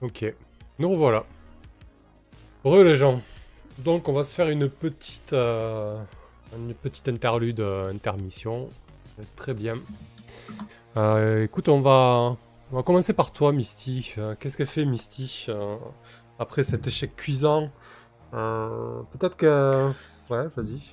[0.00, 0.24] Ok.
[0.78, 1.24] Nous revoilà.
[2.64, 3.20] Heureux les gens.
[3.78, 5.98] Donc on va se faire une petite, euh,
[7.06, 8.68] interlude, euh, intermission.
[9.36, 9.76] Très bien.
[10.96, 12.36] Euh, écoute, on va,
[12.82, 14.14] commencer par toi, Misty.
[14.40, 15.46] Qu'est-ce qu'elle fait, Misty,
[16.38, 17.70] après cet échec cuisant?
[18.32, 19.90] Peut-être que...
[20.30, 20.92] Ouais, vas-y.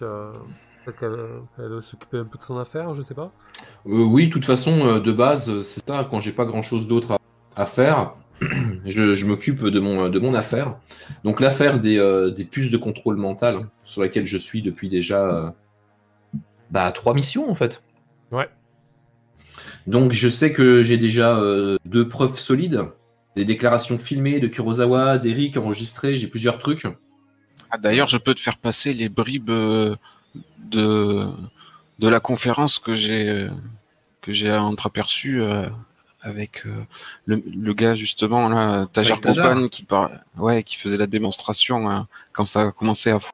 [0.86, 1.18] Peut-être qu'elle
[1.58, 3.32] elle veut s'occuper un peu de son affaire, je sais pas.
[3.86, 7.18] Oui, de toute façon, de base, c'est ça, quand j'ai pas grand-chose d'autre
[7.56, 8.14] à faire,
[8.86, 10.76] je, je m'occupe de mon, de mon affaire.
[11.24, 14.90] Donc l'affaire des, euh, des puces de contrôle mental, hein, sur laquelle je suis depuis
[14.90, 15.50] déjà euh,
[16.70, 17.84] bah, trois missions en fait.
[18.32, 18.50] Ouais.
[19.88, 22.86] Donc je sais que j'ai déjà euh, deux preuves solides,
[23.36, 26.86] des déclarations filmées de Kurosawa, d'Eric enregistrées, j'ai plusieurs trucs.
[27.70, 29.98] Ah, D'ailleurs, je peux te faire passer les bribes de
[32.00, 33.48] de la conférence que j'ai
[34.22, 35.68] que j'ai entreaperçue euh,
[36.22, 36.84] avec euh,
[37.26, 39.20] le, le gars justement là, Tajar
[39.72, 40.12] qui par...
[40.38, 43.32] ouais qui faisait la démonstration hein, quand ça a commencé à fou.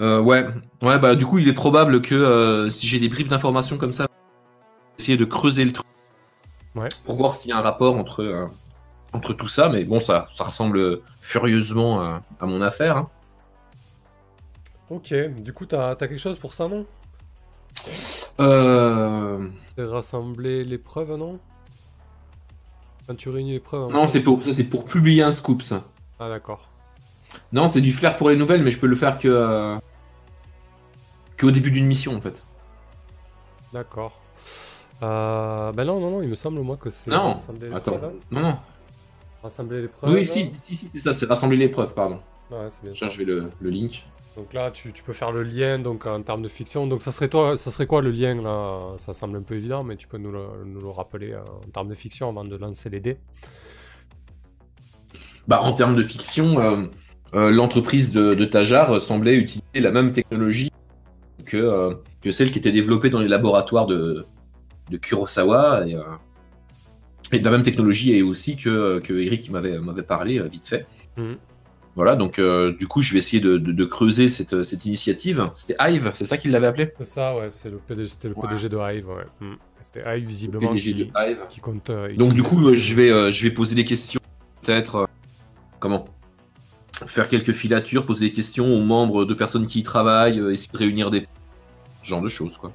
[0.00, 0.46] Euh, ouais,
[0.80, 3.92] ouais, bah du coup il est probable que euh, si j'ai des bribes d'informations comme
[3.92, 4.06] ça,
[4.98, 5.86] essayer de creuser le truc
[6.74, 6.88] Ouais.
[7.04, 8.46] pour voir s'il y a un rapport entre euh,
[9.12, 12.96] entre tout ça, mais bon ça ça ressemble furieusement à, à mon affaire.
[12.96, 13.10] hein.
[14.90, 16.86] Ok, du coup, t'as as quelque chose pour ça, non?
[18.40, 19.48] Euh...
[19.78, 21.38] Rassembler les preuves, non?
[23.06, 23.82] Quand tu réunis les preuves.
[23.84, 25.84] en Non, c'est pour ça c'est pour publier un scoop ça.
[26.20, 26.68] Ah, d'accord.
[27.52, 29.76] Non, c'est du flair pour les nouvelles, mais je peux le faire que euh,
[31.36, 32.42] que au début d'une mission en fait.
[33.72, 34.20] D'accord.
[35.02, 37.10] Euh, ben non, non, non, il me semble, moi, que c'est.
[37.10, 38.20] Non, rassembler les attends, preuves, hein.
[38.30, 38.58] non non.
[39.42, 40.12] Rassembler les preuves.
[40.14, 42.20] Oui, si, si, si, c'est ça, c'est rassembler les preuves, pardon.
[42.50, 44.04] Ouais, c'est bien Tiens, je vais le, le link.
[44.36, 46.86] Donc là, tu, tu peux faire le lien donc en termes de fiction.
[46.86, 48.94] Donc ça serait toi, ça serait quoi le lien là?
[48.96, 51.70] Ça semble un peu évident, mais tu peux nous le, nous le rappeler euh, en
[51.70, 53.18] termes de fiction avant de lancer les dés.
[55.48, 56.86] Bah, en termes de fiction, euh,
[57.34, 60.70] euh, l'entreprise de, de Tajar semblait utiliser la même technologie
[61.44, 64.24] que, euh, que celle qui était développée dans les laboratoires de,
[64.90, 65.86] de Kurosawa.
[65.86, 65.96] Et,
[67.34, 70.86] et de la même technologie et aussi que, que Eric m'avait m'avait parlé vite fait.
[71.16, 71.36] Mhm.
[71.94, 75.50] Voilà, donc euh, du coup, je vais essayer de, de- de creuser cette, cette initiative.
[75.52, 76.90] C'était Hive, c'est ça qu'il l'avait appelé?
[76.98, 78.48] C'est ça, ouais, c'est le PDG, c'était le Ouais.
[78.48, 79.24] PDG de Hive, ouais.
[79.40, 79.54] Hmm.
[79.82, 81.38] C'était Hive visiblement PDG qui, de Hive.
[81.50, 81.90] qui compte.
[81.90, 84.20] euh, Donc du coup, euh, je vais, euh, je vais poser des questions,
[84.62, 85.04] peut-être, euh,
[85.80, 86.06] comment?
[87.06, 90.70] Faire quelques filatures, poser des questions aux membres de personnes qui y travaillent, euh, essayer
[90.72, 91.26] de réunir des...
[92.02, 92.72] ce genre de choses, quoi.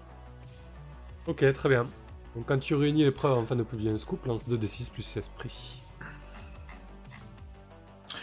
[1.25, 1.87] Ok, très bien.
[2.35, 5.17] Donc quand tu réunis les preuves en fin de publier un scoop, lance 2d6 plus
[5.17, 5.81] esprit.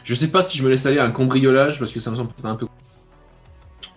[0.04, 2.16] Je sais pas si je me laisse aller à un cambriolage, parce que ça me
[2.16, 2.66] semble peut-être un peu...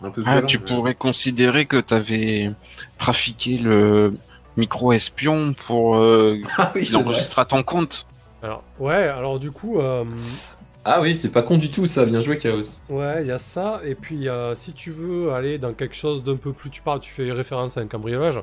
[0.01, 2.51] Un peu Ah, violent, tu mais- pourrais considérer que tu avais
[2.97, 4.15] trafiqué le
[4.55, 8.05] micro espion pour euh, Ah oui, qu'il enregistre à ton compte.
[8.43, 10.03] Alors, ouais, alors du coup, euh,
[10.89, 12.05] Ah oui, c'est pas con du tout, ça.
[12.05, 12.61] Bien joué, Chaos.
[12.87, 13.81] ouais, il y a ça.
[13.83, 16.69] Et puis, euh, si tu veux aller dans quelque chose d'un peu plus.
[16.69, 18.39] Tu parles, tu fais référence à un cambriolage.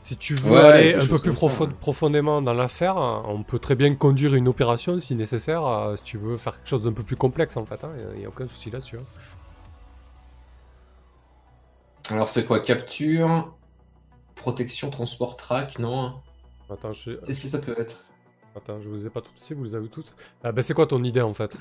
[0.00, 1.66] Si tu veux Ouais, aller un peu plus ça, ouais.
[1.80, 5.66] profondément dans l'affaire, on peut très bien conduire une opération si nécessaire.
[5.66, 7.80] euh, si tu veux faire quelque chose d'un peu plus complexe, en fait.
[8.14, 8.96] Il n'y a aucun souci là-dessus.
[8.98, 9.04] hein.
[12.10, 12.60] Alors c'est quoi?
[12.60, 13.52] Capture
[14.36, 16.14] Protection, transport, track, non
[16.72, 17.12] Attends, je...
[17.26, 18.04] Qu'est-ce que ça peut être?
[18.56, 20.14] Attends, je vous ai pas toutes ici, vous les avez toutes.
[20.42, 21.58] Ah, bah, c'est quoi ton idée en fait?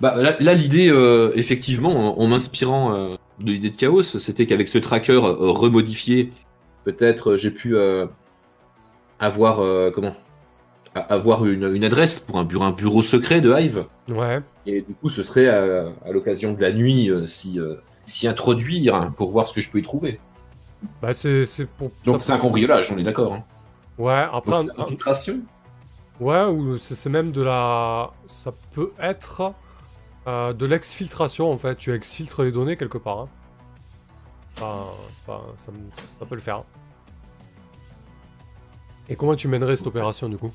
[0.00, 4.46] Bah là, là, l'idée, euh, effectivement, en, en m'inspirant euh, de l'idée de Chaos, c'était
[4.46, 6.32] qu'avec ce tracker euh, remodifié,
[6.84, 7.76] peut-être j'ai pu
[9.18, 9.56] avoir
[9.92, 10.14] comment
[10.94, 13.84] a- avoir une, une adresse pour un bureau, un bureau secret de Hive.
[14.08, 14.40] Ouais.
[14.66, 17.58] Et du coup, ce serait à, à l'occasion de la nuit si
[18.04, 20.18] s'y introduire hein, pour voir ce que je peux y trouver.
[21.02, 21.90] Bah, c'est c'est pour.
[22.04, 23.34] Donc c'est un cambriolage, on est d'accord.
[23.34, 23.44] Hein.
[23.98, 24.50] Ouais, après.
[24.50, 25.40] Donc, c'est un- infiltration.
[26.18, 28.10] Ouais, ou c'est même de la.
[28.26, 29.52] Ça peut être
[30.26, 31.76] euh, de l'exfiltration en fait.
[31.76, 33.20] Tu exfiltres les données quelque part.
[33.20, 33.28] hein.
[34.56, 36.64] Enfin, c'est pas, ça, peut le faire.
[39.08, 40.52] Et comment tu mènerais cette opération du coup?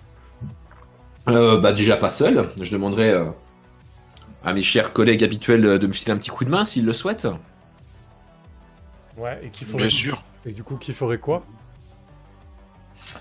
[1.28, 2.50] Euh, bah déjà pas seul.
[2.62, 3.32] Je demanderai euh,
[4.44, 6.86] à mes chers collègues habituels euh, de me filer un petit coup de main s'ils
[6.86, 7.28] le souhaitent.
[9.18, 9.78] Ouais, et qui ferait.
[9.78, 10.24] Bien sûr.
[10.46, 11.44] Et du coup, qui ferait quoi?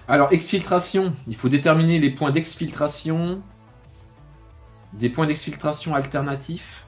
[0.07, 1.15] Alors, exfiltration.
[1.27, 3.43] Il faut déterminer les points d'exfiltration.
[4.95, 6.85] Des points d'exfiltration alternatifs.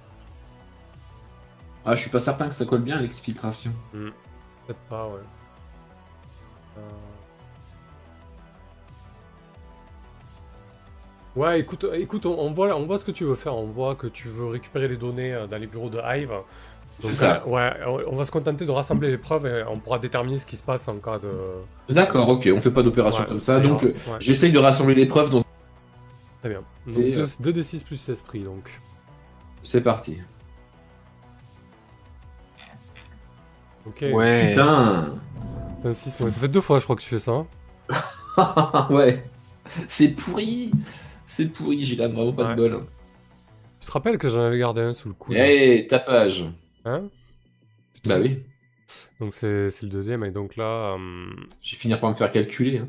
[1.84, 3.72] Ah, je suis pas certain que ça colle bien l'exfiltration.
[3.92, 5.20] Peut-être pas, ouais.
[6.78, 6.80] Euh.
[11.36, 13.54] Ouais, écoute, écoute, on, on voit, on voit ce que tu veux faire.
[13.54, 16.32] On voit que tu veux récupérer les données euh, dans les bureaux de Hive.
[16.98, 17.42] C'est Donc, ça.
[17.46, 17.72] euh, ouais,
[18.10, 20.62] on- va se contenter de rassembler les preuves et on pourra déterminer ce qui se
[20.62, 21.28] passe en cas de.
[21.92, 23.60] D'accord, ok, on fait pas d'opération Ouais, comme ça.
[23.60, 23.94] Donc, ouais.
[24.18, 25.40] j'essaye de rassembler les preuves dans.
[26.46, 26.64] Très bien.
[26.86, 28.80] Donc Et, euh, 2 d6 plus esprit, donc.
[29.64, 30.18] C'est parti.
[33.86, 34.04] Ok.
[34.12, 34.50] Ouais.
[34.50, 35.18] Putain
[35.84, 36.18] un 6.
[36.20, 37.32] Ouais, ça fait deux fois, je crois, que tu fais ça.
[37.32, 38.86] hein.
[38.90, 39.24] Ouais.
[39.88, 40.70] C'est pourri
[41.26, 42.56] C'est pourri, j'ai là vraiment pas Ouais.
[42.56, 42.86] de bol.
[43.80, 46.44] Tu te rappelles que j'en avais gardé un sous le coude Eh, tapage
[46.84, 47.08] Hein
[48.04, 48.42] Bah oui.
[49.20, 52.30] Donc c'est c'est le deuxième, et donc là, hum, Je vais finir par me faire
[52.30, 52.78] calculer.
[52.78, 52.88] hein.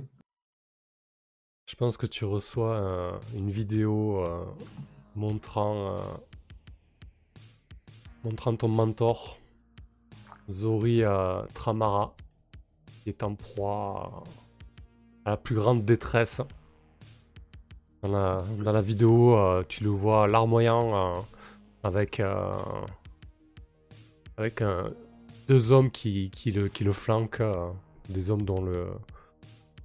[1.67, 4.45] Je pense que tu reçois euh, une vidéo euh,
[5.15, 6.01] montrant, euh,
[8.23, 9.37] montrant ton mentor,
[10.49, 11.01] Zori
[11.53, 12.15] Tramara,
[13.03, 14.23] qui est en proie
[15.25, 16.41] à la plus grande détresse.
[18.01, 19.37] Dans la, vidéo,
[19.67, 21.25] tu le vois larmoyant
[21.83, 22.21] avec,
[25.49, 27.43] deux hommes qui, le, flanquent,
[28.07, 28.87] des hommes dont le,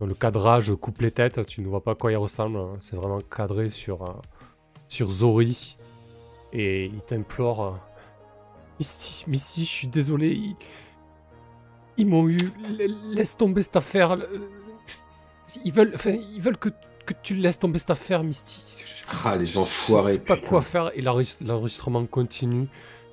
[0.06, 1.44] le cadrage coupe les têtes.
[1.46, 2.58] Tu ne vois pas à quoi ils ressemblent.
[2.58, 2.76] hein.
[2.80, 4.12] C'est vraiment cadré sur, euh,
[4.88, 5.76] sur Zori.
[6.52, 7.70] Et il t'implore euh,
[8.78, 10.28] Misty, Misty, je suis désolé.
[10.30, 10.56] Ils,
[11.98, 12.36] ils m'ont eu.
[12.78, 14.16] la- Laisse tomber cette affaire.
[15.64, 16.70] Ils veulent, enfin, ils veulent que,
[17.06, 18.84] que tu laisses tomber cette affaire, Misty.
[19.24, 20.12] Ah, les enfoirés.
[20.14, 20.48] Je sais pas putain.
[20.48, 22.68] quoi faire et l'enregistre- l'enregistrement continue.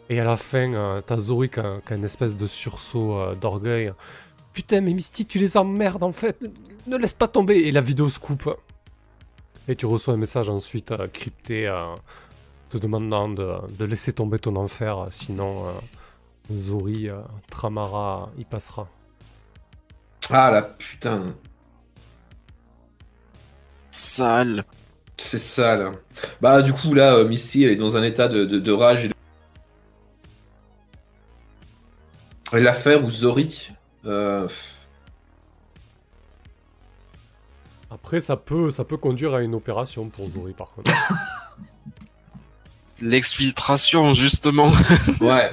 [0.09, 3.15] Et à la fin, euh, t'as Zori qui a, qui a une espèce de sursaut
[3.17, 3.93] euh, d'orgueil.
[4.53, 6.45] Putain, mais Misty, tu les emmerdes en fait.
[6.89, 7.55] Ne laisse pas tomber.
[7.59, 8.49] Et la vidéo se coupe.
[9.67, 11.83] Et tu reçois un message ensuite euh, crypté euh,
[12.69, 15.05] te demandant de, de laisser tomber ton enfer.
[15.11, 15.71] Sinon, euh,
[16.55, 17.19] Zori euh,
[17.51, 18.87] Tramara y passera.
[20.31, 21.35] Ah la putain.
[23.91, 24.65] Sale.
[25.17, 25.91] C'est ça là.
[26.41, 29.05] Bah du coup là, euh, Misty elle est dans un état de, de- de rage.
[29.05, 29.13] et de-
[32.57, 33.69] Et L'affaire où Zori...
[34.05, 34.47] euh,
[38.03, 40.91] Après, ça peut, ça peut conduire à une opération pour Zori par contre.
[43.01, 44.71] L'exfiltration, justement.
[45.21, 45.51] Ouais.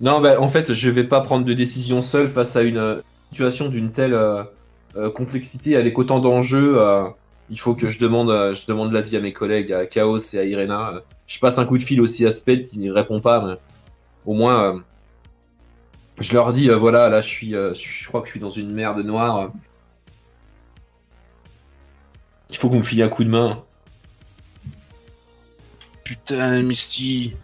[0.00, 3.00] Non, bah, en fait, je vais pas prendre de décision seul face à une euh,
[3.30, 4.42] situation d'une telle euh,
[4.96, 6.76] euh, complexité avec autant d'enjeux.
[6.78, 7.04] euh,
[7.48, 10.38] il faut que je demande, euh, je demande l'avis à mes collègues, à Chaos et
[10.38, 11.00] à Irena.
[11.26, 13.54] Je passe un coup de fil aussi à Sped qui n'y répond pas, mais
[14.26, 14.78] au moins, euh,
[16.20, 18.32] je leur dis, euh, voilà, là, je suis, euh, je, suis- je crois que je
[18.32, 19.50] suis dans une merde noire.
[22.50, 23.62] Il faut qu'on me file un coup de main.
[26.04, 27.34] Putain, Misty.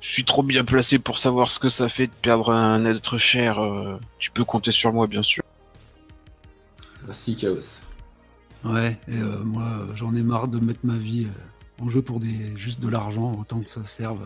[0.00, 3.16] Je suis trop bien placé pour savoir ce que ça fait de perdre un être
[3.16, 3.58] cher.
[3.62, 5.42] euh, Tu peux compter sur moi, bien sûr.
[7.06, 7.80] Merci, Chaos.
[8.64, 12.18] Ouais, et euh, moi j'en ai marre de mettre ma vie euh, en jeu pour
[12.18, 14.20] des juste de l'argent, autant que ça serve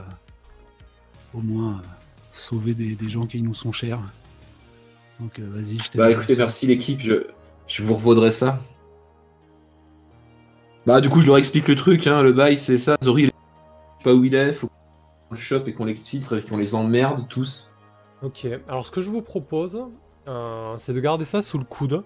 [1.35, 1.83] au moins
[2.33, 3.99] sauver des, des gens qui nous sont chers.
[5.19, 5.99] Donc euh, vas-y, je.
[5.99, 7.27] Bah écoutez, merci l'équipe, je,
[7.67, 8.61] je vous revaudrai ça.
[10.89, 13.27] Bah du coup, je leur explique le truc, hein, le bail c'est ça, Zori, il
[13.27, 16.57] je sais pas où il est, faut qu'on le chope et qu'on l'exfiltre et qu'on
[16.57, 17.75] les emmerde tous.
[18.23, 19.79] Ok, alors ce que je vous propose,
[20.29, 22.05] euh, c'est de garder ça sous le coude.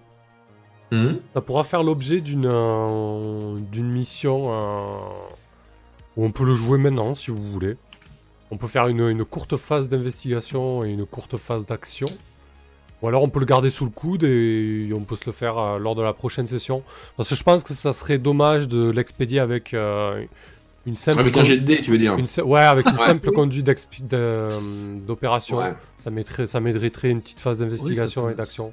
[0.91, 1.21] Mhm.
[1.33, 4.97] Ça pourra faire l'objet d'une euh, d'une mission euh,
[6.17, 7.77] où on peut le jouer maintenant si vous voulez.
[8.51, 12.07] On peut faire une, une courte phase d'investigation et une courte phase d'action.
[13.03, 15.57] Ou alors on peut le garder sous le coude et on peut se le faire
[15.59, 16.83] euh, lors de la prochaine session.
[17.17, 20.23] Parce que je pense que ça serait dommage de l'expédier avec euh,
[20.85, 21.19] une simple...
[21.19, 23.65] Avec un jet de dés, tu veux dire une ouais, avec une simple conduite
[24.09, 25.57] de- d'opération.
[25.57, 25.73] Ouais.
[25.97, 28.71] Ça mettrait, ça mériterait une petite phase d'investigation et d'action.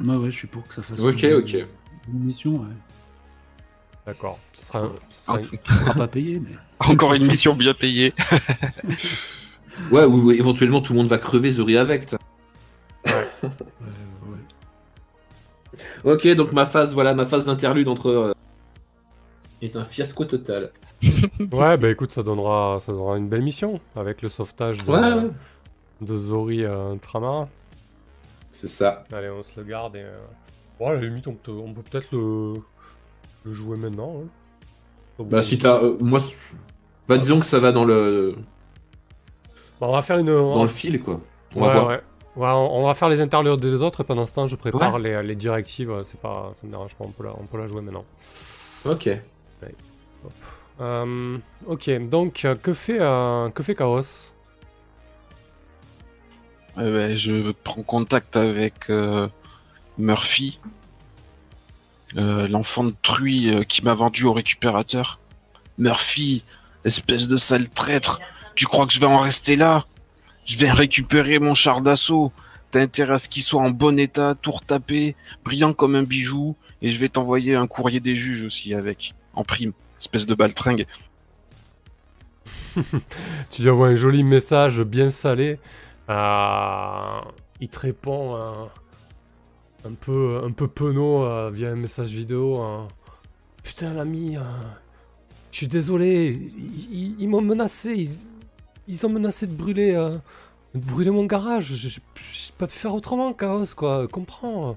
[0.00, 1.54] Ouais, ouais, je suis pour que ça fasse Ok, une, ok.
[2.12, 2.66] une mission, ouais.
[4.06, 4.38] D'accord.
[4.52, 6.54] Ce sera, un- ce sera une- On sera pas payé, mais.
[6.78, 8.12] Encore une mission bien payée.
[9.90, 12.06] Ouais, ou éventuellement tout le monde va crever Zori avec.
[12.06, 12.16] t'sais.
[13.06, 13.12] Ouais,
[16.04, 16.12] ouais.
[16.12, 18.08] Ok, donc ma phase, voilà, ma phase d'interlude entre...
[18.10, 18.32] euh,
[19.62, 20.70] est un fiasco total.
[21.52, 25.12] Ouais, bah écoute, ça donnera, ça donnera une belle mission avec le sauvetage de, Ouais,
[25.24, 25.30] ouais.
[26.00, 27.48] de Zori euh, Tramara.
[28.50, 29.04] C'est ça.
[29.12, 30.00] Allez, on se le garde et.
[30.02, 30.18] euh,
[30.80, 32.54] Ouais, à la limite, on peut, on peut peut-être le...
[33.44, 34.22] le jouer maintenant.
[34.24, 35.24] hein.
[35.24, 35.82] Bah si t'as...
[35.82, 36.18] euh, moi...
[37.08, 38.36] Bah disons que ça va dans le...
[39.80, 40.26] Bah, on va faire une.
[40.26, 41.20] dans le fil, quoi.
[41.54, 41.86] On ouais, va voir.
[41.88, 42.00] ouais.
[42.36, 45.00] Ouais, on, va faire les interludes des autres et pendant ce temps, je prépare Ouais.
[45.00, 45.90] les, les directives.
[45.90, 48.04] euh, C'est pas, ça me dérange pas, on peut la, on peut la jouer maintenant.
[48.84, 49.08] Ok.
[50.80, 54.02] Euh, ok, donc euh, que fait, euh, que fait Chaos?
[56.78, 59.28] Eh ben, je prends contact avec euh,
[59.96, 60.60] Murphy,
[62.18, 65.18] euh, l'enfant de truie euh, qui m'a vendu au récupérateur.
[65.78, 66.44] Murphy,
[66.84, 68.20] espèce de sale traître,
[68.56, 69.84] tu crois que je vais en rester là?
[70.46, 72.32] Je vais récupérer mon char d'assaut.
[72.70, 76.56] T'as intérêt à ce qu'il soit en bon état, tout retapé, brillant comme un bijou,
[76.82, 80.86] et je vais t'envoyer un courrier des juges aussi avec, en prime, espèce de baltringue.
[83.50, 85.58] tu lui envoies un joli message bien salé.
[86.08, 87.20] Euh,
[87.60, 88.64] il te répond euh,
[89.84, 92.62] un peu un peu penaud euh, via un message vidéo.
[93.62, 94.36] Putain l'ami,
[95.50, 96.38] je suis désolé,
[96.90, 98.10] ils, m'ont menacé, ils,
[99.04, 101.74] ont menacé de brûler, de brûler mon garage.
[101.74, 101.94] Je n'ai
[102.58, 104.76] pas pu faire autrement, Chaos, quoi, comprends.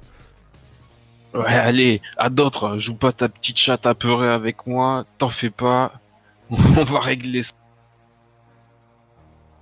[1.34, 5.94] Ouais, allez, à d'autres, joue pas ta petite chatte apeurée avec moi, t'en fais pas,
[6.50, 7.54] on va régler ça.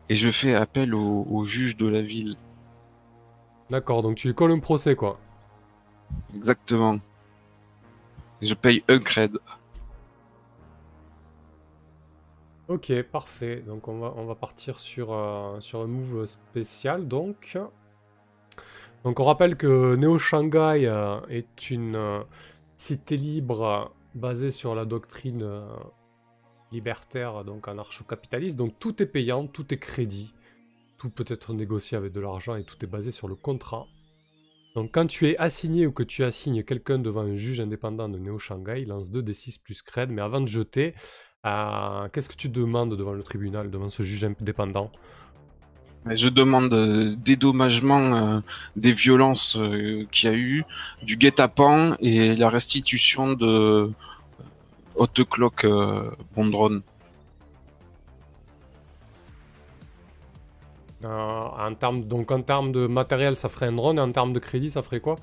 [0.10, 2.38] Et je fais appel au, juge de la ville.
[3.70, 5.20] D'accord, donc tu lui colles un procès, quoi.
[6.34, 7.00] Exactement.
[8.42, 9.38] Je paye un cred.
[12.69, 13.63] Ok, parfait.
[13.65, 17.57] Donc on va, on va partir sur, euh, sur un move spécial, donc.
[19.05, 22.19] Donc on rappelle que Neo Shanghai euh, est une euh,
[22.75, 25.50] cité libre basée sur la doctrine
[26.74, 28.57] libertaire, donc anarcho-capitaliste.
[28.57, 30.33] Donc tout est payant, tout est crédit,
[30.97, 33.88] tout peut être négocié avec de l'argent et tout est basé sur le contrat.
[34.75, 38.17] Donc quand tu es assigné ou que tu assignes quelqu'un devant un juge indépendant de
[38.17, 40.93] Néo Shanghai, lance 2 d6 plus cred, mais avant de jeter,
[41.48, 44.92] euh, qu'est-ce que tu demandes devant le tribunal, devant ce juge indépendant?
[46.10, 48.39] Je demande euh, dédommagement euh,
[48.75, 49.58] des violences
[50.12, 50.63] qu'il y a eu,
[51.04, 53.92] du guet-apens et la restitution de,
[54.98, 56.82] Haute Clock euh, Bondron.
[61.04, 64.39] En termes, donc en termes de matériel, ça ferait un drone, et en termes de
[64.39, 65.16] crédit, ça ferait quoi?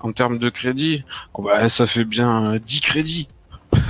[0.00, 3.28] En termes de crédit, oh bah, ça fait bien 10 euh, crédits.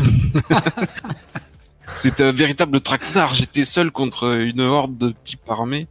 [1.94, 3.34] C'était un véritable traquenard.
[3.34, 5.86] J'étais seul contre une horde de types armés.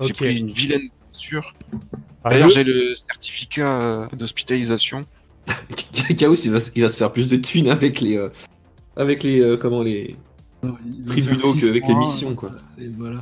[0.00, 1.54] J'ai pris une vilaine blessure.
[2.24, 5.04] Ah, D'ailleurs, j'ai le certificat d'hospitalisation.
[6.16, 8.30] Chaos, il va, il va se faire plus de thunes avec les, euh,
[8.96, 10.16] avec les, euh, comment les
[11.06, 12.50] tribunaux qu'avec les missions, quoi.
[12.78, 13.20] Et voilà.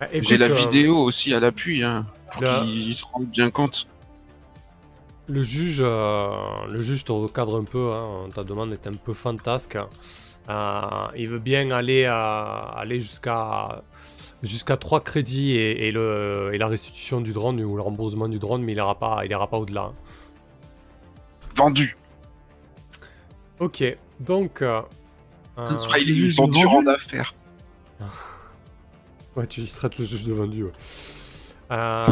[0.00, 3.86] Ah, J'ai la euh, vidéo aussi à l'appui, hein, pour qu'ils se rendent bien compte.
[5.26, 7.92] Le juge, le juge te recadre un peu.
[7.92, 9.78] Hein, ta demande est un peu fantasque.
[10.48, 13.82] il veut bien aller, aller jusqu'à
[14.44, 18.62] jusqu'à 3 crédits et, le, et la restitution du drone ou le remboursement du drone,
[18.62, 19.92] mais il n'ira pas, il ira pas au-delà.
[21.56, 21.96] Vendu.
[23.60, 23.84] Ok,
[24.20, 24.62] donc.
[24.62, 24.82] Euh,
[26.00, 27.34] ils sont durs en affaires.
[29.36, 30.72] ouais, tu traites le juge de vendu, ouais.
[31.70, 32.06] Euh.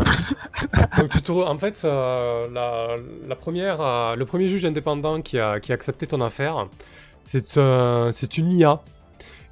[1.28, 2.96] En fait, euh,
[3.28, 6.68] la, première, euh, le premier juge indépendant qui a, accepté ton affaire,
[7.24, 7.58] c'est
[8.12, 8.80] c'est une IA.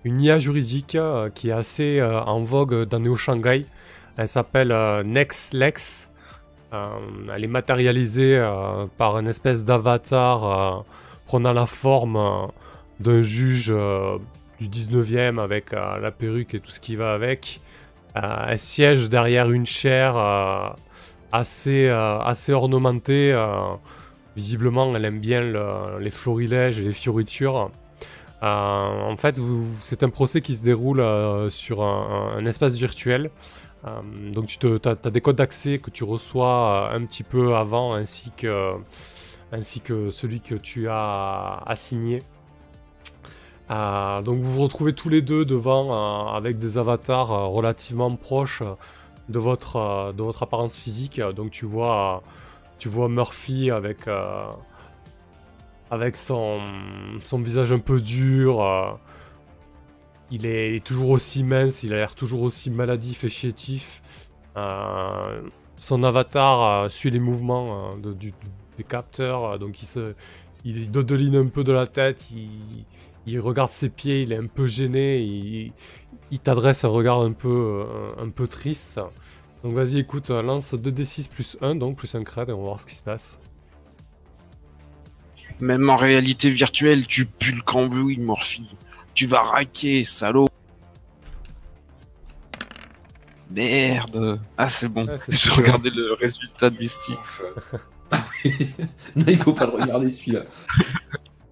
[0.05, 0.97] Une IA juridique
[1.35, 3.67] qui est assez en vogue dans Neo Shanghai.
[4.17, 6.09] Elle s'appelle NextLex.
[6.73, 6.85] Euh,
[7.35, 8.43] elle est matérialisée
[8.97, 10.85] par une espèce d'avatar
[11.27, 12.49] prenant la forme
[12.99, 13.75] d'un juge
[14.59, 17.61] du 19e avec la perruque et tout ce qui va avec.
[18.15, 20.17] Elle siège derrière une chaire
[21.33, 23.35] assez, assez ornementée.
[24.37, 25.43] visiblement, elle aime bien
[26.01, 27.71] les florilèges et les fioritures.
[28.43, 29.39] en fait,
[29.81, 31.05] c'est un procès qui se déroule
[31.51, 33.31] sur un, espace virtuel
[33.87, 34.01] euh,
[34.33, 38.31] donc tu as, des codes d'accès que tu reçois euh, un petit peu avant ainsi
[38.37, 38.75] que,
[39.53, 42.23] ainsi que celui que tu as assigné.
[43.71, 48.63] Euh, donc vous vous retrouvez tous les deux devant avec des avatars relativement proches
[49.29, 51.21] de votre, de votre apparence physique.
[51.21, 52.23] Donc tu vois,
[52.79, 54.09] tu vois Murphy avec,
[55.91, 56.61] avec son,
[57.23, 58.99] son visage un peu dur,
[60.31, 64.01] il est toujours aussi mince, il a l'air toujours aussi maladif et chétif.
[64.57, 65.43] Euh,
[65.77, 68.15] son avatar euh, suit les mouvements euh,
[68.77, 70.15] des capteurs, donc il se,
[70.65, 72.85] il dodeline un peu de la tête, il,
[73.39, 75.19] regarde ses pieds, il est un peu gêné,
[76.31, 77.85] il, t'adresse un regard un peu,
[78.19, 79.01] un peu triste.
[79.63, 82.81] Donc vas-y, écoute, lance 2d6 plus 1, donc plus un cred, et on va voir
[82.81, 83.39] ce qui se passe.
[85.61, 88.67] Même en réalité virtuelle, tu pues le cambouis, Morphy.
[89.13, 90.49] Tu vas raquer, salaud.
[93.51, 94.41] Merde.
[94.57, 95.07] Ah, c'est bon.
[95.29, 97.19] Je regardais le résultat de Mystique.
[98.11, 98.25] ah
[99.17, 100.45] non, il faut pas le regarder celui-là.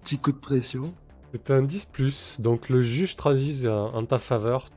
[0.03, 0.93] Petit coup de pression.
[1.31, 4.69] C'est un 10+, donc le juge transige en ta faveur,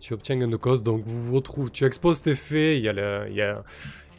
[0.00, 2.92] tu obtiens une cause, donc vous vous retrouvez, tu exposes tes faits, il y a,
[2.92, 3.26] le...
[3.28, 3.62] il y a...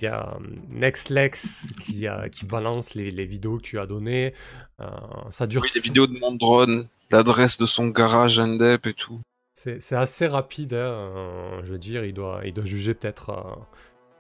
[0.02, 4.34] Il y a euh, NextLex qui, qui balance les, vidéos que tu as données.
[4.80, 4.86] Euh,
[5.30, 5.62] ça dure.
[5.62, 9.20] Oui, les vidéos de mon drone l'adresse de son garage Indep et tout.
[9.54, 13.56] C'est assez rapide, hein, euh, je veux dire, il doit, il doit juger peut-être euh,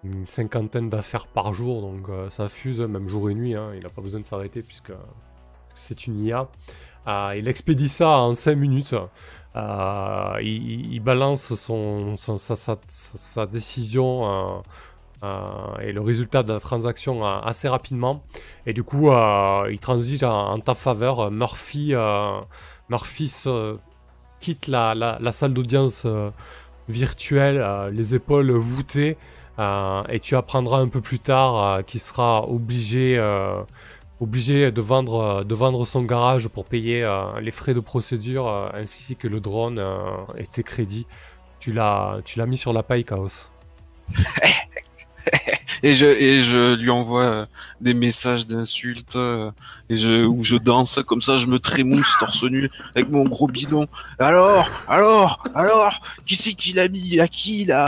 [0.03, 3.89] une cinquantaine d'affaires par jour, donc ça fuse, même jour et nuit, hein, il n'a
[3.89, 4.91] pas besoin de s'arrêter puisque
[5.75, 6.49] c'est une IA.
[7.09, 8.95] Euh, il expédie ça en 5 minutes,
[9.55, 14.61] Euh, il, balance sa, décision
[15.23, 18.21] euh, et le résultat de la transaction assez rapidement,
[18.67, 19.09] et du coup
[19.69, 21.31] il transige en, ta faveur.
[21.31, 21.93] Murphy,
[22.89, 23.33] Murphy
[24.39, 26.05] quitte la, la- salle d'audience
[26.87, 29.17] virtuelle, les épaules voûtées,
[29.57, 33.17] et tu apprendras un peu plus tard qu'il sera obligé,
[34.19, 38.69] obligé de, vendre, de vendre son garage pour payer euh, les frais de procédure euh,
[38.73, 39.99] ainsi que le drone euh,
[40.37, 41.07] et tes crédits.
[41.59, 43.49] Tu l'as, tu l'as mis sur la paille, Chaos.
[45.81, 47.47] Et je, et je lui envoie
[47.79, 49.17] des messages d'insultes
[49.89, 53.47] et je, où je danse comme ça, je me trémousse torse nu avec mon gros
[53.47, 53.87] bidon.
[54.17, 57.21] Alors, alors, alors, qui c'est qui l'a mis?
[57.21, 57.87] À qui là?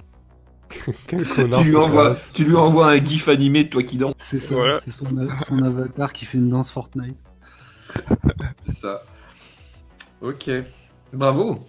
[1.07, 1.61] Quel connard.
[1.61, 2.31] Tu lui, envoies, Chaos.
[2.33, 4.13] tu lui envoies un gif animé de toi qui danse.
[4.17, 4.79] C'est ça, Voilà.
[4.79, 5.05] c'est son,
[5.45, 7.17] son avatar qui fait une danse Fortnite.
[8.65, 9.03] C'est ça.
[10.21, 10.49] Ok.
[11.13, 11.59] Bravo.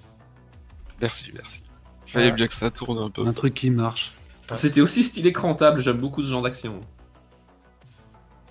[1.00, 1.64] Merci, merci.
[2.06, 2.32] Fallait Ouais.
[2.32, 3.26] bien que ça tourne un peu.
[3.26, 4.12] Un truc qui marche.
[4.56, 5.80] C'était aussi stylé que rentable.
[5.80, 6.80] J'aime beaucoup ce genre d'action.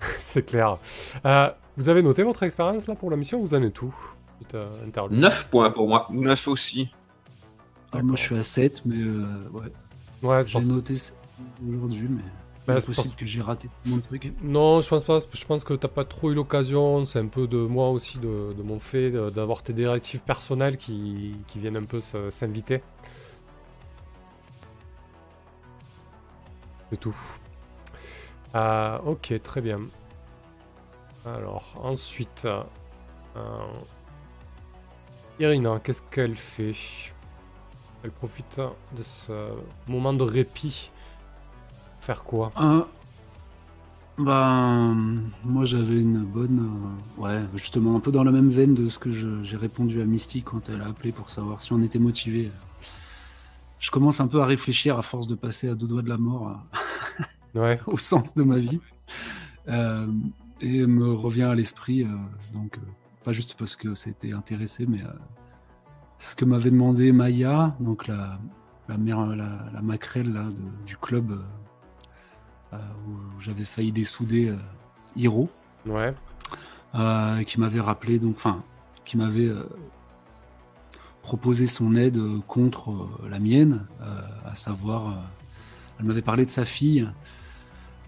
[0.00, 0.78] C'est clair.
[1.24, 3.94] Euh, vous avez noté votre expérience là pour la mission Vous en êtes tout
[4.54, 5.18] euh, interlude.
[5.18, 6.08] 9 points pour moi.
[6.10, 6.88] Neuf aussi.
[7.92, 9.72] Alors, moi, je suis à 7, mais euh, ouais,
[10.22, 11.12] Ouais, j'ai noté ça
[11.68, 12.22] aujourd'hui, mais
[12.66, 14.32] Bah, c'est possible parce- que j'ai raté tout mon truc.
[14.42, 15.18] Non, je pense pas.
[15.34, 17.04] Je pense que t'as pas trop eu l'occasion.
[17.04, 21.34] C'est un peu de moi aussi, de, de mon fait, d'avoir tes directives personnelles qui,
[21.48, 22.82] qui viennent un peu s'inviter.
[26.90, 27.16] C'est tout.
[28.54, 29.78] Euh, ok, très bien.
[31.24, 32.46] Alors, ensuite,
[33.36, 33.64] euh,
[35.40, 36.74] Irina, qu'est-ce qu'elle fait?
[38.04, 38.60] Elle profite
[38.96, 39.32] de ce
[39.86, 40.90] moment de répit.
[42.00, 42.50] Faire quoi?
[42.56, 42.86] Ah,
[44.18, 46.68] ben, moi j'avais une bonne.
[47.18, 49.10] euh, ouais, justement, un peu dans la même veine de ce que
[49.44, 52.50] j'ai répondu à Misty quand elle a appelé pour savoir si on était motivé.
[53.78, 56.18] Je commence un peu à réfléchir à force de passer à deux doigts de la
[56.18, 56.48] mort
[57.54, 57.80] euh, Ouais.
[57.86, 58.80] au sens de ma vie.
[59.68, 60.06] Euh,
[60.60, 62.06] et me revient à l'esprit,
[62.52, 62.78] donc,
[63.24, 65.00] pas juste parce que c'était intéressé, mais
[66.24, 68.38] ce que m'avait demandé Maya, donc la,
[68.88, 71.32] la mère, la, la maquerelle là, de- du club.
[71.32, 71.42] euh,
[72.74, 74.56] euh, où j'avais failli dessouder euh,
[75.14, 75.50] Hiro,
[75.84, 76.14] Ouais.
[76.94, 78.62] euh, qui m'avait rappelé, donc, enfin,
[79.04, 79.50] qui m'avait
[81.20, 83.84] proposé son aide contre la mienne,
[84.46, 85.22] à savoir,
[86.00, 87.06] elle m'avait parlé de sa fille,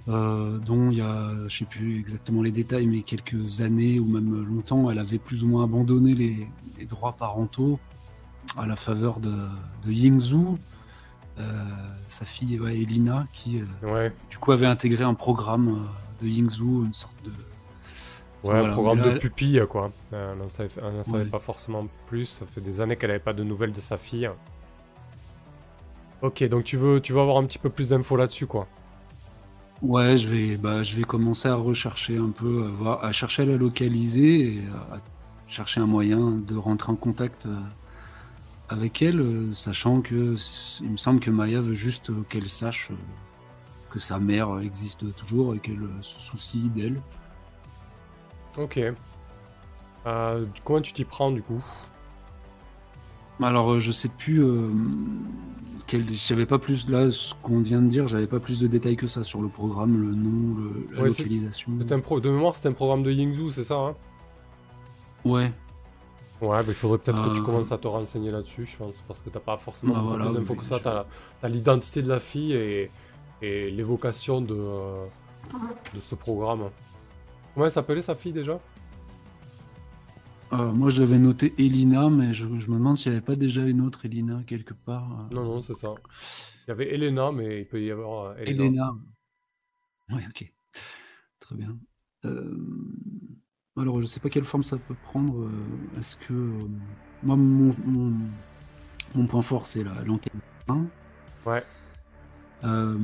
[0.09, 4.07] euh, dont il y a, je sais plus exactement les détails, mais quelques années ou
[4.07, 6.49] même longtemps, elle avait plus ou moins abandonné les,
[6.79, 7.79] les droits parentaux
[8.57, 9.33] à la faveur de,
[9.87, 10.57] de Yingzhu,
[11.39, 11.65] euh,
[12.09, 14.13] sa fille ouais, Elina, qui euh, Ouais.
[14.31, 18.73] du coup avait intégré un programme euh, de Yingzhu, une sorte de Ouais, Voilà, un
[18.73, 19.91] programme là, de pupille, quoi.
[20.13, 21.31] Elle n'en savait, elle n'en savait Ouais.
[21.31, 22.27] pas forcément plus.
[22.27, 24.29] Ça fait des années qu'elle n'avait pas de nouvelles de sa fille.
[26.23, 28.67] Ok, donc tu veux, tu veux avoir un petit peu plus d'infos là-dessus, quoi.
[29.83, 33.43] Ouais, je vais, bah, je vais commencer à rechercher un peu, à, voir, à chercher
[33.43, 34.99] à la localiser et à
[35.49, 37.47] chercher un moyen de rentrer en contact
[38.69, 40.37] avec elle, euh, sachant que
[40.81, 42.95] il me semble que Maya veut juste euh, qu'elle sache euh,
[43.91, 47.01] que sa mère existe toujours et qu'elle se soucie d'elle.
[48.59, 48.81] Ok.
[50.07, 51.65] Euh, comment tu t'y prends, du coup?
[53.43, 54.43] Alors, je sais plus.
[54.43, 54.71] Euh,
[56.13, 59.07] j'avais pas plus là, ce qu'on vient de dire, j'avais pas plus de détails que
[59.07, 61.73] ça sur le programme, le nom, le, la Ouais, localisation.
[61.81, 62.21] C'est un pro...
[62.21, 63.95] De mémoire, c'est un programme de Yingzhou, c'est ça, hein?
[65.25, 65.53] Ouais,
[66.45, 67.45] Ouais, bah, il faudrait peut-être que tu Euh.
[67.45, 70.27] commences à te renseigner là-dessus, je pense, parce que t'as pas forcément Bah, beaucoup voilà,
[70.27, 70.79] plus d'infos que ça.
[70.81, 71.07] T'as
[71.43, 72.91] as, l'identité de la fille et,
[73.43, 75.07] et l'évocation de, euh,
[75.95, 76.71] de ce programme.
[77.55, 78.59] Comment elle s'appelait, sa fille, déjà?
[80.53, 83.63] Euh, moi j'avais noté Elina, mais je, je me demande s'il n'y avait pas déjà
[83.67, 85.11] une autre Elina quelque part.
[85.31, 85.35] euh.
[85.35, 85.95] Non, non, c'est ça.
[86.67, 88.65] Il y avait Elena, mais il peut y avoir euh, Elena.
[88.65, 88.95] Elena.
[90.11, 90.53] Oui, ok.
[91.41, 91.77] Très bien.
[92.27, 92.57] Euh,
[93.81, 95.35] alors, je sais pas quelle forme ça peut prendre.
[95.43, 96.33] euh, Est-ce que.
[96.33, 96.67] euh,
[97.23, 98.13] moi, mon, mon,
[99.15, 100.33] mon point fort, c'est la- l'enquête.
[100.69, 100.85] hein.
[101.47, 101.63] Ouais.
[102.65, 102.97] Euh,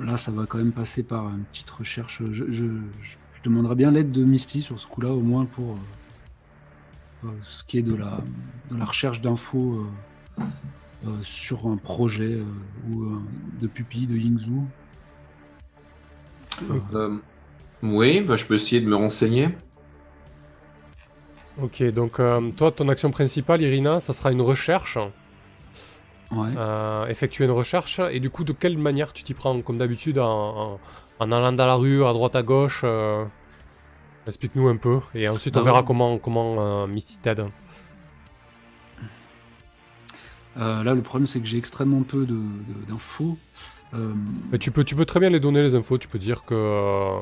[0.00, 2.22] là, ça va quand même passer par une petite recherche.
[2.30, 2.62] Je, je,
[3.02, 5.76] je- je demanderais bien l'aide de Misty sur ce coup-là, au moins pour
[7.24, 8.20] euh, ce qui est de la,
[8.70, 9.84] de la recherche d'infos
[10.38, 10.42] euh,
[11.06, 12.44] euh, sur un projet euh,
[12.88, 13.18] ou euh,
[13.60, 14.52] de pupille de Yingzhu.
[16.94, 17.18] Euh,
[17.82, 19.50] oui, bah, je peux essayer de me renseigner.
[21.60, 24.98] Ok, donc euh, toi, ton action principale, Irina, ça sera une recherche.
[26.32, 26.48] Ouais.
[26.56, 28.00] euh, effectuer une recherche.
[28.10, 29.60] Et du coup, de quelle manière tu t'y prends?
[29.62, 30.80] Comme d'habitude, en, en,
[31.20, 33.24] en allant dans la rue, à droite, à gauche euh,
[34.26, 34.98] Explique-nous un peu.
[35.14, 35.84] Et ensuite, on Ah verra ouais.
[35.86, 37.46] comment, comment Misty t'aide.
[40.56, 42.26] Là, le problème, c'est que j'ai extrêmement peu
[42.88, 43.38] d'infos.
[43.94, 44.12] Euh,
[44.50, 45.98] Mais tu peux, tu peux très bien les donner les infos.
[45.98, 47.20] Tu peux dire que euh,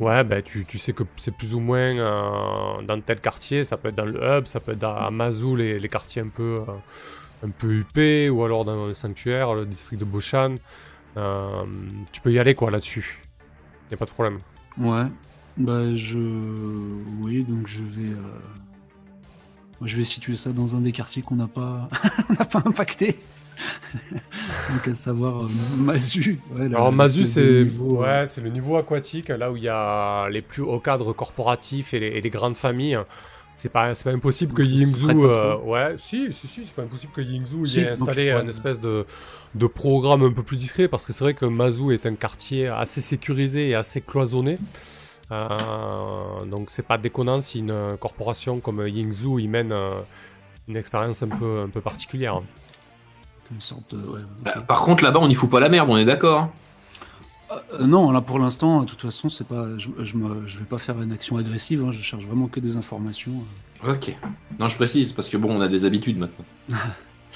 [0.00, 3.64] ouais, ben tu, tu sais que c'est plus ou moins euh, dans tel quartier.
[3.64, 6.28] Ça peut être dans le hub, ça peut être à Mazou, les, les quartiers un
[6.28, 6.60] peu
[7.44, 10.54] un peu huppés, ou alors dans le sanctuaire, le district de Boshan.
[12.12, 13.22] Tu peux y aller quoi là-dessus.
[13.90, 14.38] Y a pas de problème.
[14.78, 15.06] ouais.
[15.58, 16.18] Bah, je.
[17.22, 18.14] Oui, donc je vais.
[19.80, 21.88] moi, Je vais situer ça dans un des quartiers qu'on n'a pas,
[22.52, 23.16] pas impacté.
[24.12, 26.38] donc, à savoir euh, Mazu.
[26.54, 29.68] Ouais, Alors Mazu, c'est niveau, euh, ouais, c'est le niveau aquatique, là où il y
[29.68, 32.98] a les plus hauts cadres corporatifs et les, et les grandes familles.
[33.58, 36.82] C'est pas, c'est pas impossible que Donc, Yingzhou, euh, ouais, si, si, si, c'est pas
[36.82, 38.42] impossible que Yingzhou y Si, ait donc, installé ouais.
[38.42, 39.06] une espèce de,
[39.54, 42.68] de programme un peu plus discret, parce que c'est vrai que Mazu est un quartier
[42.68, 44.58] assez sécurisé et assez cloisonné.
[45.32, 49.90] Euh, donc c'est pas déconnant si une corporation comme Yingzhou y mène euh,
[50.68, 52.40] une expérience un peu, un peu particulière.
[53.52, 53.98] Une sorte de.
[53.98, 54.44] ouais, ok.
[54.44, 56.40] Bah, par contre, là-bas, on n'y fout pas la merde, on est d'accord.
[56.40, 56.50] hein.
[57.74, 60.64] Euh, non, là pour l'instant, de toute façon, c'est pas, je, je, me, je vais
[60.64, 61.84] pas faire une action agressive.
[61.84, 63.32] hein, je cherche vraiment que des informations.
[63.86, 64.16] Ok.
[64.58, 66.44] Non, je précise, parce que bon, on a des habitudes maintenant.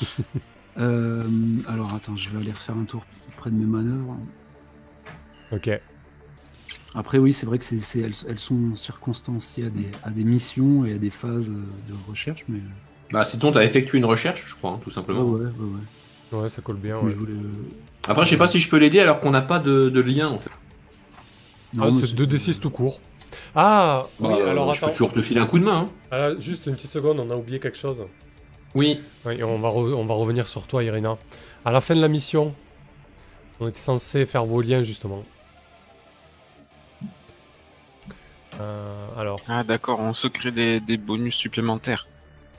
[0.79, 1.29] Euh,
[1.69, 3.05] alors attends, je vais aller refaire un tour
[3.37, 4.17] près de mes manœuvres.
[5.53, 5.69] Ok.
[6.95, 10.25] Après, oui, c'est vrai que c'est, c'est- elles, elles sont circonstanciées à des, à des
[10.25, 11.55] missions et à des phases euh,
[11.89, 12.61] de recherche, mais
[13.11, 15.25] Bah, sinon, t'as effectué une recherche, je crois, hein, tout ouais, simplement.
[15.25, 15.81] ouais, ouais, ouais.
[16.33, 16.99] Ouais, ça colle bien.
[16.99, 17.11] Ouais.
[17.11, 17.35] je voulais.
[18.09, 20.29] Après, je sais pas si je peux l'aider alors qu'on n'a pas de, de lien,
[20.29, 20.51] en fait.
[21.79, 23.01] Ah, mais c'est 2d6 tout court.
[23.55, 24.93] Ah, Bah, oui, alors je peux attends.
[24.93, 25.89] toujours te filer un coup de main.
[25.89, 25.91] hein.
[26.11, 28.03] Ah, juste une petite seconde, on a oublié quelque chose.
[28.75, 29.01] Oui.
[29.25, 31.17] Oui, on va, re- on va revenir sur toi, Irina.
[31.65, 32.55] À la fin de la mission,
[33.61, 35.25] on était censé faire vos liens, justement.
[38.61, 42.07] Euh, alors, Ah d'accord, on se crée des, des bonus supplémentaires.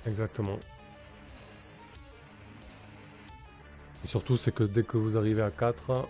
[0.08, 0.58] exactement.
[4.04, 6.08] Et surtout, c'est que dès que vous arrivez à 4...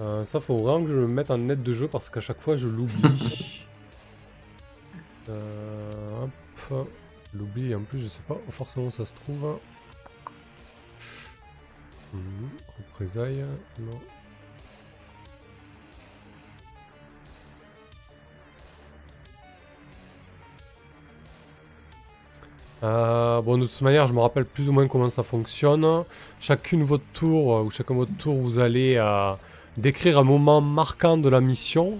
[0.00, 2.40] euh, ça, faut vraiment que je le mette en net de jeu parce qu'à chaque
[2.40, 3.64] fois, je l'oublie.
[5.28, 6.24] euh,
[6.70, 6.88] hop.
[7.34, 9.58] L'oublie et en plus, je sais pas où forcément ça se trouve.
[12.78, 13.44] Représailles,
[13.80, 14.00] non.
[22.84, 26.04] Euh, bon, de toute manière, je me rappelle plus ou moins comment ça fonctionne.
[26.40, 27.68] Chacune votre tour, euh,
[28.26, 29.32] ou vous allez euh,
[29.76, 31.98] décrire un moment marquant de la mission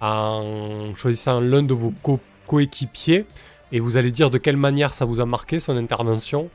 [0.00, 3.24] en choisissant l'un de vos co- coéquipiers
[3.72, 6.48] et vous allez dire de quelle manière ça vous a marqué son intervention.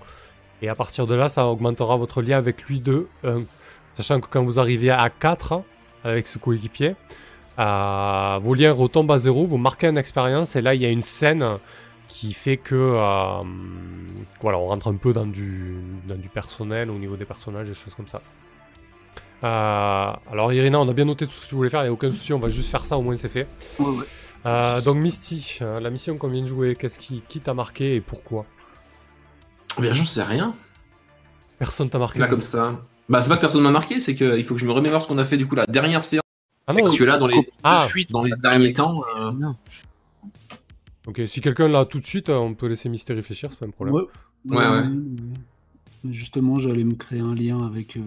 [0.62, 3.41] Et à partir de là, ça augmentera votre lien avec lui de 1.
[3.97, 5.62] Sachant que quand vous arrivez à 4
[6.04, 6.95] avec ce coéquipier,
[7.58, 11.02] vos liens retombent à 0, vous marquez une expérience et là il y a une
[11.02, 11.45] scène
[12.12, 13.41] qui fait que euh,
[14.41, 17.74] voilà, on rentre un peu dans du, dans du personnel au niveau des personnages, des
[17.74, 18.21] choses comme ça.
[19.43, 21.89] Euh, alors Irina, on a bien noté tout ce que tu voulais faire, il n'y
[21.89, 23.47] a aucun souci, on va juste faire ça, au moins c'est fait.
[23.80, 24.06] Ouais, ouais.
[24.45, 27.95] Euh, donc Misty, euh, la mission qu'on vient de jouer, qu'est-ce qui, qui t'a marqué
[27.95, 28.45] et pourquoi?
[29.78, 30.54] Eh bien, j'en sais rien.
[31.60, 32.76] Personne t'a marqué Là, comme ça.
[33.08, 35.08] Bah, c'est pas que personne m'a marqué, c'est qu'il faut que je me remémore ce
[35.08, 36.24] qu'on a fait du coup la dernière séance.
[36.67, 39.56] Ah non, Parce que là, dans les, Ah, dans les derniers temps, euh, Non.
[41.07, 43.65] Ok, si quelqu'un l'a tout de suite, euh, on peut laisser Misty réfléchir, c'est pas
[43.65, 43.95] un problème.
[43.95, 44.03] Ouais,
[44.45, 44.67] Ouais, ouais.
[44.87, 44.87] ouais.
[46.11, 48.01] Justement, j'allais me créer un lien avec, euh,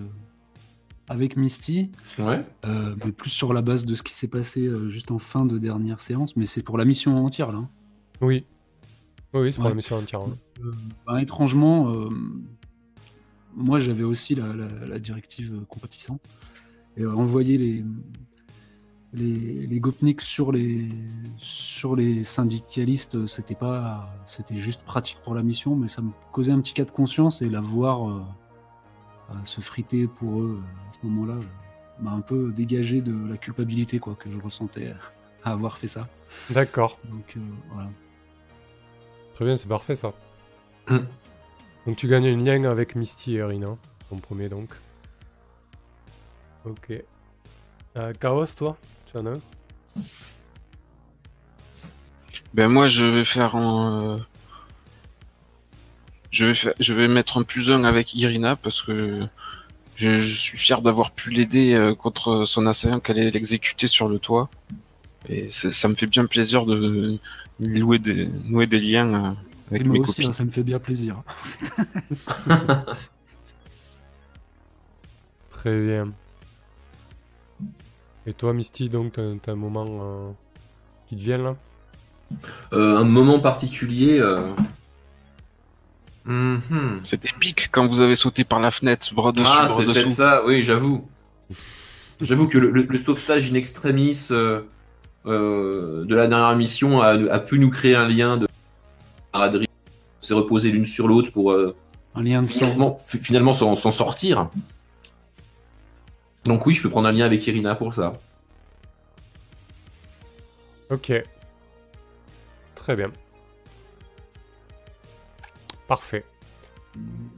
[1.08, 2.44] avec Misty, ouais.
[2.64, 5.46] euh, mais plus sur la base de ce qui s'est passé euh, juste en fin
[5.46, 7.58] de dernière séance, mais c'est pour la mission entière là.
[7.58, 7.68] hein.
[8.20, 8.44] Oui.
[9.32, 9.70] Oui, c'est pour Ouais.
[9.70, 10.20] la mission entière.
[10.20, 10.36] hein.
[11.06, 12.08] Ben, étrangement, euh,
[13.54, 16.18] moi j'avais aussi la, la- la directive compatissant
[16.96, 17.84] et euh, envoyer les
[19.14, 20.88] les, les Gopniks sur les
[21.36, 26.52] sur les syndicalistes, c'était pas c'était juste pratique pour la mission, mais ça me causait
[26.52, 28.22] un petit cas de conscience et la voir euh,
[29.44, 31.36] se friter pour eux euh, à ce moment-là
[32.00, 34.92] m'a un peu dégagé de la culpabilité quoi que je ressentais
[35.44, 36.08] à avoir fait ça.
[36.50, 36.98] D'accord.
[37.04, 37.40] Donc euh,
[37.72, 37.88] voilà.
[39.34, 40.12] Très bien, c'est parfait ça.
[40.88, 40.98] Hmm.
[41.86, 43.76] Donc tu gagnes une lien avec Misty et Irina,
[44.10, 44.70] ton premier donc.
[46.64, 46.92] Ok.
[47.96, 48.76] Euh, Chaos, toi?
[49.14, 49.24] En
[52.52, 54.16] Ben moi je vais faire un...
[54.16, 54.18] euh,
[56.30, 56.74] Je vais, faire...
[56.80, 59.26] je vais mettre un plus un avec Irina parce que
[59.96, 64.08] je, je suis fier d'avoir pu l'aider euh, contre son assaillant qu'elle allait l'exécuter sur
[64.08, 64.50] le toit.
[65.28, 67.18] Et ça me fait bien plaisir de
[67.60, 69.32] nouer des, nouer des liens euh,
[69.70, 70.26] avec Et moi mes aussi, copines.
[70.26, 71.22] hein, ça me fait bien plaisir.
[75.50, 76.12] Très bien.
[78.26, 80.30] Et toi, Misty, donc, t'as t'as un moment euh,
[81.08, 81.56] qui te vient là?
[82.72, 84.18] Euh, un moment particulier.
[84.18, 84.52] euh,
[86.24, 87.00] mhm.
[87.02, 90.08] C'est épique quand vous avez sauté par la fenêtre, bras dessus, Ah, bras dessous.
[90.10, 91.06] ça, oui, j'avoue.
[92.20, 94.62] J'avoue que le, le- le sauvetage in extremis euh,
[95.26, 98.46] euh, de la dernière mission a, a pu nous créer un lien de
[99.32, 99.66] camaraderie.
[100.22, 101.76] On s'est reposé l'une sur l'autre pour euh,
[102.14, 102.52] Un lien de sang.
[102.60, 104.48] finalement, fi- finalement s'en s'en sortir.
[106.44, 108.12] Donc oui, je peux prendre un lien avec Irina pour ça.
[110.90, 111.12] Ok.
[112.74, 113.10] Très bien.
[115.88, 116.24] Parfait.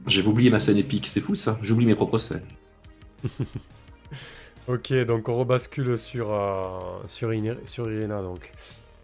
[0.05, 1.57] J'avais oublié ma scène épique, c'est fou ça.
[1.61, 2.45] J'oublie mes propres scènes.
[4.67, 8.21] Ok, donc on rebascule sur, euh, sur, Irina.
[8.21, 8.51] Donc.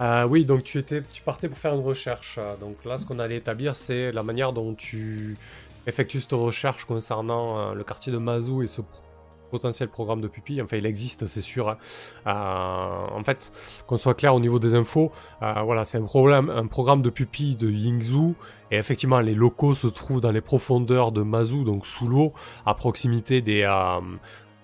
[0.01, 2.37] Euh, oui, donc tu, étais, tu partais pour faire une recherche.
[2.59, 5.37] Donc là, ce qu'on allait établir, c'est la manière dont tu
[5.87, 8.81] effectues cette recherche concernant euh, le quartier de Mazou et ce
[9.53, 10.61] potentiel programme de pupille.
[10.63, 11.69] Enfin, il existe, c'est sûr.
[11.69, 11.77] hein.
[12.25, 13.51] Euh, en fait,
[13.85, 15.11] qu'on soit clair au niveau des infos,
[15.43, 18.33] euh, voilà, c'est un, programme de pupille de Yingzhou.
[18.71, 22.33] Et effectivement, les locaux se trouvent dans les profondeurs de Mazou, donc sous l'eau,
[22.65, 23.99] à proximité des, euh,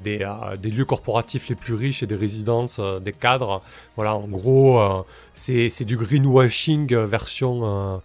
[0.01, 3.61] des, lieux corporatifs les plus riches et des résidences des cadres.
[3.95, 8.01] Voilà, en gros, euh, c'est du greenwashing version,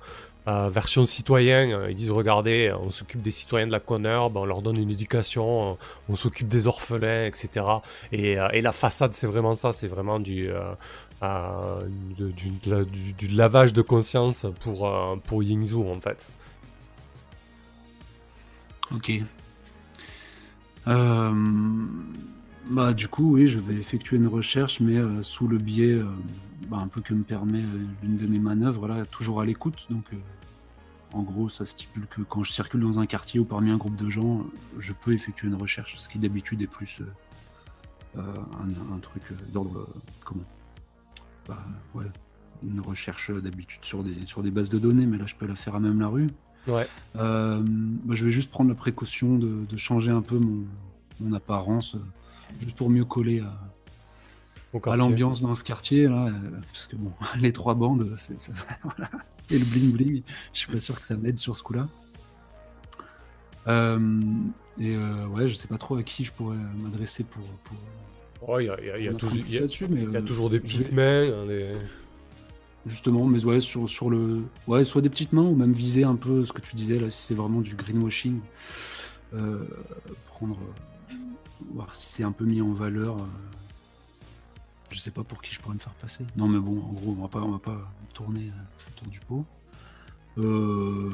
[0.46, 1.70] euh, version citoyen.
[1.70, 4.90] Euh, Ils disent, regardez, on s'occupe des citoyens de la Connerbe, on leur donne une
[4.90, 5.74] éducation, euh,
[6.11, 7.64] on s'occupe des orphelins, etc.
[8.12, 10.50] Et, la façade, c'est vraiment ça, c'est vraiment du...
[13.30, 14.90] lavage de conscience pour,
[15.26, 16.30] pour Yingzhou en fait.
[18.94, 19.12] Ok.
[22.70, 25.98] Bah, du coup, oui, je vais effectuer une recherche, mais sous le biais,
[26.68, 27.62] bah, un peu que me permet
[28.02, 29.87] l'une de mes manœuvres, là, toujours à l'écoute.
[29.90, 30.04] Donc,
[31.14, 33.96] en gros, ça stipule que quand je circule dans un quartier ou parmi un groupe
[33.96, 34.44] de gens,
[34.79, 37.05] je peux effectuer une recherche, ce qui d'habitude est plus euh,
[38.18, 39.88] euh, un, un truc euh, d'ordre.
[40.24, 40.44] comment?
[41.48, 42.07] Bah, ouais.
[42.62, 45.57] Une recherche d'habitude sur des, sur des bases de données, mais là, je peux la
[45.57, 46.31] faire à même la rue.
[46.66, 46.88] Ouais.
[47.16, 50.64] Euh, bah, je vais juste prendre la précaution de, de changer un peu mon,
[51.20, 51.96] mon apparence,
[52.61, 53.53] juste pour mieux coller à,
[54.87, 56.30] à l'ambiance dans ce quartier là, euh,
[56.72, 59.10] parce que bon, les trois bandes, c'est, ça- voilà.
[59.50, 61.87] et le bling bling, je suis pas sûr que ça m'aide sur ce coup-là.
[63.66, 64.20] Euh,
[64.78, 67.42] et euh, ouais, je sais pas trop à qui je pourrais m'adresser pour.
[67.64, 67.76] pour
[68.46, 69.87] Oh, il y a, il y a- il y a pour toujours, y a- là-dessus,
[69.88, 70.92] mais il y a euh, toujours des petites vais-
[71.30, 71.32] mains.
[71.42, 71.72] hein, des-
[72.87, 74.42] Justement, mais ouais, sur, sur le.
[74.66, 77.08] Ouais, soit des petites mains, ou même viser un peu ce que tu disais là,
[77.08, 78.40] si c'est vraiment du greenwashing.
[79.32, 79.64] Euh,
[80.26, 80.58] prendre.
[81.72, 83.16] voir si c'est un peu mis en valeur.
[84.94, 86.24] Je sais pas pour qui je pourrais me faire passer.
[86.37, 89.20] Non, mais bon, en gros, on va pas, on va pas tourner euh, autour du
[89.20, 89.44] pot.
[90.38, 91.11] Euh.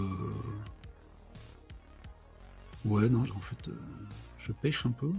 [2.85, 3.73] Ouais, non, en fait, euh,
[4.39, 5.11] je pêche un peu.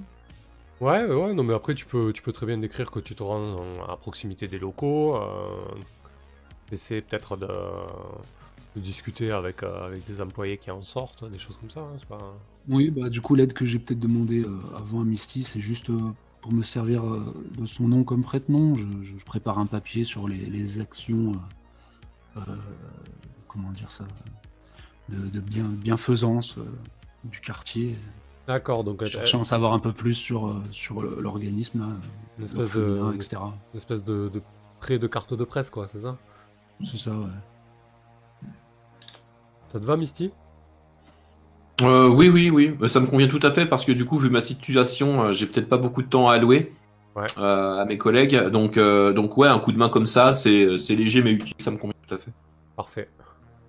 [0.79, 3.23] Ouais, ouais, non, mais après, tu peux, tu peux très bien décrire que tu te
[3.23, 5.15] rends en- à proximité des locaux.
[5.15, 5.65] Euh,
[6.71, 11.57] essayer peut-être de, de discuter avec, euh, avec des employés qui en sortent, des choses
[11.57, 11.81] comme ça.
[11.81, 12.33] hein, pas...
[12.67, 14.45] Oui, bah du coup l'aide que j'ai peut-être demandé
[14.75, 15.89] avant à Misty, c'est juste
[16.41, 18.75] pour me servir euh, de son nom comme prête-nom.
[18.75, 18.85] Je,
[19.25, 22.55] prépare un papier sur les, les actions, euh, euh,
[23.47, 24.05] comment dire ça,
[25.09, 26.63] de, de bien, bienfaisance euh,
[27.23, 27.95] du quartier.
[28.47, 30.61] D'accord, donc Je euh, cherche à en savoir un peu plus sur,
[31.19, 31.87] l'organisme, là,
[32.37, 33.41] une espèce de, l'orphelinat, etc.
[33.73, 34.41] une espèce de, de
[34.79, 36.17] prêt de carte de presse, quoi, c'est ça?
[36.83, 38.47] C'est ça, ouais.
[39.69, 40.31] Ça te va, Misty?
[41.81, 44.17] Euh, oui, oui, oui, Euh, ça me convient tout à fait parce que du coup,
[44.17, 46.73] vu ma situation, euh, j'ai peut-être pas beaucoup de temps à allouer
[47.15, 47.25] Ouais.
[47.37, 48.37] euh, à mes collègues.
[48.49, 51.55] Donc, euh, donc ouais, un coup de main comme ça, c'est c'est léger mais utile,
[51.59, 52.31] ça me convient tout à fait.
[52.75, 53.09] Parfait.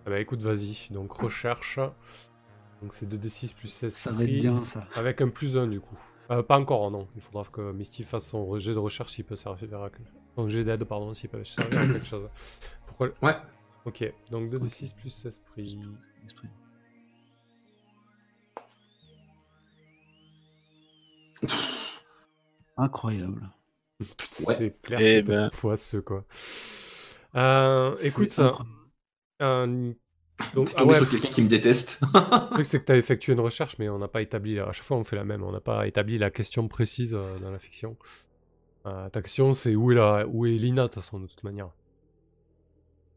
[0.07, 0.88] Eh ben, écoute, vas-y.
[0.92, 1.79] Donc, recherche.
[2.83, 4.85] Donc, c'est 2d6 plus 16 Ça va être prix, bien, ça.
[4.96, 5.98] Avec un plus 1, du coup.
[6.31, 7.07] Euh, pas encore, non.
[7.14, 10.48] Il faudra que Misty fasse son jet de recherche s'il peut servir à quelque Son
[10.48, 12.29] jet d'aide, pardon, s'il peut servir à quelque chose.
[12.87, 13.35] Pourquoi Ouais.
[13.85, 15.77] Ok, donc 2d6 plus esprit.
[22.76, 23.50] Incroyable.
[24.44, 24.55] Ouais.
[24.59, 25.50] C'est clair Eh que ben.
[25.50, 26.24] poisseux, quoi.
[27.35, 28.38] Euh, écoute,
[29.40, 29.92] euh,
[30.55, 32.00] donc, ah ouais, sur quelqu'un qui me déteste.
[32.02, 34.72] le truc c'est que tu as effectué une recherche, mais on n'a pas établi, à
[34.72, 37.50] chaque fois on fait la même, on n'a pas établi la question précise euh, dans
[37.50, 37.96] la fiction.
[38.87, 41.44] Euh, ta question c'est où est, la, où est Lina, de toute façon, de toute
[41.44, 41.70] manière?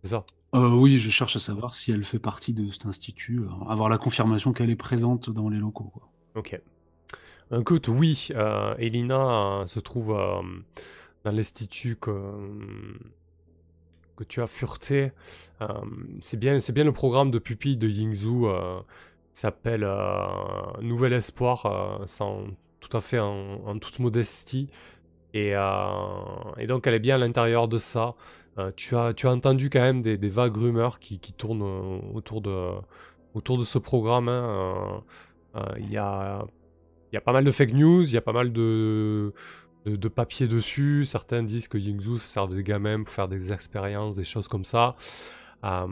[0.03, 0.25] C'est ça?
[0.55, 3.89] Euh, oui, je cherche à savoir si elle fait partie de cet institut, euh, avoir
[3.89, 5.89] la confirmation qu'elle est présente dans les locaux.
[5.93, 6.09] Quoi.
[6.35, 6.61] Ok.
[7.51, 10.41] Écoute, oui, euh, Elina euh, se trouve euh,
[11.23, 12.11] dans l'institut que,
[14.15, 15.11] que tu as fureté.
[15.61, 15.67] Euh,
[16.21, 18.47] c'est bien, bien le programme de pupille de Yingzhou.
[18.47, 18.81] Euh,
[19.31, 20.27] s'appelle euh,
[20.81, 22.05] Nouvel Espoir, euh,
[22.79, 24.69] tout à fait en, toute modestie.
[25.33, 25.61] Et, euh,
[26.57, 28.15] et donc elle est bien à l'intérieur de ça.
[28.57, 31.99] Euh, tu, as, tu as entendu quand même des, vagues rumeurs qui, qui tournent euh,
[32.13, 32.71] autour de,
[33.33, 34.29] autour de ce programme.
[34.29, 35.01] hein.
[35.55, 36.45] Euh, euh, Il y, a,
[37.11, 39.33] il y a pas mal de fake news, il y a pas mal de,
[39.85, 41.05] de, de papiers dessus.
[41.05, 44.65] Certains disent que Yingzhou se sert des gamins pour faire des expériences, des choses comme
[44.65, 44.91] ça.
[45.63, 45.87] Euh,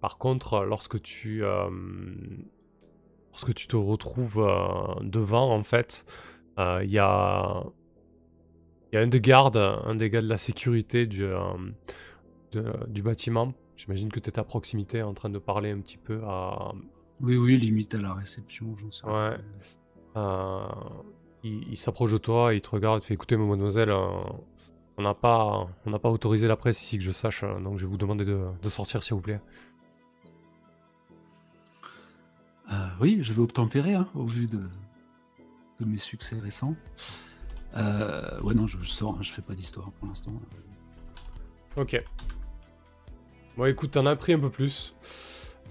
[0.00, 1.70] par contre, lorsque tu, euh,
[3.32, 6.04] lorsque tu te retrouves euh, devant, en fait,
[6.58, 7.62] euh, il y a
[8.92, 11.38] il y a un des gardes, un des gars de la sécurité du, euh,
[12.52, 13.54] de- du bâtiment.
[13.76, 16.72] J'imagine que tu es à proximité en train de parler un petit peu à.
[17.20, 19.30] Oui, oui, limite à la réception, j'en sais rien.
[19.30, 19.36] Ouais.
[20.16, 20.66] Euh,
[21.42, 24.08] il il s'approche de toi, il te regarde, il fait écoutez, mademoiselle, euh,
[24.98, 27.78] on n'a pas, on n'a pas autorisé la presse ici que je sache, euh, donc
[27.78, 29.40] je vais vous demander de, de sortir s'il vous plaît.
[32.70, 34.60] Euh, oui, je vais obtempérer hein, au vu de,
[35.80, 36.76] de mes succès récents.
[37.76, 40.32] Euh, ouais, non, je, je sors, hein, je fais pas d'histoire pour l'instant.
[41.76, 42.02] Ok.
[43.56, 44.94] Bon, écoute, t'en as appris un peu plus.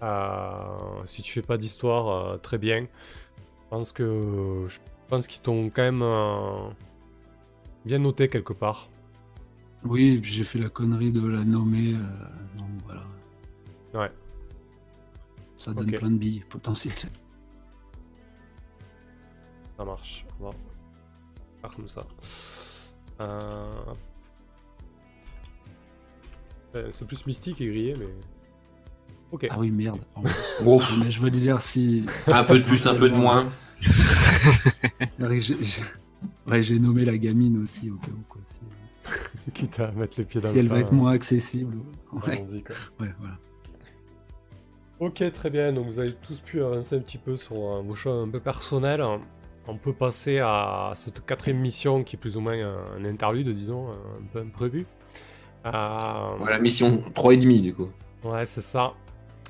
[0.02, 2.88] Euh, si tu fais pas d'histoire, très bien.
[3.70, 6.70] Je pense que je pense qu'ils t'ont quand même euh,
[7.86, 8.90] bien noté quelque part.
[9.84, 13.04] Oui, et puis j'ai fait la connerie de la nommer, euh, donc voilà.
[13.94, 14.12] Ouais.
[15.60, 16.96] Ça donne plein de billes potentielles.
[19.78, 20.26] Ça marche.
[20.40, 20.52] On va
[21.62, 22.08] faire comme ça.
[23.22, 23.94] Euh,
[26.92, 28.08] C'est plus mystique et grillé, mais.
[29.32, 29.48] Ok.
[29.50, 30.00] Ah oui, merde.
[30.62, 32.06] Bon, Mais je veux dire, si.
[32.28, 33.50] un peu de plus, un peu de moins.
[33.80, 35.56] J'ai- j'ai-
[36.48, 38.24] Ouais, j'ai nommé la gamine aussi, au cas où.
[38.28, 38.42] Quoi.
[38.46, 38.60] Si,
[39.54, 41.78] Quitte à mettre les pieds dans si le elle va être moins accessible.
[42.12, 42.76] Ouais, allons-y, quoi.
[43.00, 43.36] ouais, voilà.
[45.00, 45.72] Ok, très bien.
[45.72, 49.04] Donc vous avez tous pu avancer un petit peu sur vos choix un peu personnels.
[49.68, 53.50] On peut passer à cette quatrième mission qui est plus ou moins un, un interlude,
[53.54, 54.86] disons, un peu imprévu.
[55.66, 56.00] Euh,
[56.40, 57.90] Voilà, mission 3,5 du coup.
[58.24, 58.94] Ouais, c'est ça.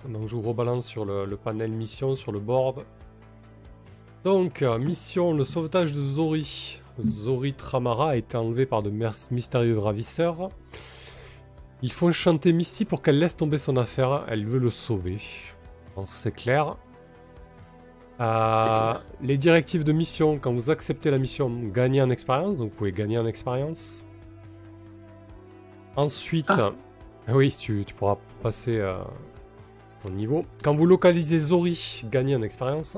[0.07, 2.83] Donc je vous rebalance sur le, le panel mission, sur le board.
[4.23, 6.81] Donc, euh, mission, le sauvetage de Zori.
[6.99, 8.91] Zori Tramara a été enlevée par de
[9.31, 10.49] mystérieux ravisseurs.
[11.81, 14.25] Ils font chanter Misty pour qu'elle laisse tomber son affaire.
[14.27, 15.17] Elle veut le sauver.
[15.19, 16.75] Je pense que c'est clair.
[18.19, 19.05] Euh, clair.
[19.21, 22.57] Les directives de mission, quand vous acceptez la mission, gagnez en expérience.
[22.57, 24.03] Donc vous pouvez gagner en expérience.
[25.95, 26.71] Ensuite, Ah.
[27.27, 28.97] ah oui, tu, tu pourras passer euh,
[30.05, 30.45] au niveau.
[30.63, 32.97] Quand vous localisez Zori, gagnez en expérience.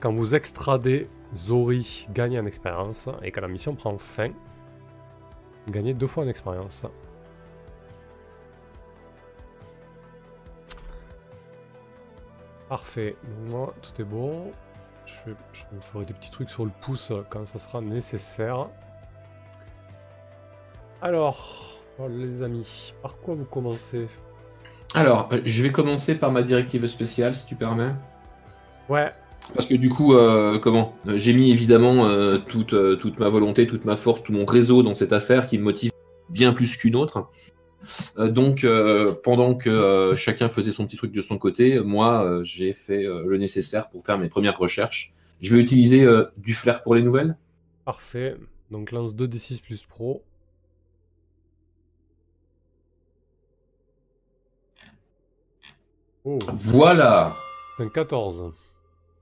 [0.00, 3.08] Quand vous extradez Zori, gagnez en expérience.
[3.22, 4.30] Et quand la mission prend fin,
[5.68, 6.84] gagnez deux fois en expérience.
[12.68, 13.16] Parfait.
[13.48, 14.52] Moi, tout est bon.
[15.06, 18.68] Je, je ferai des petits trucs sur le pouce quand ça sera nécessaire.
[21.02, 24.06] Alors, oh, les amis, par quoi vous commencez?
[24.94, 27.92] Alors, euh, je vais commencer par ma directive spéciale, si tu permets.
[28.88, 29.12] Ouais,
[29.54, 30.94] Parce que du coup, euh, comment?
[31.06, 34.82] J'ai mis évidemment euh, toute, euh, toute ma volonté, toute ma force, tout mon réseau
[34.82, 35.92] dans cette affaire qui me motive
[36.28, 37.28] bien plus qu'une autre.
[38.18, 38.66] Donc,
[39.24, 43.88] pendant que chacun faisait son petit truc de son côté, moi, j'ai fait le nécessaire
[43.88, 45.14] pour faire mes premières recherches.
[45.40, 47.36] Je vais utiliser du flair pour les nouvelles.
[47.86, 48.36] parfait.
[48.70, 50.22] Donc lance 2d6 plus pro.
[56.24, 57.36] Oh, Voilà
[57.76, 58.52] c'est un 14.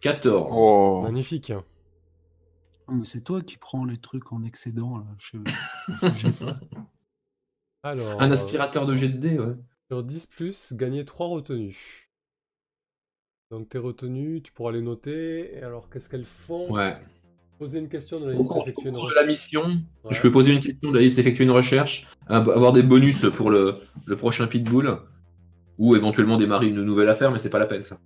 [0.01, 0.51] 14.
[0.53, 1.01] Oh.
[1.03, 1.53] Magnifique.
[2.89, 5.05] Ah, mais c'est toi qui prends les trucs en excédent, là.
[5.19, 5.39] Je...
[6.45, 6.59] pas.
[7.85, 9.55] Alors, Un aspirateur de jet de dés, ouais.
[9.91, 12.09] sur 10 plus, gagner 3 retenues.
[13.51, 15.55] Donc tes retenues, tu pourras les noter.
[15.57, 16.73] Et alors, qu'est-ce qu'elles font?
[16.73, 16.95] Ouais.
[17.59, 19.27] Poser une question de la liste, cours effectuer une de la recherche.
[19.27, 19.63] mission,
[20.05, 20.13] Ouais.
[20.15, 23.51] je peux poser une question de la liste, effectuer une recherche, avoir des bonus pour
[23.51, 23.75] le,
[24.07, 24.99] le prochain pitbull,
[25.79, 27.99] ou éventuellement démarrer une nouvelle affaire, mais c'est pas la peine ça.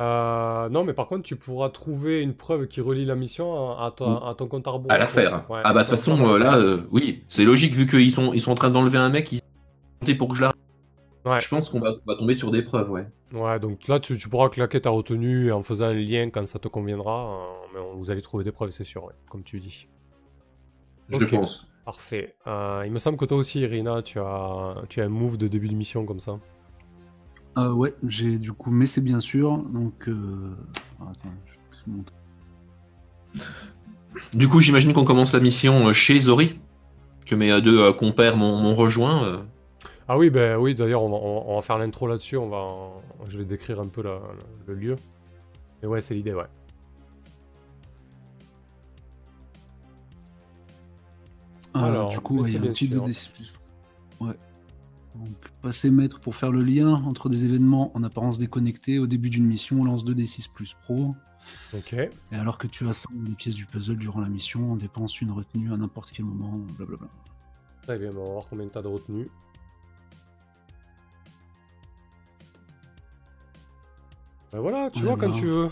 [0.00, 3.90] Euh, non, mais par contre, tu pourras trouver une preuve qui relie la mission à,
[3.96, 4.92] ton, à ton compte à rebours.
[4.92, 5.46] À l'affaire.
[5.48, 8.34] Ouais, ah bah de toute façon, euh, là, euh, oui, c'est logique vu qu'ils sont,
[8.34, 10.52] ils sont en train d'enlever un mec, ils pour que je la...
[11.24, 11.40] Ouais.
[11.40, 13.06] Je pense qu'on va, tomber sur des preuves, ouais.
[13.32, 16.58] Ouais, donc là, tu, tu pourras claquer ta retenue en faisant un lien quand ça
[16.58, 17.40] te conviendra.
[17.74, 19.88] mais on- vous allez trouver des preuves, c'est sûr, ouais, comme tu dis.
[21.08, 21.66] Je pense.
[21.84, 22.36] Parfait.
[22.46, 25.68] Il me semble que toi aussi, Irina, tu as, tu as un move de début
[25.68, 26.38] de mission comme ça.
[27.56, 29.56] Euh, ouais, j'ai du coup, mais c'est bien sûr.
[29.58, 30.54] Donc, euh...
[31.00, 31.30] attends,
[31.72, 32.14] je vais montrer.
[34.34, 36.58] Du coup, j'imagine qu'on commence la mission euh, chez Zori,
[37.26, 39.24] que mes euh, deux euh, compères m'ont m'ont rejoint.
[39.24, 39.42] euh.
[40.08, 42.36] Ah oui, ben oui, d'ailleurs, on va, on, on va faire l'intro là-dessus.
[42.36, 42.66] On va,
[43.28, 44.20] je vais décrire un peu la-
[44.66, 44.96] le lieu.
[45.82, 46.44] Mais ouais, c'est l'idée, ouais.
[51.74, 53.04] Ah, Alors, du coup, il y c'est a un petit sûr.
[53.04, 53.26] 2D6.
[54.20, 54.34] Ouais.
[55.14, 59.00] Donc, passer maître pour faire le lien entre des événements en apparence déconnectés.
[59.00, 61.16] Au début d'une mission, on lance 2D6 plus pro.
[61.74, 61.92] Ok.
[61.94, 65.32] Et alors que tu assembles les pièces du puzzle durant la mission, on dépense une
[65.32, 67.08] retenue à n'importe quel moment, blablabla.
[67.82, 69.28] Très bien, on va voir combien t'as de retenue.
[74.52, 75.36] Ben voilà, tu Ouais, vois quand bah.
[75.36, 75.68] tu veux.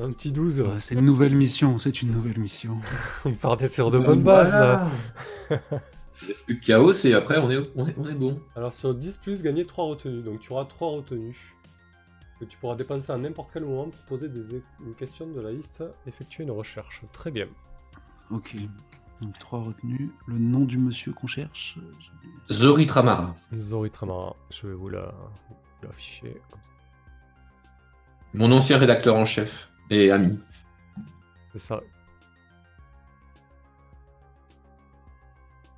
[0.00, 0.62] Un petit 12.
[0.62, 2.78] Ouais, c'est une nouvelle mission, c'est une nouvelle mission.
[3.24, 4.88] On partait sur de bonnes bases là.
[6.22, 8.40] Il reste plus que chaos et après on est, on est, on est bon.
[8.56, 10.22] Alors sur 10 plus, gagner 3 retenues.
[10.22, 11.54] Donc tu auras 3 retenues.
[12.38, 15.50] Que tu pourras dépenser à n'importe quel moment pour poser des une question de la
[15.52, 17.02] liste, effectuer une recherche.
[17.12, 17.46] Très bien.
[18.30, 18.56] Ok.
[19.20, 20.10] Donc trois retenues.
[20.26, 21.76] Le nom du monsieur qu'on cherche.
[22.50, 23.36] Zori Tramara.
[23.58, 25.12] Zori Tramara, je vais vous la-
[25.82, 26.40] l'afficher.
[26.50, 26.70] comme ça.
[28.32, 30.38] Mon ancien rédacteur en chef et ami.
[31.52, 31.80] C'est ça.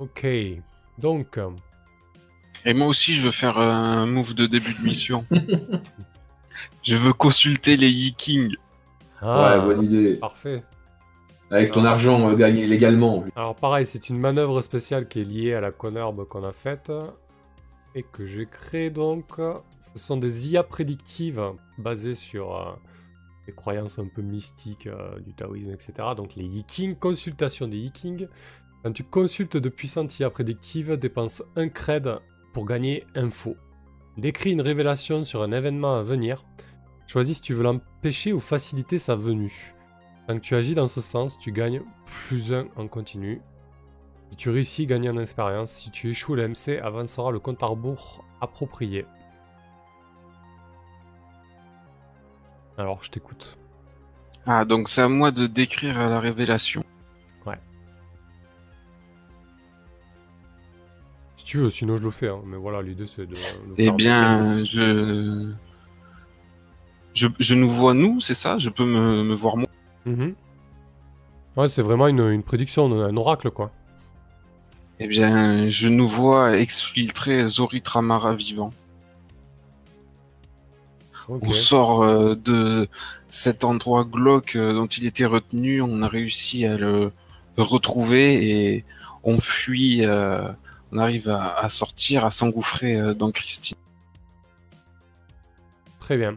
[0.02, 0.26] Ok.
[0.98, 1.50] Donc, euh,
[2.64, 5.24] Et moi aussi, je veux faire un move de début de mission.
[6.82, 8.56] je veux consulter les Yikings.
[9.20, 10.14] ah, Ouais, bonne idée.
[10.16, 10.64] parfait.
[11.52, 13.24] Avec ton argent euh, gagné légalement.
[13.36, 16.90] Alors pareil, c'est une manœuvre spéciale qui est liée à la conherbe qu'on a faite
[17.94, 19.36] et que j'ai créée donc.
[19.78, 21.42] Ce sont des IA prédictives
[21.78, 22.72] basées sur euh,
[23.46, 25.92] des croyances un peu mystiques euh, du taoïsme, etc.
[26.16, 28.26] Donc les Yikings, consultation des Yikings.
[28.82, 32.18] Quand tu consultes de puissantes IA prédictives, dépense un cred
[32.52, 33.56] pour gagner info.
[34.16, 36.44] Décris une révélation sur un événement à venir.
[37.06, 39.74] Choisis si tu veux l'empêcher ou faciliter sa venue.
[40.26, 43.40] Que tu agis dans ce sens, tu gagnes plus 1 en continu.
[44.30, 45.70] Si tu réussis, gagne en expérience.
[45.70, 46.50] Si tu échoues, le
[46.82, 49.06] avancera le compte à rebours approprié.
[52.78, 53.58] Alors, je t'écoute.
[54.46, 56.82] Ah, donc c'est à moi de décrire la révélation.
[61.42, 62.28] Si tu veux, sinon je le fais.
[62.28, 62.38] hein.
[62.46, 63.34] Mais voilà, l'idée c'est de.
[63.76, 65.50] Eh bien, je...
[67.14, 67.26] je...
[67.40, 68.58] Je nous vois nous, c'est ça?
[68.58, 69.66] Je peux me, me voir moi?
[70.06, 70.36] Mhm.
[71.56, 73.72] Ouais, c'est vraiment une, une prédiction, un oracle quoi.
[75.00, 78.72] Eh bien, je nous vois exfiltrer Zori Tramara vivant.
[81.28, 82.88] On sort euh, de
[83.30, 87.10] cet endroit glauque euh, dont il était retenu, on a réussi à le
[87.56, 88.84] retrouver et
[89.24, 90.48] on fuit, euh,
[90.92, 93.76] on arrive à, à sortir, à s'engouffrer euh, dans Christine.
[96.00, 96.36] Très bien.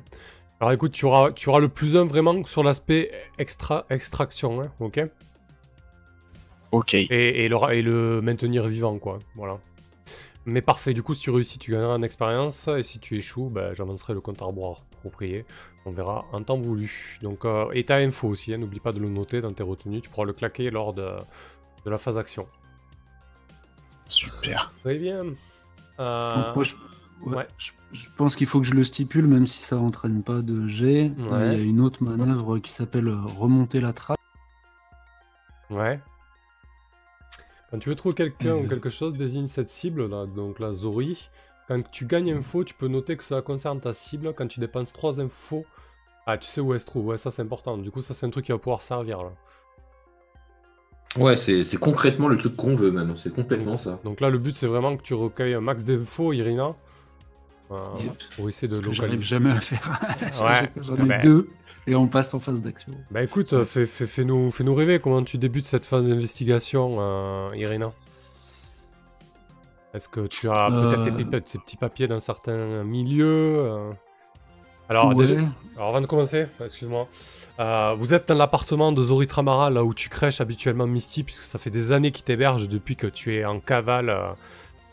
[0.59, 4.71] Alors écoute, tu auras, tu auras le plus 1 vraiment sur l'aspect extra, extraction, hein,
[4.79, 5.01] ok?
[6.71, 6.93] Ok.
[6.93, 9.19] et, et le, ra- et le maintenir vivant, quoi.
[9.35, 9.59] Voilà.
[10.45, 13.49] Mais parfait, du coup, si tu réussis, tu gagneras en expérience, et si tu échoues,
[13.49, 15.43] bah, j'avancerai le compte rebours approprié.
[15.85, 17.17] On verra en temps voulu.
[17.21, 20.01] Donc, euh, et ta info aussi, hein, n'oublie pas de le noter dans tes retenues,
[20.01, 21.07] tu pourras le claquer lors de,
[21.85, 22.47] de la phase action.
[24.07, 24.73] Super.
[24.83, 25.25] Très bien.
[25.99, 26.75] Euh, Donc, moi, je,
[27.25, 27.47] ouais, ouais.
[27.57, 30.67] je- je pense qu'il faut que je le stipule, même si ça entraîne pas de
[30.67, 31.11] jet.
[31.19, 31.55] Euh, Ouais.
[31.55, 34.17] Il y a une autre manœuvre qui s'appelle euh, remonter la trace.
[35.69, 35.99] Ouais.
[37.71, 38.63] Quand tu veux trouver quelqu'un Euh.
[38.63, 41.29] ou quelque chose, désigne cette cible, là, donc la Zori.
[41.67, 44.33] Quand tu gagnes info, tu peux noter que cela concerne ta cible.
[44.35, 45.65] Quand tu dépenses 3 infos,
[46.27, 47.07] ah, tu sais où elle se trouve.
[47.07, 47.77] Ouais, ça c'est important.
[47.77, 49.31] Du coup, ça c'est un truc qui va pouvoir servir là.
[51.17, 53.15] Ouais, c'est c'est concrètement le truc qu'on veut même.
[53.17, 53.99] C'est complètement ça.
[54.03, 56.73] Donc là, le but c'est vraiment que tu recueilles un max d'infos, Irina.
[57.71, 58.13] euh, Yep.
[58.35, 59.23] Pour essayer de que j'arrive localiser.
[59.25, 59.99] jamais à faire.
[60.43, 60.69] Ouais.
[60.83, 61.17] J'en ai Bah.
[61.19, 61.49] deux
[61.87, 62.91] et on passe en phase d'action.
[63.11, 64.99] Bah écoute, euh, fais, fais, fais-nous, fais-nous rêver.
[64.99, 67.91] Comment tu débutes cette phase d'investigation, euh, Irina?
[69.93, 71.39] Est-ce que tu as peut-être tes, Euh.
[71.39, 73.25] tes petits papiers dans certains milieux
[73.59, 73.91] euh?
[74.89, 75.15] Alors, Ouais.
[75.15, 75.35] déjà,
[75.75, 77.07] alors avant de commencer, excuse-moi,
[77.59, 81.43] euh, vous êtes dans l'appartement de Zori Tramara, là où tu crèches habituellement Misty, puisque
[81.45, 84.27] ça fait des années qu'il t'héberge depuis que tu es en cavale, euh,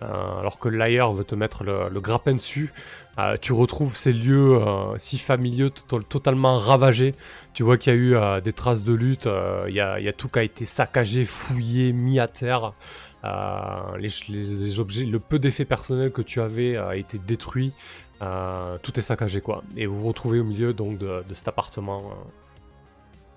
[0.03, 2.72] euh, alors que l'ailleurs veut te mettre le, le grappin dessus.
[3.43, 4.59] Tu retrouves ces lieux
[4.97, 7.14] si familiers, to- totalement ravagés.
[7.53, 9.28] Tu vois qu'il y a eu des traces de lutte,
[9.68, 12.72] il y, a, il y a tout qui a été saccagé, fouillé, mis à terre.
[13.99, 17.72] Les objets, le peu d'effets personnels que tu avais a été détruit.
[18.23, 19.62] Euh, tout est saccagé quoi.
[19.77, 21.99] Et vous vous retrouvez au milieu donc de, de cet appartement.
[21.99, 22.14] euh.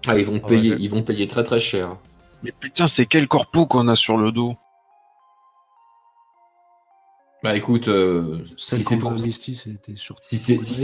[0.08, 0.78] Ah, ils vont Ah payer, ouais.
[0.80, 1.98] ils vont payer très très cher.
[2.44, 4.56] Mais putain, c'est quel corpo qu'on a sur le dos?
[7.44, 9.56] Bah écoute, euh, si c'est pour, si si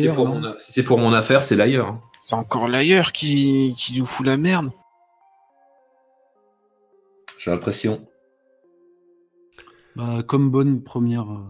[0.10, 2.00] mon, si c'est pour mon affaire, c'est l'ailleurs.
[2.22, 4.72] C'est encore l'ailleurs qui, qui nous fout la merde
[7.40, 8.08] J'ai l'impression.
[9.96, 11.42] Bah, comme bonne première euh,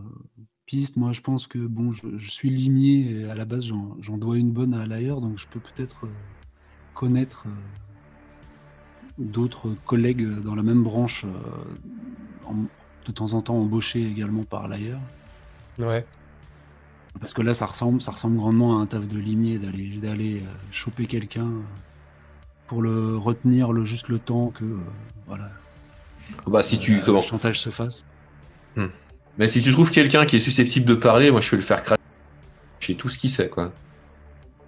[0.95, 4.17] moi je pense que bon, je, je suis limier et à la base j'en j'en
[4.17, 6.09] dois une bonne à l'ailleurs, donc je peux peut-être euh,
[6.93, 7.51] connaître euh,
[9.17, 11.29] d'autres collègues dans la même branche euh,
[12.45, 12.65] en-
[13.07, 15.01] de temps en temps embauché également par l'ailleurs.
[15.79, 16.05] Ouais.
[17.19, 20.43] Parce que là, ça ressemble, ça ressemble grandement à un taf de limier d'aller d'aller
[20.71, 21.49] choper quelqu'un
[22.67, 24.77] pour le retenir le juste le temps que euh,
[25.27, 25.49] voilà
[26.47, 28.01] Bah, si tu, euh, comment le chantage se fasse.
[29.37, 31.83] Mais si tu trouves quelqu'un qui est susceptible de parler, moi je vais le faire
[31.83, 32.01] craquer.
[32.79, 33.71] Je sais tout ce qu'il sait, quoi.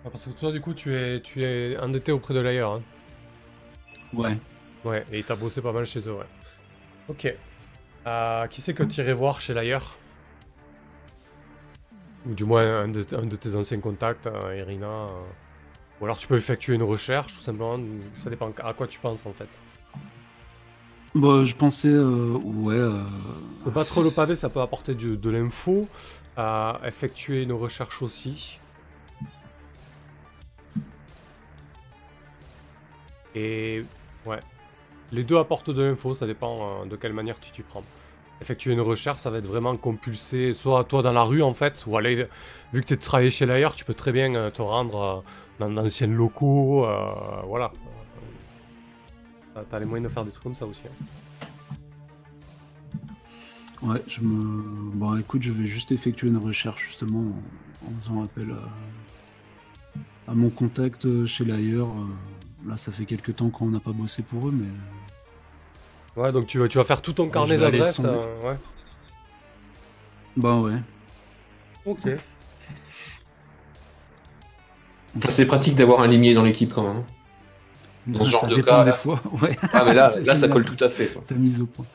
[0.05, 2.74] Ah, Parce que toi, du coup, tu es, tu es endetté auprès de l'ailleurs.
[2.74, 2.82] Hein.
[4.14, 4.38] Ouais.
[4.86, 6.26] Ouais, et t'as bossé pas mal chez eux, ouais.
[7.07, 7.34] Ok.
[8.05, 9.95] Euh, qui c'est que tu irais voir chez l'ailleurs?
[12.26, 14.88] Ou du moins un de, un de tes anciens contacts, euh, Irina.
[14.88, 15.09] euh.
[16.01, 17.80] Ou alors tu peux effectuer une recherche, tout simplement.
[18.16, 19.61] Ça dépend à quoi tu penses, en fait.
[21.16, 22.76] Bah, je pensais, euh, ouais.
[22.76, 23.03] euh,
[23.68, 25.88] battre le pavé, ça peut apporter de l'info.
[26.39, 28.59] Euh, effectuer une recherche aussi.
[33.36, 33.84] Et
[34.26, 34.39] ouais,
[35.11, 37.84] les deux apportent de l'info, ça dépend euh, de quelle manière tu t'y prends.
[38.41, 41.84] Effectuer une recherche, ça va être vraiment compulsé, soit toi dans la rue en fait,
[41.88, 42.28] ou aller,
[42.74, 45.22] vu que tu es travaillé chez l'ailleurs, tu peux très bien euh, te rendre euh,
[45.59, 46.88] dans d'anciens locaux,
[47.45, 47.72] voilà.
[49.56, 50.82] Euh, T'as les moyens de faire des trucs comme ça aussi.
[50.88, 51.47] hein.
[53.82, 54.91] Ouais, je me.
[54.93, 58.51] Bon, écoute, je vais juste effectuer une recherche justement en, en faisant appel
[60.28, 61.89] à, à mon contact euh, chez l'ailleurs.
[61.89, 64.70] euh, Là, ça fait quelques temps qu'on n'a pas bossé pour eux, mais
[66.16, 67.95] Ouais, donc tu vas, tu vas faire tout ton carnet d'adresses.
[67.95, 68.10] sonder.
[68.12, 68.56] euh, ouais.
[70.38, 70.78] bah ouais.
[71.86, 72.08] Ok.
[75.30, 77.04] C'est pratique d'avoir un limier dans l'équipe quand même.
[78.08, 79.22] Dans ce genre ça de dépend cas, des là, fois.
[79.41, 79.58] Ouais.
[79.72, 81.08] Ah, mais là, là ça colle tout à fait.
[81.08, 81.24] quoi.
[81.28, 81.86] Ta mise au point.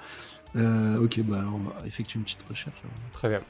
[0.56, 2.76] Euh, ok, bah alors on va effectuer une petite recherche.
[2.82, 2.94] alors.
[3.12, 3.40] Très bien.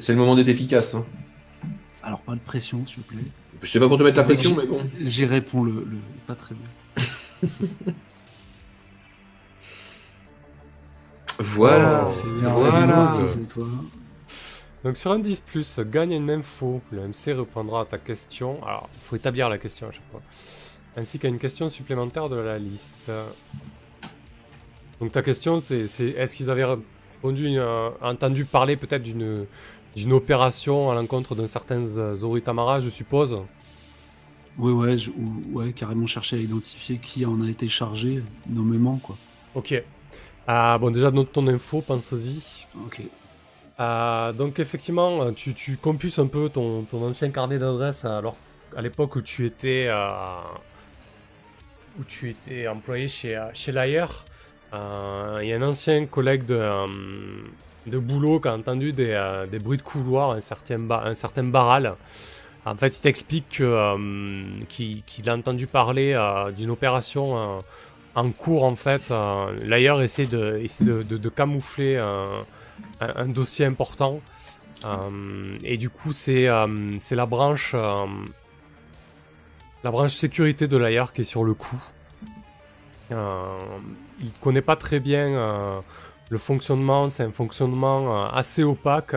[0.00, 0.94] C'est le moment d'être efficace.
[0.94, 1.04] Hein.
[2.02, 3.22] Alors, pas de pression, s'il vous plaît.
[3.62, 4.86] Je sais pas pour te mettre la pression, mais bon.
[5.00, 7.48] J'y réponds le, le- pas très bien.
[11.40, 12.04] Voilà.
[12.06, 13.12] Oh, c'est voilà.
[14.84, 16.80] Donc sur un 10 plus, gagne une info.
[16.92, 18.62] Le MC répondra à ta question.
[18.64, 20.22] Alors, il faut établir la question à chaque fois.
[20.96, 23.10] Ainsi qu'à une question supplémentaire de la liste.
[25.00, 29.46] Donc ta question, c'est est-ce qu'ils avaient répondu, euh, entendu parler peut-être d'une
[29.96, 33.36] d'une opération à l'encontre d'un certain Z- Zori Tamara, je suppose?
[34.58, 35.10] Ouais, ouais, je-
[35.52, 39.16] ouais, carrément chercher à identifier qui en a été chargé, nommément, quoi.
[39.54, 39.82] Ok.
[40.46, 42.66] Ah, bon, déjà, note ton info, pense-y.
[42.86, 43.02] Ok.
[43.80, 45.78] Euh, donc effectivement, euh, tu, tu
[46.18, 48.36] un peu ton, ancien carnet d'adresses alors
[48.76, 50.40] à l'époque où tu étais euh,
[51.98, 53.72] où tu étais employé chez chez.
[54.74, 56.60] Euh, Il y a un ancien collègue de,
[57.86, 59.14] de boulot qui a entendu des,
[59.50, 61.94] des bruits de couloir, un certain, ba- un certain Baral.
[62.66, 63.96] En fait, il t'explique que,
[64.68, 66.14] qu'il a entendu parler
[66.56, 67.62] d'une opération
[68.14, 68.64] en cours.
[68.64, 69.10] En fait,
[69.64, 71.96] l'ailleurs essaie de, essaie de, camoufler
[73.00, 74.20] un, un dossier important.
[74.84, 78.06] Euh, et du coup, c'est euh, c'est la branche euh,
[79.84, 81.80] la branche sécurité de l'ailleurs qui est sur le coup.
[83.10, 83.58] Euh,
[84.20, 85.80] il connaît pas très bien euh,
[86.30, 89.16] le fonctionnement, c'est un fonctionnement euh, assez opaque,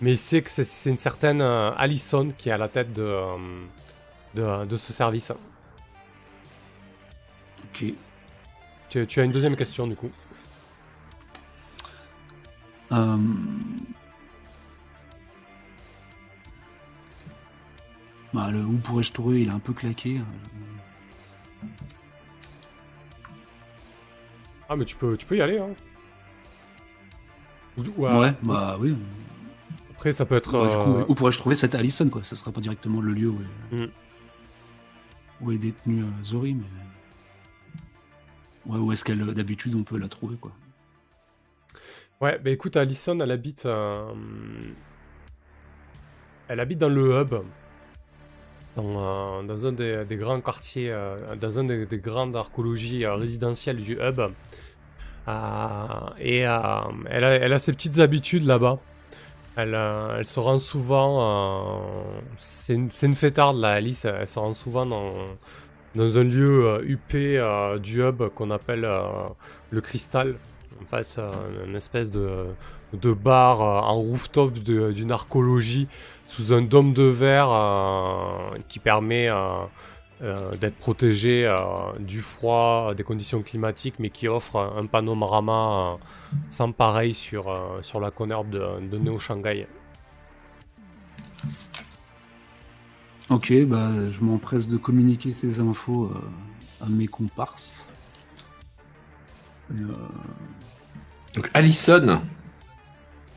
[0.00, 3.12] mais il sait que c'est- une certaine Allison qui est à la tête de,
[4.34, 5.32] de, de ce service.
[7.64, 7.84] Ok.
[8.88, 10.10] Tu, tu as une deuxième question du coup.
[12.92, 13.16] Euh,
[18.34, 20.18] Bah, le où pourrais-je trouver Il est un peu claqué.
[20.18, 21.66] euh,
[24.68, 25.58] Ah mais tu peux, tu peux y aller.
[25.58, 25.70] Hein.
[27.78, 28.94] Ou- ou, Ouais, euh, bah oui.
[29.92, 30.52] Après ça peut être...
[30.58, 32.22] Ouais, du coup, euh, où pourrais-je trouver cette Allison, quoi?
[32.22, 33.40] Ce sera pas directement le lieu où
[33.72, 33.90] est, Mm.
[35.40, 36.64] où est détenu euh, Zori, mais.
[38.66, 40.52] Ouais, où est-ce qu'elle, d'habitude, on peut la trouver, quoi.
[42.20, 43.66] Ouais, bah écoute, Alison, elle habite.
[43.66, 44.12] euh,
[46.48, 47.34] Elle habite dans le hub.
[48.76, 53.06] Dans, euh, dans un des, des grands quartiers, euh, dans un des, des grandes archéologies
[53.06, 54.20] résidentielles du hub.
[56.18, 58.78] Et elle, a, elle a ses petites habitudes là-bas.
[59.56, 61.82] Elle, elle se rend souvent.
[62.38, 64.04] c'est une, une fêtarde, là, Alice.
[64.04, 65.14] Elle se rend souvent dans,
[65.94, 67.38] dans un lieu huppé
[67.82, 68.88] du hub qu'on appelle
[69.70, 70.36] le Cristal.
[70.82, 72.46] En fait, c'est un- espèce de,
[72.92, 75.88] de bar euh, en rooftop de- d'une archéologie
[76.26, 79.64] sous un dôme de verre euh, qui permet euh,
[80.22, 81.56] euh, d'être protégé euh,
[82.00, 85.96] du froid, des conditions climatiques, mais qui offre un panorama euh,
[86.50, 89.66] sans pareil sur, euh, sur la Connerbe de, de Néo-Shanghai.
[93.28, 97.88] Ok, bah, je m'empresse de communiquer ces infos euh, à mes comparses.
[99.72, 99.92] Euh,
[101.36, 102.20] Donc Allison,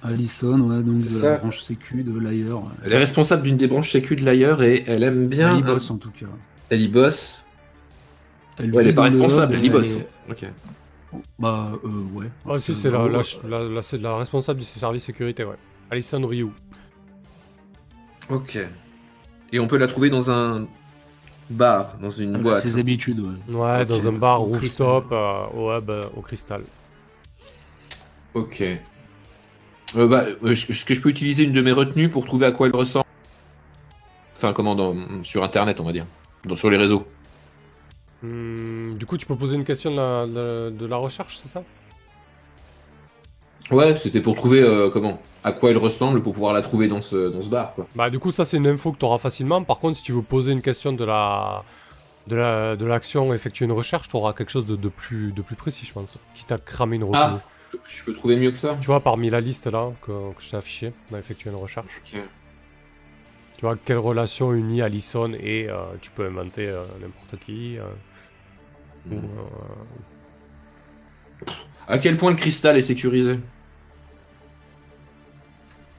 [0.02, 2.64] Allison, ouais, donc de la branche sécu de l'ailleurs.
[2.86, 5.54] elle est responsable d'une des branches sécu de l'ailleurs et elle aime bien.
[5.56, 6.26] Elle y bosse en tout cas.
[6.70, 7.43] Elle y bosse.
[8.58, 9.91] Elle, Ouais, elle est pas responsable, elle y bosse.
[9.91, 10.45] est- Ok.
[11.39, 12.28] Bah, euh, ouais.
[12.47, 15.04] Ah si, Euh, c'est la, en la, gros, la, la- c'est la responsable du service
[15.04, 15.56] sécurité, ouais.
[15.89, 16.47] Alison Ryu.
[18.30, 18.58] Ok.
[19.52, 20.68] Et on peut la trouver dans un
[21.50, 22.62] bar, dans une boîte.
[22.62, 23.54] ses habitudes, ouais.
[23.56, 26.62] Ouais, dans un bar Au rooftop euh, au hub euh, au cristal.
[28.34, 28.61] Ok.
[28.61, 32.51] Euh, bah, euh, est-ce que je peux utiliser une de mes retenues pour trouver à
[32.51, 33.05] quoi elle ressemble?
[34.38, 36.05] Enfin, comment dans- Sur Internet, on va dire.
[36.45, 37.05] Dans- sur les réseaux.
[38.21, 41.47] Hmm, du coup, tu peux poser une question de la, de- de la recherche, c'est
[41.49, 41.63] ça?
[43.71, 47.01] Ouais, c'était pour trouver euh, comment à quoi elle ressemble pour pouvoir la trouver dans
[47.01, 47.73] ce, dans ce bar.
[47.75, 47.88] Quoi.
[47.95, 49.63] Bah, du coup, ça, c'est une info que tu auras facilement.
[49.63, 51.63] Par contre, si tu veux poser une question de la
[52.27, 55.41] de la de l'action, effectuer une recherche, tu auras quelque chose de, de plus de
[55.41, 56.15] plus précis, je pense.
[56.36, 57.19] Qui t'a cramé une retenue.
[57.21, 57.39] Ah.
[57.88, 60.49] Je peux trouver mieux que ça Tu vois, parmi la liste là que, que je
[60.49, 62.01] t'ai affichée, on a effectué une recherche.
[63.57, 67.78] Tu vois quelle relation unit Allison et euh, tu peux inventer euh, n'importe qui.
[67.78, 67.84] euh,
[69.11, 69.26] ou, Hmm.
[69.39, 71.45] euh,
[71.88, 73.39] À quel point le cristal est sécurisé?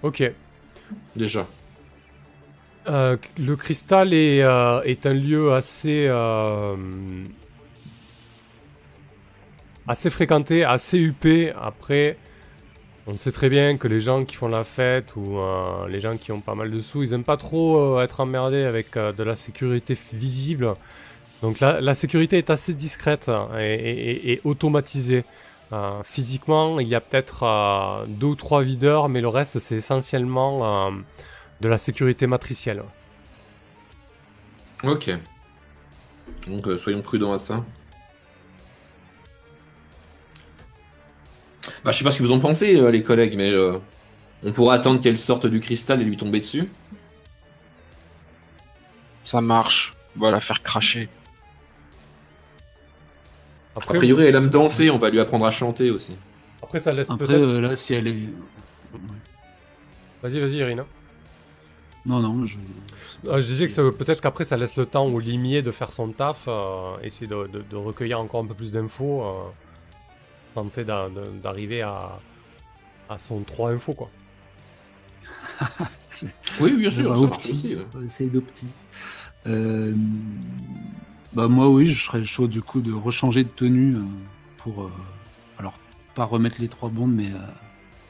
[0.02, 0.22] Ok.
[1.16, 1.46] Déjà.
[2.86, 4.38] Le cristal est,
[4.84, 6.06] est un lieu assez
[9.90, 11.52] assez fréquenté, assez huppé.
[11.60, 12.16] Après,
[13.06, 16.16] on sait très bien que les gens qui font la fête ou euh, les gens
[16.16, 19.12] qui ont pas mal de sous, ils aiment pas trop euh, être emmerdés avec euh,
[19.12, 20.74] de la sécurité visible.
[21.42, 25.24] Donc la, la sécurité est assez discrète et, et- et- automatisée.
[26.02, 30.90] Physiquement, il y a peut-être deux ou trois videurs, mais le reste c'est essentiellement
[31.60, 32.82] de la sécurité matricielle.
[34.82, 35.12] Ok.
[36.48, 37.64] Donc soyons prudents à ça.
[41.84, 43.78] Bah, je sais pas ce que vous en pensez, euh, les collègues, mais euh,
[44.44, 46.68] on pourra attendre qu'elle sorte du cristal et lui tomber dessus.
[49.24, 49.96] Ça marche.
[50.16, 51.08] On va la faire cracher.
[53.76, 56.14] A priori, elle aime danser, on va lui apprendre à chanter aussi.
[56.62, 57.40] après ça laisse Après, peut-être.
[57.40, 58.16] euh, là, si elle est.
[60.22, 60.84] Vas-y, vas-y, Irina.
[62.04, 62.56] Non, non, je.
[63.30, 65.92] Ah, je disais que ça- peut-être qu'après ça laisse le temps au limier de faire
[65.92, 69.30] son taf, euh, essayer de, de- de recueillir encore un peu plus d'infos, euh,
[70.54, 72.18] tenter d'arriver à,
[73.08, 74.08] à son 3 infos quoi.
[76.60, 77.52] Oui, bien sûr, marche petit.
[77.52, 78.26] aussi, ouais.
[78.30, 78.66] D'opti.
[79.46, 79.94] Euh,
[81.32, 84.02] Bah, moi, oui, je serais chaud du coup de rechanger de tenue euh,
[84.58, 84.82] pour.
[84.84, 84.90] euh,
[85.58, 85.74] Alors,
[86.14, 87.38] pas remettre les trois bondes, mais euh,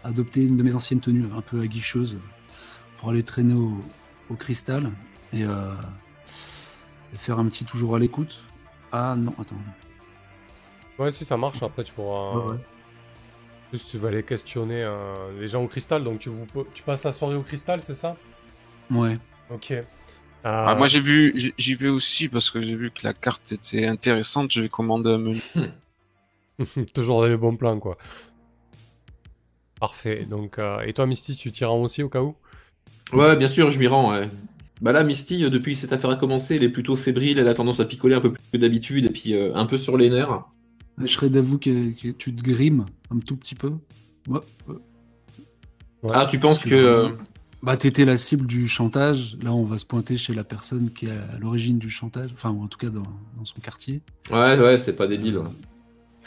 [0.03, 2.19] adopter une de mes anciennes tenues un peu aguicheuse
[2.99, 3.79] pour aller traîner au,
[4.31, 4.91] au cristal
[5.33, 5.73] et, euh,
[7.15, 8.43] et faire un petit toujours à l'écoute.
[8.91, 9.55] Ah non, attends.
[11.01, 12.37] Ouais, si ça marche, après tu pourras.
[12.37, 12.59] Ouais, ouais.
[13.73, 17.05] Juste, tu vas aller questionner euh, les gens au cristal, donc tu, vous, tu passes
[17.05, 18.17] la soirée au cristal, c'est ça?
[18.91, 19.17] Ouais.
[19.51, 19.73] Ok.
[20.43, 23.53] Ah, Euh, moi j'ai vu, j'y- vais aussi parce que j'ai vu que la carte
[23.53, 24.51] était intéressante.
[24.53, 25.41] Je vais commander un menu.
[26.95, 27.97] Toujours dans les bons plans, quoi.
[29.79, 30.25] Parfait.
[30.29, 32.35] Donc, euh, et toi, Misty, tu t'y rends aussi au cas où?
[33.13, 34.13] Ouais, bien sûr, je m'y rends.
[34.13, 34.29] Ouais.
[34.81, 37.55] Bah là, Misty, depuis que cette affaire a commencé, elle est plutôt fébrile, elle a
[37.55, 40.11] tendance à picoler un peu plus que d'habitude, et puis euh, un peu sur les
[40.11, 40.45] nerfs.
[41.01, 43.73] Je serais d'avouer que, que tu te grimes un tout petit peu.
[44.29, 44.41] Ouais.
[44.69, 46.11] Ouais.
[46.13, 46.75] Ah, tu penses que...
[46.75, 47.09] euh,
[47.63, 49.37] Bah, t'étais la cible du chantage.
[49.43, 52.31] Là, on va se pointer chez la personne qui est à l'origine du chantage.
[52.33, 53.03] Enfin, ou en tout cas, dans,
[53.37, 54.01] dans son quartier.
[54.31, 55.39] Ouais, ouais, c'est pas débile.
[55.39, 55.45] ouais.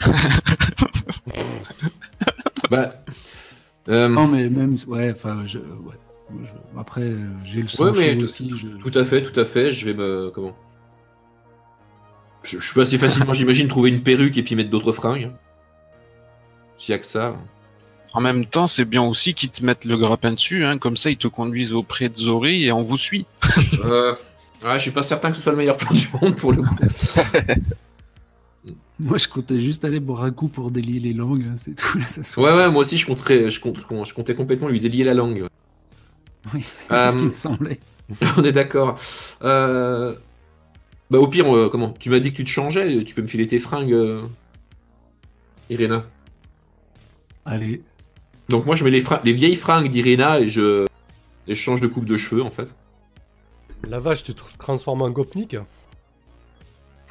[2.70, 2.94] bah...
[3.88, 5.94] euh, Non, mais même, ouais, enfin, je, ouais.
[6.42, 8.50] Je- après, euh, j'ai le sang Ouais, mais aussi.
[8.56, 8.68] Je...
[8.68, 9.70] Tout à fait, tout à fait.
[9.70, 10.30] Je vais me.
[10.34, 10.56] Comment?
[12.44, 15.30] Je, je peux assez facilement, j'imagine, trouver une perruque et puis mettre d'autres fringues.
[16.78, 17.34] S'il y a que ça.
[18.12, 21.10] En même temps, c'est bien aussi qu'ils te mettent le grappin dessus, hein, comme ça
[21.10, 23.26] ils te conduisent auprès de Zori et on vous suit.
[23.84, 24.14] Euh,
[24.64, 26.62] ouais, je suis pas certain que ce soit le meilleur plan du monde pour le
[26.62, 26.76] coup.
[29.00, 31.44] Moi, je comptais juste aller boire un coup pour délier les langues.
[31.50, 31.98] hein, c'est tout.
[31.98, 34.78] Là, ça se- Ouais, ouais, moi aussi, je compterais, je, compte- je comptais complètement lui
[34.78, 35.46] délier la langue.
[36.54, 37.80] Oui, c'est Euh, ce qui me semblait.
[38.36, 38.98] On est d'accord.
[39.42, 40.14] Euh...
[41.10, 43.26] Bah, au pire, euh, comment Tu m'as dit que tu te changeais, tu peux me
[43.26, 44.22] filer tes fringues, euh,
[45.70, 46.04] Irina.
[47.44, 47.82] Allez.
[48.48, 50.84] Donc, moi, je mets les, vieilles fringues d'Irina et je...
[51.46, 52.68] et je change de coupe de cheveux, en fait.
[53.88, 55.56] La vache, tu te transformes en gopnik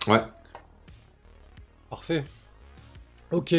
[0.08, 0.22] Ouais.
[1.90, 2.24] Parfait.
[3.32, 3.56] Ok.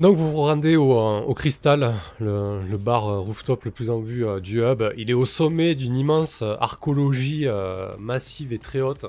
[0.00, 4.00] Donc vous vous rendez au, euh, au Cristal, le, bar euh, rooftop le plus en
[4.00, 4.82] vue euh, du hub.
[4.96, 9.04] Il est au sommet d'une immense archéologie euh, massive et très haute.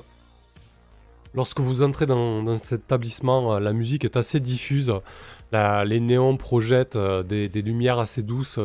[1.32, 4.92] lorsque vous entrez dans, cet établissement, la musique est assez diffuse.
[5.52, 8.58] Les néons projettent des, lumières assez douces,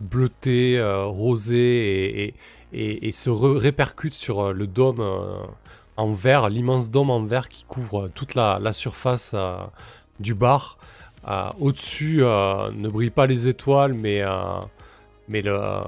[0.00, 2.34] bleutées, rosées,
[2.74, 5.02] et, se répercutent sur le dôme
[5.96, 9.34] en verre, l'immense dôme en verre qui couvre toute la, surface
[10.20, 10.78] du bar.
[11.28, 15.80] Euh, Au-dessus euh, ne brillent pas les étoiles, mais, euh,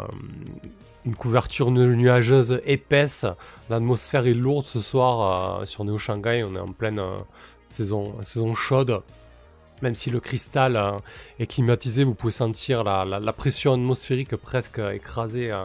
[1.04, 3.26] une couverture nu- nuageuse épaisse.
[3.70, 6.42] L'atmosphère est lourde ce soir sur Neo Shanghai.
[6.42, 7.00] On est en pleine
[7.70, 9.02] saison, chaude.
[9.82, 10.80] Même si le cristal
[11.38, 15.64] est climatisé, vous pouvez sentir la, pression atmosphérique presque écraser euh,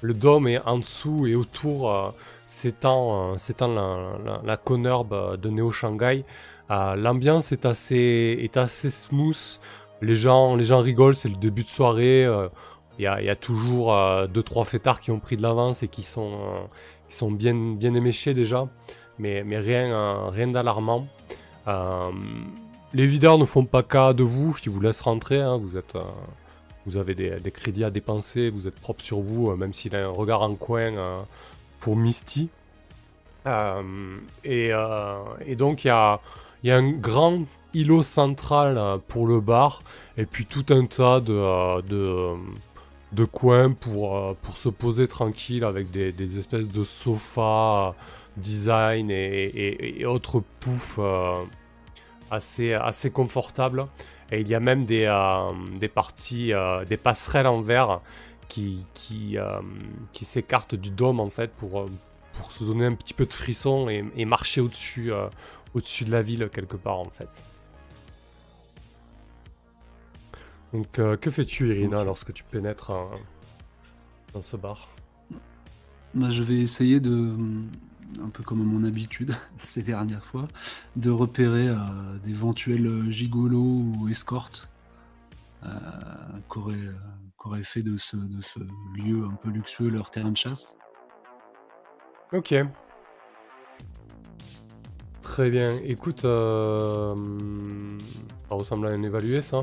[0.00, 2.14] le dôme et en dessous et autour
[2.46, 6.24] s'étend la, la, conurbe de Neo Shanghai.
[6.70, 9.60] Euh, L'ambiance est assez, est assez smooth.
[10.02, 12.24] Les gens, les gens rigolent, c'est le début de soirée.
[12.24, 12.48] euh,
[12.98, 15.82] Il y, a, y a toujours euh, deux trois fêtards qui ont pris de l'avance
[15.82, 16.60] et qui sont, euh,
[17.08, 18.68] qui sont bien, bien éméchés déjà,
[19.18, 21.06] mais, mais rien, euh, rien d'alarmant.
[21.68, 22.10] Euh,
[22.94, 25.40] les videurs ne font pas cas de vous, qui vous laissent rentrer.
[25.40, 26.02] hein, vous êtes, euh,
[26.86, 30.04] vous avez des, crédits à dépenser, vous êtes propre sur vous, euh, même s'il a
[30.06, 31.20] un regard en coin euh,
[31.80, 32.48] pour Misty.
[33.46, 33.82] Euh,
[34.44, 36.20] et, euh, et donc il y a,
[36.62, 37.44] il y a un grand
[37.74, 39.82] îlot central euh, pour le bar,
[40.16, 42.36] et puis tout un tas de, euh,
[43.12, 47.94] de, coins pour, euh, pour se poser tranquille avec des, espèces de sofas
[48.36, 51.00] design et, autres poufs
[52.30, 53.86] assez, assez confortables.
[54.30, 55.10] Et il y a même des,
[55.80, 56.52] des parties,
[56.88, 58.00] des passerelles en verre
[58.48, 59.36] qui, qui,
[60.12, 61.86] qui s'écartent du dôme en fait pour,
[62.34, 65.10] pour se donner un petit peu de frisson et, marcher au-dessus
[65.74, 67.42] au-dessus de la ville quelque part en fait.
[70.72, 73.06] Donc euh, que fais-tu Irina lorsque tu pénètres euh,
[74.34, 74.88] dans ce bar?
[76.14, 77.34] Bah, je vais essayer de,
[78.22, 80.48] un peu comme à mon habitude ces dernières fois,
[80.96, 81.76] de repérer euh,
[82.24, 84.68] d'éventuels gigolos ou escortes
[85.64, 85.68] euh,
[86.48, 86.94] qu'auraient euh,
[87.36, 88.60] qu'auraient fait de ce, de ce
[88.96, 90.76] lieu un peu luxueux leur terrain de chasse.
[92.32, 92.54] Ok.
[95.28, 95.78] Très bien.
[95.84, 97.14] Écoute, euh,
[98.48, 99.62] ça ressemble à un évalué ça.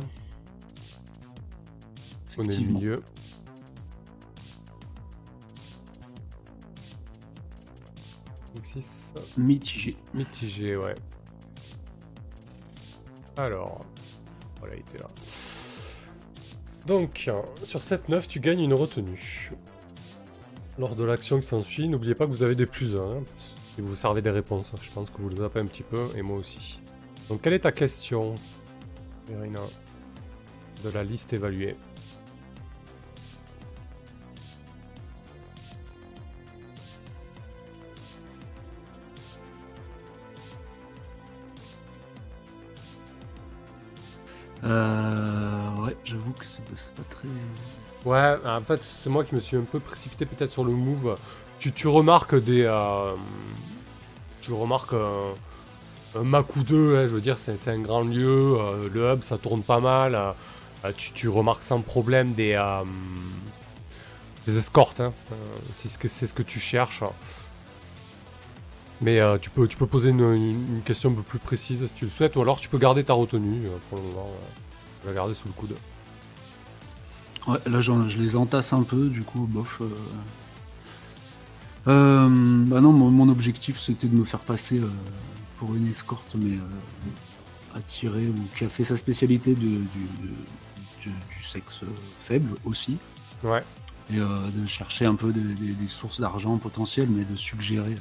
[2.37, 3.01] On est au milieu.
[8.53, 9.97] Cinq, six, Mitigé.
[10.13, 10.93] Mitigé, ouais.
[13.35, 13.83] Alors,
[14.59, 15.07] voilà, il était là.
[16.85, 17.29] Donc,
[17.63, 19.51] sur cette 9, tu gagnes une retenue.
[20.77, 23.23] Lors de l'action qui s'ensuit, n'oubliez pas que vous avez des plus 1.
[23.75, 26.21] Si vous servez des réponses, je pense que vous les avez un petit peu, et
[26.21, 26.79] moi aussi.
[27.27, 28.35] Donc, quelle est ta question,
[29.29, 29.59] Irina
[30.81, 31.75] De la liste évaluée.
[44.63, 47.27] Euh, ouais, j'avoue que c'est pas, c'est pas très.
[48.05, 51.17] Ouais, en fait, c'est moi qui me suis un peu précipité peut-être sur le move.
[51.59, 52.63] Tu, tu remarques des.
[52.63, 53.13] euh,
[54.41, 58.57] tu remarques un, un Mac ou deux, hein, je veux dire, c'est un grand lieu.
[58.59, 60.15] euh, le hub, ça tourne pas mal.
[60.15, 62.53] euh, tu, remarques sans problème des.
[64.45, 65.11] des escortes, hein,
[65.73, 65.89] c'est
[66.27, 67.03] ce que- tu cherches.
[69.01, 72.35] Mais tu, peux, tu poser une, question un peu plus précise si tu le souhaites,
[72.35, 74.29] ou alors tu peux garder ta retenue pour le moment.
[75.09, 75.75] vas garder sous le coude.
[77.47, 79.81] Ouais, là je les entasse un peu, du coup, bof.
[81.87, 81.91] Euh.
[82.27, 84.87] Euh, bah non, mon, mon objectif c'était de me faire passer euh,
[85.59, 86.59] pour une escorte, mais euh,
[87.77, 91.81] attirée ou qui a fait sa spécialité de- du, de- du- du sexe
[92.19, 92.97] faible aussi,
[93.43, 93.63] Ouais.
[94.11, 94.25] et euh,
[94.55, 97.95] de chercher un peu des, des- des sources d'argent potentielles, mais de suggérer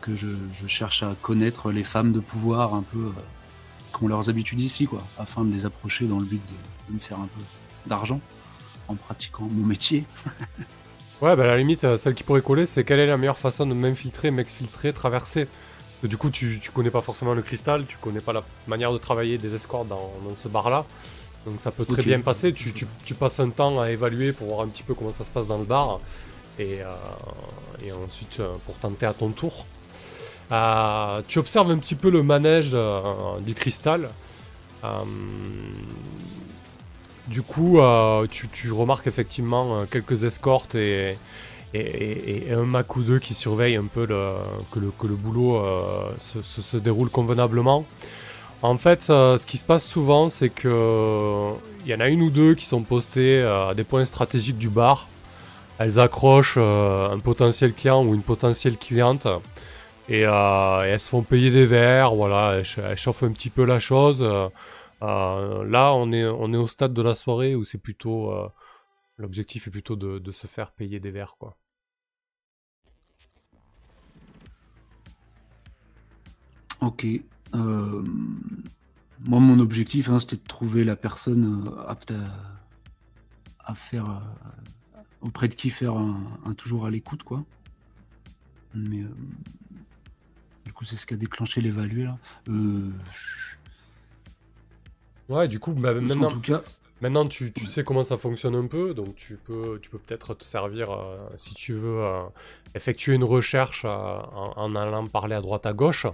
[0.00, 0.28] que je,
[0.60, 3.12] je cherche à connaître les femmes de pouvoir un peu euh,
[3.96, 6.94] qui ont leurs habitudes ici, quoi, afin de les approcher dans le but de, de
[6.94, 7.42] me faire un peu
[7.86, 8.20] d'argent
[8.86, 10.04] en pratiquant mon métier.
[11.20, 13.38] Ouais, bah à la limite, euh, celle qui pourrait coller, c'est quelle est la meilleure
[13.38, 15.48] façon de m'infiltrer, m'exfiltrer, traverser.
[16.04, 18.98] Du coup, tu, tu connais pas forcément le cristal, tu connais pas la manière de
[18.98, 20.84] travailler des escortes dans, dans ce bar-là.
[21.46, 22.52] Donc ça peut très bien passer.
[22.52, 25.24] Tu, tu- tu passes un temps à évaluer pour voir un petit peu comment ça
[25.24, 26.00] se passe dans le bar.
[26.60, 26.86] Et, euh,
[27.84, 29.66] et ensuite, euh, pour tenter à ton tour.
[30.52, 33.00] Euh, tu observes un petit peu le manège euh,
[33.40, 34.08] du cristal.
[37.28, 41.18] Du coup, euh, tu, remarques effectivement euh, quelques escortes et,
[41.74, 47.84] un Mac ou deux qui surveillent un peu que, le, boulot euh, se, déroule convenablement.
[48.62, 51.50] En fait, ce qui se passe souvent, c'est que
[51.84, 54.70] il y en a une ou deux qui sont postées à des points stratégiques du
[54.70, 55.08] bar.
[55.78, 59.28] Elles accrochent un potentiel client ou une potentielle cliente
[60.08, 64.24] et, elles se font payer des verres, voilà, elles chauffent un petit peu la chose.
[65.02, 68.48] Euh, là, on est, on est au stade de la soirée où c'est plutôt, euh,
[69.16, 71.56] l'objectif est plutôt de, se faire payer des verres, quoi.
[76.80, 77.06] Ok.
[77.54, 78.04] Euh,
[79.20, 82.12] moi, mon objectif, hein, c'était de trouver la personne apte
[83.60, 84.22] à, faire.
[85.20, 87.44] auprès de qui faire un, toujours à l'écoute, quoi.
[88.74, 89.04] Mais.
[90.64, 92.18] du coup, c'est ce qui a déclenché l'évaluer, là.
[95.28, 96.62] Ouais, du coup, bah, en maintenant, tout cas,
[97.00, 100.34] Maintenant, tu, tu sais comment ça fonctionne un peu, donc tu peux, tu peux peut-être
[100.34, 102.22] te servir, euh, si tu veux, euh,
[102.74, 106.06] effectuer une recherche euh, en, en allant parler à droite à gauche.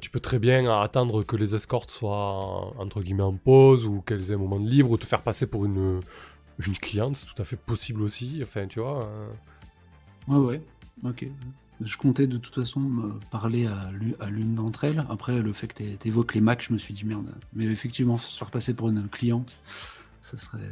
[0.00, 4.32] Tu peux très bien attendre que les escortes soient, entre guillemets, en pause ou qu'elles
[4.32, 6.00] aient un moment de libre ou te faire passer pour une,
[6.66, 8.40] une cliente, c'est tout à fait possible aussi.
[8.42, 9.08] Enfin, tu vois.
[10.26, 10.60] Ouais, ouais,
[11.04, 11.26] ok.
[11.80, 15.04] Je comptais de toute façon me parler à l'u- à l'une d'entre elles.
[15.10, 17.26] Après, le fait que tu évoques les Macs, je me suis dit merde.
[17.52, 19.56] Mais effectivement, se faire passer pour une cliente,
[20.20, 20.70] ça serait.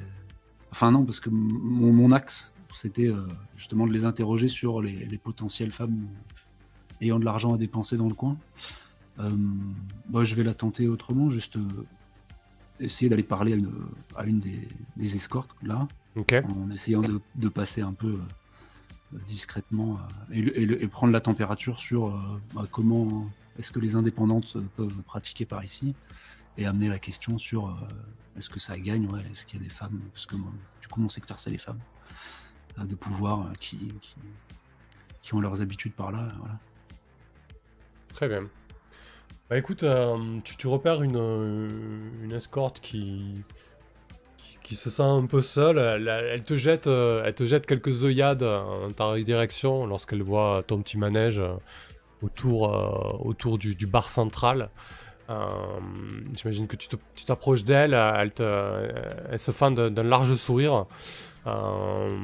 [0.70, 3.26] Enfin, non, parce que mon, mon axe, c'était euh,
[3.56, 6.06] justement de les interroger sur les, les potentielles femmes
[7.00, 8.36] ayant de l'argent à dépenser dans le coin.
[9.18, 9.30] Euh,
[10.08, 11.66] moi, je vais la tenter autrement, juste euh,
[12.80, 13.72] essayer d'aller parler à une,
[14.16, 15.86] à une des, des escortes, là,
[16.44, 18.18] en essayant de, de passer un peu euh,
[19.26, 19.98] discrètement
[20.30, 23.26] euh, et, prendre la température sur euh, bah, comment
[23.58, 25.94] est-ce que les indépendantes euh, peuvent pratiquer par ici
[26.58, 27.74] et amener la question sur
[28.36, 30.52] est-ce que ça gagne, ouais, est-ce qu'il y a des femmes, parce que moi,
[30.82, 31.80] du coup mon secteur c'est les femmes
[32.78, 34.14] de pouvoir qui, qui,
[35.22, 36.58] qui ont leurs habitudes par là, voilà.
[38.08, 38.48] Très bien.
[39.48, 39.84] Bah écoute,
[40.44, 43.42] tu, repères une escorte qui,
[44.72, 45.78] qui, se sent un peu seule.
[45.78, 50.80] Elle, te jette, euh, elle te jette quelques œillades en ta direction lorsqu'elle voit ton
[50.80, 51.54] petit manège euh,
[52.22, 54.70] autour, euh, autour du, bar central.
[55.28, 55.34] Euh,
[56.38, 56.88] J'imagine que tu
[57.26, 58.32] t'approches d'elle, elle,
[59.30, 60.86] elle se fend d'un large sourire.
[61.46, 62.16] Euh,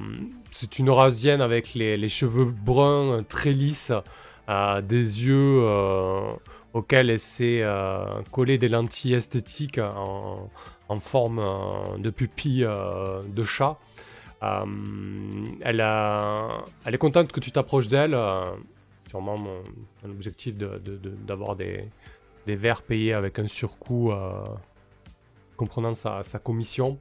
[0.51, 3.93] C'est une Eurasienne avec les, les cheveux bruns très lisses,
[4.49, 6.33] euh, des yeux euh,
[6.73, 10.49] auxquels elle s'est euh, collé des lentilles esthétiques en,
[10.89, 13.79] en forme euh, de pupille euh, de chat.
[14.43, 14.65] Euh,
[15.63, 18.17] elle, elle est contente que tu t'approches d'elle.
[19.09, 19.63] sûrement mon,
[20.05, 21.89] un objectif de- de- de- d'avoir des,
[22.47, 24.13] verres payés avec un surcoût
[25.57, 26.99] comprenant sa, commission.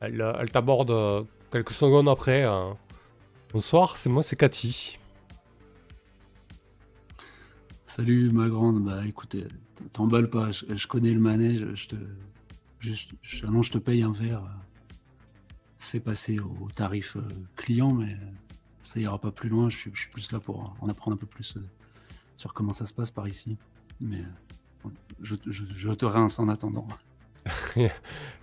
[0.00, 2.46] Elle elle t'aborde quelques secondes après.
[3.52, 4.98] Bonsoir, c'est moi, c'est Cathy.
[7.84, 9.44] Salut ma grande, bah écoutez,
[9.92, 11.96] t'emballes pas, je, connais le manège, je te.
[12.80, 14.42] Juste, je, non, je te paye un verre.
[14.42, 14.94] euh,
[15.78, 17.22] Fais passer au, tarif euh,
[17.56, 18.26] client, mais euh,
[18.82, 19.68] ça ira pas plus loin.
[19.68, 21.56] Je suis, plus là pour en apprendre un peu plus
[22.36, 23.56] sur comment ça se passe par ici.
[24.00, 24.22] Mais
[25.20, 25.34] je,
[25.92, 26.86] te rince en attendant.
[27.76, 27.90] Il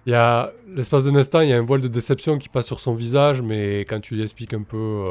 [0.07, 2.79] y a l'espace d'un instant, il y a un voile de déception qui passe sur
[2.79, 5.05] son visage, mais quand tu lui expliques un peu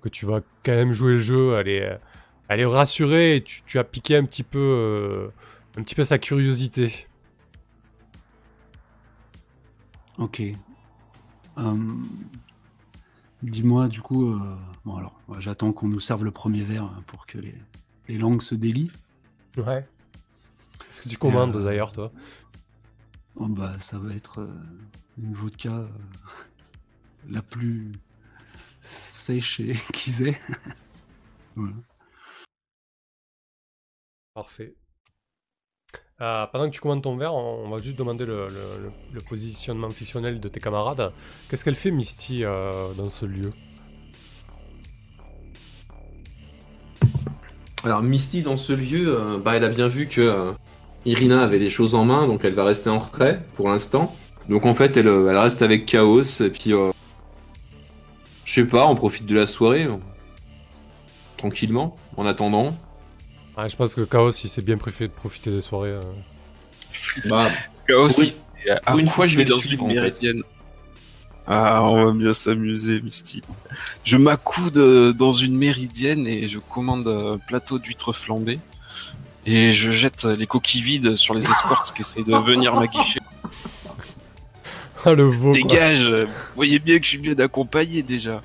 [0.00, 2.00] que tu vas quand même jouer le jeu, elle est,
[2.48, 5.28] elle est rassurée et tu, tu as piqué un petit peu, euh,
[5.78, 7.06] un petit peu sa curiosité.
[10.18, 10.42] Ok.
[11.58, 11.76] Euh,
[13.42, 17.38] Dis-moi, du coup, euh, bon alors, j'attends qu'on nous serve le premier verre pour que
[17.38, 17.54] les,
[18.08, 18.90] les langues se délient.
[19.58, 19.86] Ouais.
[20.90, 22.12] Est-ce que tu commandes Euh, d'ailleurs, toi?
[23.36, 24.48] Oh, bah, ça va être
[25.18, 25.86] une vodka
[27.28, 27.92] la plus
[28.80, 30.40] sèche et qu'ils aient.
[31.56, 31.74] voilà.
[34.36, 34.74] Parfait.
[36.20, 38.48] Euh, pendant que tu commandes ton verre, on, va juste demander le,
[39.26, 41.10] positionnement fictionnel de tes camarades.
[41.48, 43.50] Qu'est-ce qu'elle fait, Misty, euh, dans ce lieu?
[47.82, 50.52] Alors Misty dans ce lieu, euh, bah, elle a bien vu que
[51.06, 54.14] Irina avait les choses en main, donc elle va rester en retrait pour l'instant.
[54.50, 56.72] Donc en fait, elle, reste avec Chaos et puis
[58.44, 59.88] je sais pas, on profite de la soirée
[61.38, 62.76] tranquillement en attendant.
[63.56, 65.90] Ah, Je pense que Chaos, il s'est bien préféré de profiter des soirées.
[65.90, 66.02] euh.
[67.28, 67.48] Bah,
[67.88, 68.30] Chaos, Pour une-
[68.66, 70.00] il pour une fois, je vais le dans suivre, une en fait.
[70.00, 70.42] méridienne.
[71.46, 73.40] Ah, on va bien s'amuser, Misty.
[74.02, 78.58] Je m'accoude euh, dans une méridienne et je commande un plateau d'huîtres flambées.
[79.46, 83.20] Et je jette les coquilles vides sur les escortes qui essayent de venir m'aguicher.
[85.04, 85.60] Ah, le veau, quoi.
[85.60, 86.26] Dégage Vous
[86.56, 88.42] voyez bien que je suis bien accompagné déjà.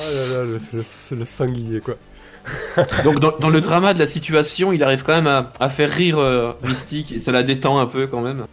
[0.00, 1.96] Ah là là, le, le- le sanglier, quoi.
[3.04, 5.90] donc dans, dans le drama de la situation, il arrive quand même à, à faire
[5.90, 8.46] rire euh, Mystique et ça la détend un peu quand même,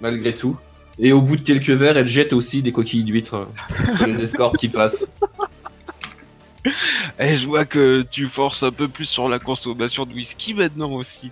[0.00, 0.56] malgré tout.
[0.98, 4.20] Et au bout de quelques verres, elle jette aussi des coquilles d'huîtres euh, sur les
[4.22, 5.08] escortes qui passent.
[7.20, 10.90] Et je vois que tu forces un peu plus sur la consommation de whisky maintenant
[10.92, 11.30] aussi.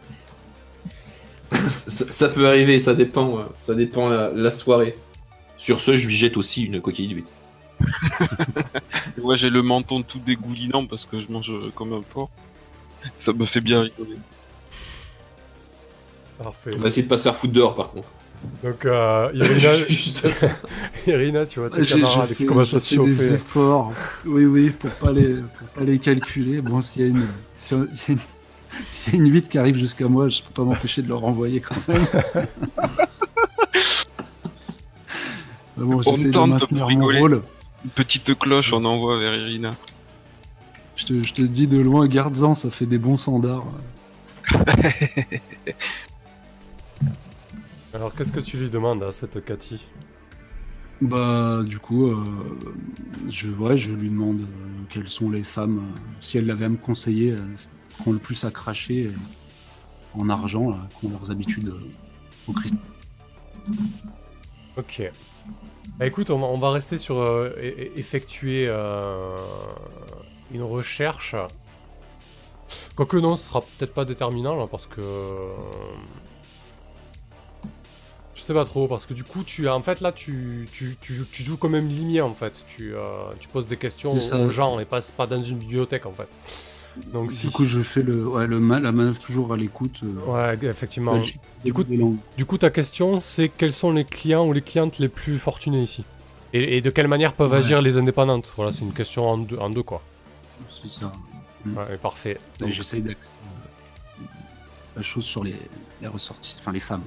[1.68, 4.96] ça, ça peut arriver, ça dépend, euh, ça dépend la, la soirée.
[5.56, 7.30] Sur ce, je lui jette aussi une coquille d'huître.
[9.22, 12.30] Moi j'ai le menton tout dégoulinant parce que je mange comme un porc.
[13.16, 14.16] Ça me fait bien rigoler.
[16.43, 16.70] Parfait.
[16.76, 18.09] On va essayer de pas se faire foutre dehors par contre.
[18.62, 19.30] Donc, euh,
[21.07, 23.32] Irina, tu vois tes camarades fait- qui commencent à se fait des chauffer.
[23.34, 23.93] efforts.
[24.26, 26.61] Oui, oui, pour pas les, pour pas les calculer.
[26.61, 27.26] Bon, s'il y a une,
[27.57, 30.53] s'il y a une, s'il y a une 8 qui arrive jusqu'à moi, je peux
[30.53, 32.07] pas m'empêcher de leur renvoyer quand même.
[35.78, 37.18] Mais bon, j'essaie de tente maintenir pour mon rigoler.
[37.20, 37.43] rôle.
[37.87, 39.76] Une petite cloche on envoie vers Irina.
[40.97, 43.64] Je te, je te dis de loin, garde-en, ça fait des bons standards.
[47.95, 49.87] Alors, qu'est-ce que tu lui demandes à cette Cathy?
[51.01, 52.24] Bah, du coup, euh,
[53.28, 56.70] je, ouais, je lui demande euh, quelles sont les femmes, euh, si elle l'avait à
[56.70, 57.55] me conseiller, euh,
[58.03, 59.12] qui ont le plus à cracher euh,
[60.20, 61.89] en argent, là, qui ont leurs habitudes euh,
[62.49, 62.74] au Christ.
[64.76, 65.09] Ok.
[65.99, 67.51] Bah écoute, on va, on va rester sur euh,
[67.97, 69.37] effectuer euh,
[70.53, 71.34] une recherche.
[72.95, 75.37] Quoique non, ce sera peut-être pas déterminant là, parce que euh,
[78.34, 81.14] je sais pas trop parce que du coup tu en fait là tu, tu, tu,
[81.14, 82.64] joues- tu joues quand même limier en fait.
[82.68, 83.01] Tu, euh,
[83.41, 84.12] tu poses des questions
[84.45, 86.28] aux gens et pas pas dans une bibliothèque en fait.
[87.12, 90.01] Donc si Du coup, je fais le, ouais, le mal, la manœuvre toujours à l'écoute.
[90.05, 91.12] euh, ouais effectivement.
[91.14, 91.84] Belgique, Du coup.
[92.36, 95.82] Du coup, ta question, c'est quels sont les clients ou les clientes les plus fortunés
[95.82, 96.05] ici?
[96.53, 97.59] Et, et de quelle manière peuvent Ouais.
[97.59, 98.53] agir les indépendantes?
[98.57, 100.03] Voilà, c'est une question en deux, en deux quoi.
[100.82, 101.12] C'est ça.
[101.66, 102.38] Ouais, parfait.
[102.61, 103.30] Et Donc, J'essaye d'axer
[104.20, 104.22] euh,
[104.97, 105.57] la chose sur les,
[106.01, 107.03] les ressorties, enfin les femmes.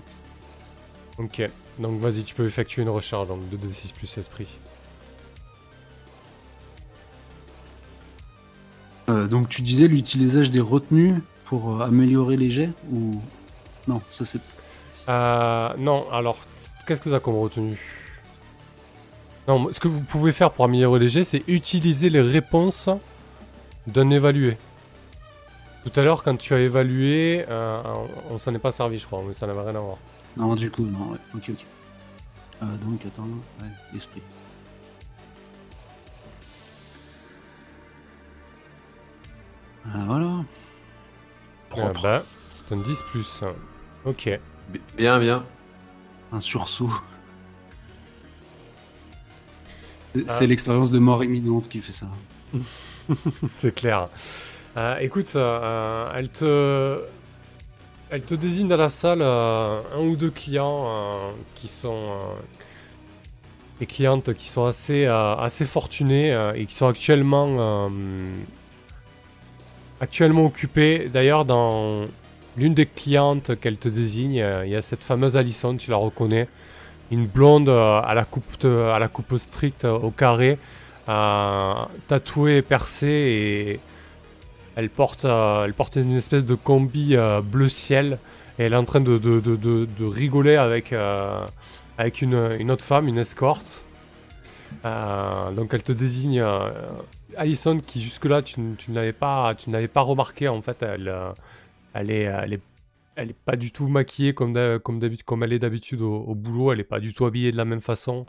[1.18, 1.50] ok.
[1.80, 4.48] Donc vas-y, tu peux effectuer une recherche, donc 2d6 plus esprit.
[9.10, 13.20] Euh, donc tu disais l'utilisation des retenues pour euh, améliorer les jets ou
[13.88, 14.40] non ça c'est
[15.10, 16.38] Euh, non, alors,
[16.86, 17.80] qu'est-ce que ça comme retenu
[19.48, 22.90] Non, ce que vous pouvez faire pour améliorer les jets, c'est utiliser les réponses
[23.88, 24.58] d'un évalué.
[25.84, 27.82] Tout à l'heure, quand tu as évalué, euh,
[28.30, 29.98] on, on s'en est pas servi, je crois, mais ça n'avait rien à voir.
[30.38, 31.18] non du coup non ouais.
[31.36, 31.66] ok ok.
[32.86, 33.24] Donc attends
[33.62, 34.22] ouais, esprit.
[39.94, 40.32] Ah, voilà.
[41.78, 42.24] Ah, bah,
[42.54, 43.44] c'est un 10 plus.
[44.06, 44.30] Ok.
[44.70, 45.46] Bi- Bien, bien.
[46.32, 46.92] Un sursaut.
[50.16, 50.34] C'est Ah.
[50.34, 52.08] c'est l'expérience de mort imminente qui fait ça.
[53.58, 54.08] C'est clair.
[54.78, 57.02] Euh, écoute, euh, elle te,
[58.12, 62.36] elle te désigne dans la salle euh, un ou deux clients euh, qui sont euh,
[63.80, 67.90] des clientes qui sont assez, euh, assez fortunées euh, et qui sont actuellement, euh,
[70.00, 71.10] actuellement occupées.
[71.12, 72.06] D'ailleurs, dans
[72.58, 75.98] l'une des clientes qu'elle te désigne, euh, il y a cette fameuse Alison, tu la
[75.98, 76.48] reconnais,
[77.12, 80.58] une blonde euh, à la coupe, stricte euh, au carré
[82.08, 83.80] tatouée et percée et
[84.76, 88.20] elle porte, une espèce de combi bleu ciel
[88.60, 89.20] et elle est en train de,
[90.04, 93.86] rigoler avec, une, une autre femme, une escorte.
[94.84, 96.44] Donc elle te désigne
[97.36, 100.82] Alison qui jusque-là tu, tu pas, l'avais pas remarqué en fait.
[100.82, 101.32] Elle, euh,
[101.94, 102.62] elle, est, elle, est,
[103.16, 106.74] elle est pas du tout maquillée comme, comme, comme elle est d'habitude au, boulot.
[106.74, 108.26] Elle est pas du tout habillée de la même façon.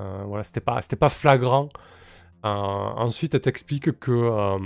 [0.00, 1.68] Euh, voilà, c'était pas, pas flagrant.
[2.44, 4.58] Euh, ensuite, elle t'explique que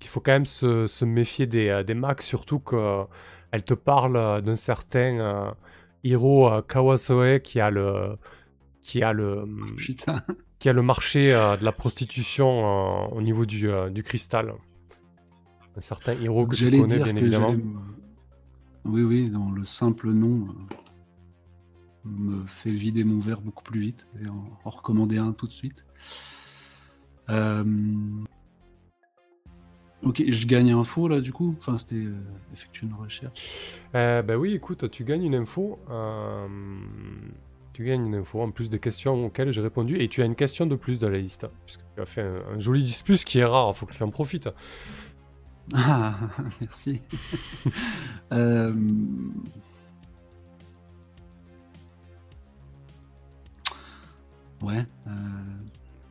[0.00, 5.54] qu'il faut quand même se, méfier des, des Macs, surtout qu'elle te parle d'un certain
[6.02, 8.18] Hiro Kawasoe qui a le
[8.82, 10.22] qui a le Putain.
[10.64, 14.54] Qui a le marché euh, de la prostitution euh, au niveau du, euh, du cristal.
[15.76, 17.54] Un certain Hiro que J'allais connais bien évidemment.
[18.86, 20.48] Oui, oui, dans le simple nom
[22.06, 25.52] me fait vider mon verre beaucoup plus vite et en, en recommander un tout de
[25.52, 25.84] suite.
[27.28, 27.64] Euh,
[30.02, 31.54] Ok, je gagne info là du coup?
[31.58, 32.22] Enfin, c'était euh,
[32.54, 33.78] effectuer une recherche.
[33.94, 35.78] Euh, bah oui, écoute, tu gagnes une info.
[37.74, 40.00] Tu gagnes une info en plus des questions auxquelles j'ai répondu.
[40.00, 41.46] Et tu as une question de plus dans la liste.
[41.66, 44.02] Puisque tu as fait un, un joli 10 plus qui est rare, faut que tu
[44.02, 44.48] en profites.
[45.74, 46.18] Ah,
[46.60, 47.00] merci.
[48.32, 48.74] Euh,
[54.62, 54.86] Ouais.
[55.06, 55.10] euh,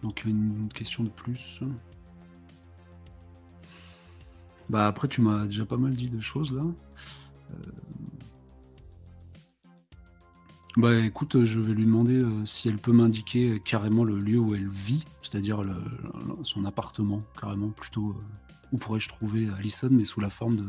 [0.03, 1.59] Donc une question de plus.
[4.69, 6.63] Bah après tu m'as déjà pas mal dit de choses là.
[6.63, 7.55] Euh,
[10.75, 14.55] Bah écoute, je vais lui demander euh, si elle peut m'indiquer carrément le lieu où
[14.55, 18.09] elle vit, c'est-à-dire le- le- son appartement, carrément plutôt.
[18.09, 20.63] euh, où pourrais-je trouver Alison, mais sous la forme de.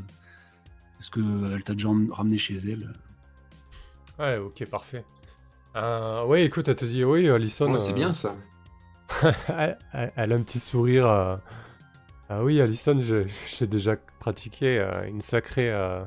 [1.01, 2.93] Est-ce qu'elle t'a déjà ramené chez elle
[4.19, 5.05] Ouais, ok, parfait.
[5.75, 7.73] Euh, ouais, écoute, elle te dit, oui, Alison.
[7.73, 8.37] Oh, c'est euh, bien ça.
[9.49, 11.07] elle, elle- elle a un petit sourire.
[11.07, 11.37] euh,
[12.29, 16.05] Ah oui, Alison, j'ai déjà pratiqué euh, une sacrée, euh,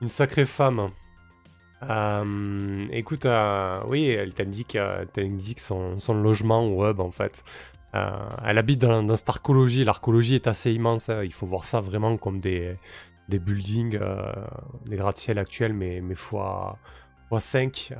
[0.00, 0.88] une sacrée femme.
[1.90, 4.78] Euh, écoute, euh, oui, elle t'indique,
[5.60, 7.44] son, son logement au hub en fait.
[7.94, 8.10] Euh,
[8.44, 9.84] elle habite dans, dans cette archéologie.
[9.84, 11.08] L'archéologie est assez immense.
[11.08, 11.22] hein.
[11.24, 12.76] Il faut voir ça vraiment comme des,
[13.28, 13.98] des buildings,
[14.86, 16.78] des gratte-ciel actuels, mais, mais fois,
[17.28, 17.92] fois 5,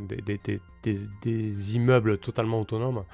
[0.00, 3.04] des, des, des, immeubles totalement autonomes.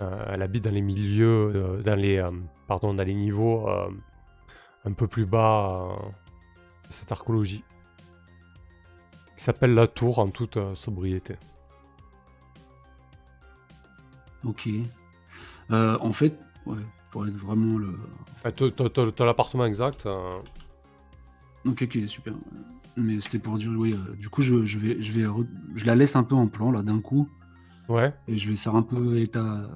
[0.00, 2.24] Elle habite dans les milieux, dans les,
[2.66, 3.68] pardon, dans les niveaux
[4.84, 5.88] un peu plus bas
[6.86, 7.64] de cette archéologie.
[9.38, 11.36] Qui s'appelle la tour en toute euh, sobriété.
[14.44, 14.68] Ok.
[15.70, 16.36] Euh, en fait,
[16.66, 16.76] ouais,
[17.12, 17.96] pour être vraiment le.
[18.42, 20.06] T'as- l'appartement exact.
[20.06, 20.38] euh,
[21.64, 22.34] Ok, ok, super.
[22.96, 25.84] Mais c'était pour dire, oui, euh, du coup, je, je vais, je vais, re- je
[25.86, 27.28] la laisse un peu en plan là d'un coup,
[27.88, 28.12] Ouais.
[28.26, 29.70] et je vais faire un peu état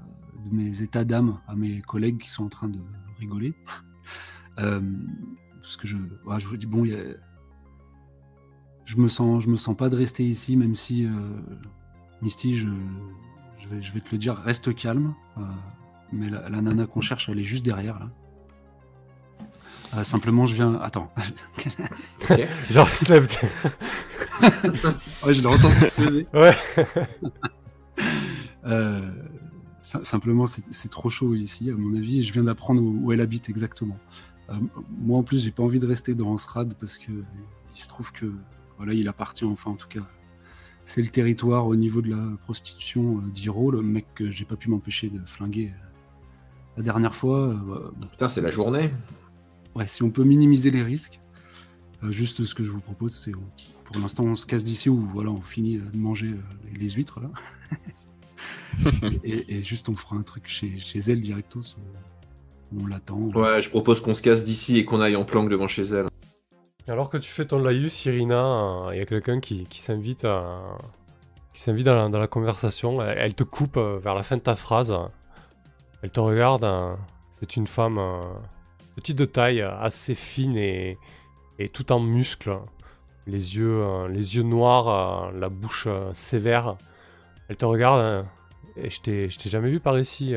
[0.44, 2.80] de mes états d'âme à mes collègues qui sont en train de
[3.18, 3.54] rigoler.
[4.58, 4.82] Euh,
[5.62, 5.96] parce que je,
[6.26, 7.14] ouais, je vous dis bon, il y a-
[8.84, 11.10] je me sens, je me sens pas de rester ici, même si euh,
[12.20, 12.68] Misty, je,
[13.58, 15.14] je vais, je vais te le dire, reste calme.
[15.38, 15.42] euh,
[16.12, 18.10] mais la, la nana qu'on cherche, elle est juste derrière là.
[19.96, 20.74] Euh, simplement, je viens.
[20.80, 21.12] Attends.
[22.70, 23.28] Genre, il se lève.
[25.26, 26.26] ouais, je l'ai entendu.
[26.34, 26.54] ouais.
[28.64, 29.10] Euh,
[29.82, 32.20] sim- simplement, c'est trop chaud ici, à mon avis.
[32.20, 33.98] et Je viens d'apprendre où, où elle habite exactement.
[34.50, 34.54] Euh,
[35.02, 37.24] moi, en plus, j'ai pas envie de rester dans Strad parce que euh,
[37.74, 38.32] il se trouve que
[38.82, 39.44] voilà, il appartient.
[39.44, 40.02] Enfin, en tout cas,
[40.84, 44.56] c'est le territoire au niveau de la prostitution euh, d'Hiro, le mec que j'ai pas
[44.56, 45.86] pu m'empêcher de flinguer euh,
[46.78, 47.50] la dernière fois.
[47.50, 48.90] euh, bah, bon, Putain, c'est la journée.
[49.76, 51.20] Ouais, si on peut minimiser les risques,
[52.08, 53.30] juste ce que je vous propose, c'est
[53.84, 56.34] pour l'instant on se casse d'ici ou voilà, on finit de manger
[56.74, 57.30] les, huîtres là.
[59.24, 61.76] et, et juste on fera un truc chez, chez elle directos
[62.76, 63.20] on l'attend.
[63.28, 66.06] Ouais, je propose qu'on se casse d'ici et qu'on aille en planque devant chez elle.
[66.88, 70.76] Alors que tu fais ton laïus, Irina, il y a quelqu'un qui, s'invite à-
[71.54, 73.00] qui s'invite dans, la- conversation.
[73.02, 74.94] Elle, te coupe euh, vers la fin de ta phrase.
[76.02, 76.64] Elle te regarde.
[76.64, 76.94] euh,
[77.30, 78.20] C'est une femme euh,
[78.96, 80.98] petite de taille, euh, assez fine et,
[81.72, 82.58] tout en muscles.
[83.28, 86.76] Les yeux, les yeux noirs, la bouche sévère.
[87.48, 88.00] Elle te regarde.
[88.00, 88.22] euh,
[88.76, 90.34] et je t'ai jamais vu par ici.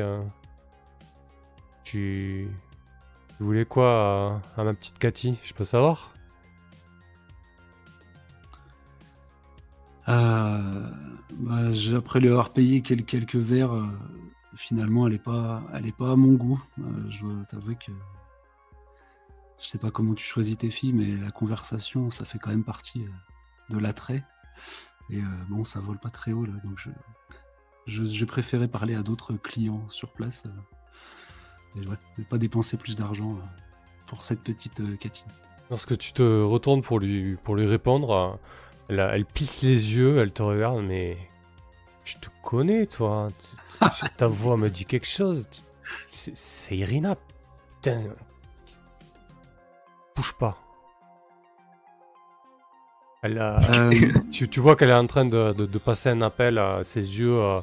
[1.82, 2.48] Tu...
[3.36, 5.36] tu voulais quoi à ma petite Cathy?
[5.42, 6.12] Je peux savoir?
[10.06, 13.86] Bah, j'ai- après lui avoir payé quel- quelques verres, euh,
[14.54, 15.62] finalement elle est pas,
[15.98, 16.62] pas à mon goût.
[16.78, 17.92] Euh, je dois que
[19.60, 22.64] je sais pas comment tu choisis tes filles, mais la conversation, ça fait quand même
[22.64, 24.24] partie euh, de l'attrait.
[25.10, 26.90] Et bon, ça vole pas très haut là, donc je,
[28.24, 30.42] préféré parler à d'autres clients sur place.
[30.46, 33.38] euh, et ouais, ne pas dépenser plus d'argent
[34.06, 35.24] pour cette petite euh, Cathy.
[35.70, 38.38] Lorsque tu te retournes pour lui, pour lui répondre,
[38.88, 41.16] elle, elle plisse les yeux, elle te regarde, mais
[42.04, 43.28] je te connais, toi.
[44.16, 45.48] Ta voix me dit quelque chose.
[46.12, 47.16] C'est Irina.
[47.82, 48.02] Putain.
[50.14, 50.56] Bouge pas.
[53.22, 53.90] Elle a- Euh,
[54.30, 57.00] tu, tu vois qu'elle est en train de, de- de passer un appel, euh, ses
[57.18, 57.34] yeux.
[57.40, 57.60] euh,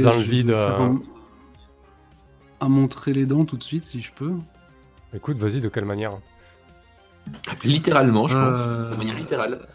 [0.00, 0.78] dans le vide, euh.
[0.78, 1.02] un-
[2.60, 4.32] à montrer les dents tout de suite si je peux.
[5.12, 6.12] Écoute, vas-y, de quelle manière?
[7.64, 8.56] Littéralement, je pense.
[8.58, 9.66] Euh, De manière littérale.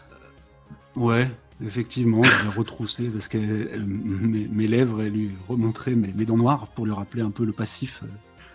[0.96, 1.30] Ouais,
[1.64, 6.24] effectivement, je l'ai retroussé parce que elle- mes, mes lèvres, elles lui remontraient mes, mes
[6.24, 8.00] dents noires pour lui rappeler un peu le passif.
[8.02, 8.06] euh,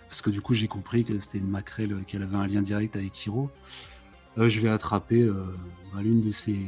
[0.08, 2.62] Parce que du coup, j'ai compris que c'était une maquerelle, euh, qu'elle avait un lien
[2.62, 3.50] direct avec Hiro.
[4.38, 5.46] Euh, je vais attraper euh,
[5.94, 6.58] bah, l'une de ces.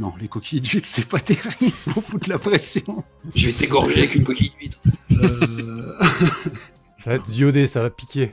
[0.00, 1.54] Non, les coquilles d'huile, c'est pas terrible
[1.92, 3.04] pour foutre la pression.
[3.34, 4.78] Je vais t'égorger avec une coquille d'huître.
[5.12, 5.98] Euh,
[6.98, 8.32] Ça va être iodé, ça va piquer.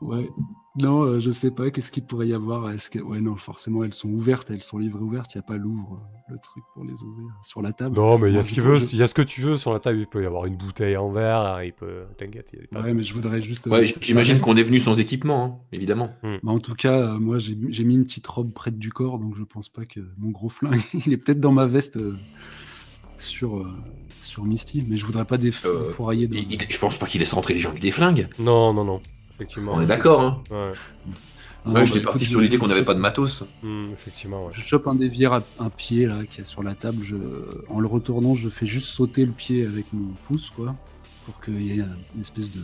[0.00, 0.28] Ouais.
[0.76, 2.68] Non, euh, je sais pas, qu'est-ce qu'il pourrait y avoir?
[2.70, 2.98] Est-ce que...
[2.98, 6.00] Ouais, non, forcément, elles sont ouvertes, elles sont livrées ouvertes, il n'y a pas l'ouvre,
[6.28, 7.94] euh, le truc pour les ouvrir sur la table.
[7.94, 9.40] Non, mais il y a ce qu'il veut, je- il y a ce que tu
[9.42, 9.98] veux sur la table.
[10.00, 12.02] Il peut y avoir une bouteille en verre, il peut.
[12.18, 13.64] T'inquiète, pas Ouais, mais je voudrais juste.
[13.66, 16.10] Ouais, euh, j'imagine qu'on est venu sans équipement, hein, évidemment.
[16.24, 19.36] Bah, en tout cas, euh, moi, j'ai mis une petite robe près du corps, donc
[19.38, 22.16] je pense pas que mon gros flingue, il est peut-être dans ma veste euh,
[23.16, 23.66] sur, euh,
[24.22, 26.34] sur Misty, mais je voudrais pas Euh, défourailler de...
[26.36, 28.28] Il- il- je pense pas qu'il laisse rentrer les gens avec des flingues.
[28.40, 29.00] Non, non, non.
[29.36, 29.72] Effectivement.
[29.74, 30.72] On est d'accord, hein Ouais,
[31.66, 33.42] Non, Ouais, non, J'étais bah, parti sur l'idée qu'on n'avait pas de matos.
[33.62, 34.52] Hmm, effectivement, ouais.
[34.54, 37.02] Je chope un dévier à un pied là qui est sur la table.
[37.02, 37.16] Je...
[37.70, 40.74] En le retournant, je fais juste sauter le pied avec mon pouce, quoi,
[41.24, 41.84] pour qu'il y ait
[42.14, 42.60] une espèce de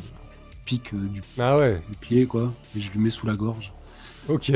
[0.66, 3.72] pic euh, du, Ah ouais, du pied, quoi, et je lui mets sous la gorge.
[4.28, 4.52] ok.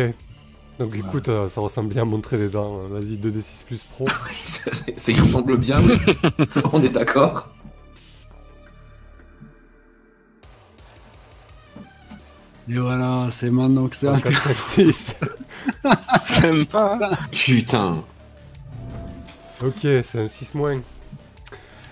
[0.80, 1.06] Donc Voilà.
[1.08, 2.80] écoute, euh, ça ressemble bien à montrer les dents.
[2.80, 4.06] Euh, Vas-y, 2d6 plus pro.
[4.44, 4.70] ça,
[5.12, 5.94] ressemble bien, mais
[6.72, 7.48] on est d'accord.
[12.68, 15.16] Et voilà, c'est maintenant que c'est un 4, 5, 6.
[16.26, 16.98] Sympa.
[17.30, 18.02] Putain.
[19.62, 20.80] Ok, c'est un 6 moins.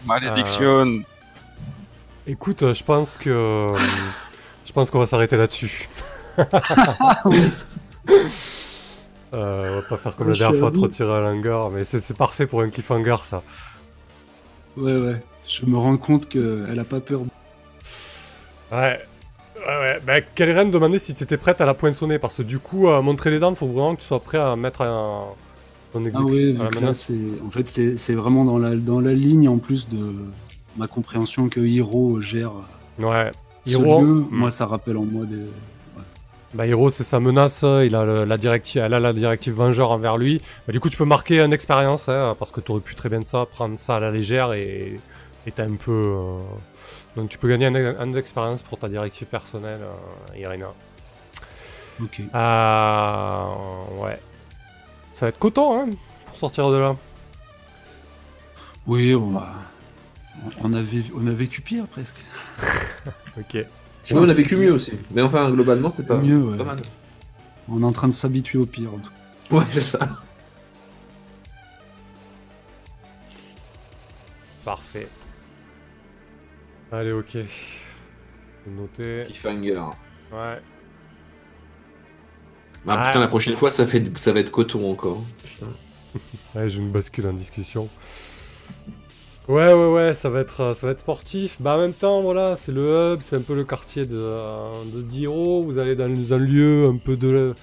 [0.06, 1.02] Malédiction.
[2.26, 3.30] Écoute, euh, je pense que.
[3.30, 3.76] euh,
[4.64, 5.88] je pense qu'on va s'arrêter là-dessus.
[9.34, 12.14] Euh, on va pas faire comme la dernière fois, trop tirer à l'hangar, mais c'est
[12.14, 13.42] parfait pour un cliffhanger ça.
[14.76, 15.22] Ouais, ouais.
[15.48, 17.20] Je me rends compte qu'elle a pas peur.
[17.20, 17.26] de-
[18.76, 19.00] Ouais.
[19.66, 20.00] Ouais, ouais.
[20.06, 23.30] Bah, Kaliren demandait si t'étais prête à la poinçonner, parce que du coup, à montrer
[23.30, 25.24] les dents, faut vraiment que tu sois prêt à mettre un.
[25.92, 26.90] ton Ah ouais, à la là,
[27.46, 30.14] en fait c'est vraiment dans la dans la ligne en plus de
[30.76, 32.52] ma compréhension que Hiro gère
[32.98, 33.30] Ouais.
[33.66, 34.06] ce Hiro, lieu.
[34.06, 34.28] hmm.
[34.30, 35.36] Moi, ça rappelle en moi des.
[36.54, 39.54] Bah, Hiro, c'est sa menace, euh, il a le- la directive, elle a la directive
[39.54, 40.42] vengeur envers lui.
[40.66, 43.22] Bah, du coup, tu peux marquer une expérience, hein, parce que t'aurais pu très bien
[43.22, 44.98] ça, prendre ça à la légère et
[45.46, 45.90] et t'as un peu.
[45.92, 46.36] euh,
[47.16, 50.72] Donc, tu peux gagner un, un d'expérience pour ta directive personnelle, euh, Irina.
[52.02, 52.20] Ok.
[52.34, 54.18] Euh, ouais.
[55.12, 55.88] Ça va être coton, hein,
[56.26, 56.96] pour sortir de là.
[58.86, 59.48] Oui, on va.
[60.62, 62.16] On a, vé- on a vécu pire presque.
[63.38, 63.54] Ok.
[63.54, 63.66] Ouais,
[64.10, 64.92] on a vécu mieux aussi.
[65.12, 66.56] Mais enfin, globalement, c'est pas, Mieux, ouais.
[66.58, 66.82] pas mal.
[67.68, 68.90] On est en train de s'habituer au pire.
[68.92, 69.10] en tout
[69.48, 69.56] cas.
[69.56, 70.08] Ouais, c'est ça.
[74.64, 75.08] Parfait.
[76.92, 77.36] Allez, ok.
[78.66, 79.26] Noter.
[79.26, 79.96] Cliffhanger.
[80.30, 80.62] Ouais.
[82.86, 83.02] Ah, Ah.
[83.02, 85.28] putain, la prochaine fois, ça, fait, ça va être coton encore.
[85.42, 85.78] Putain.
[86.54, 87.90] Ouais, je me bascule en discussion.
[89.48, 91.60] Ouais, ouais, ouais, ça va être, euh, ça va être sportif.
[91.60, 94.84] Bah, en même temps, voilà, c'est le hub, c'est un peu le quartier de, euh,
[94.84, 95.64] de Diro.
[95.64, 97.54] Vous allez dans un lieu un peu de,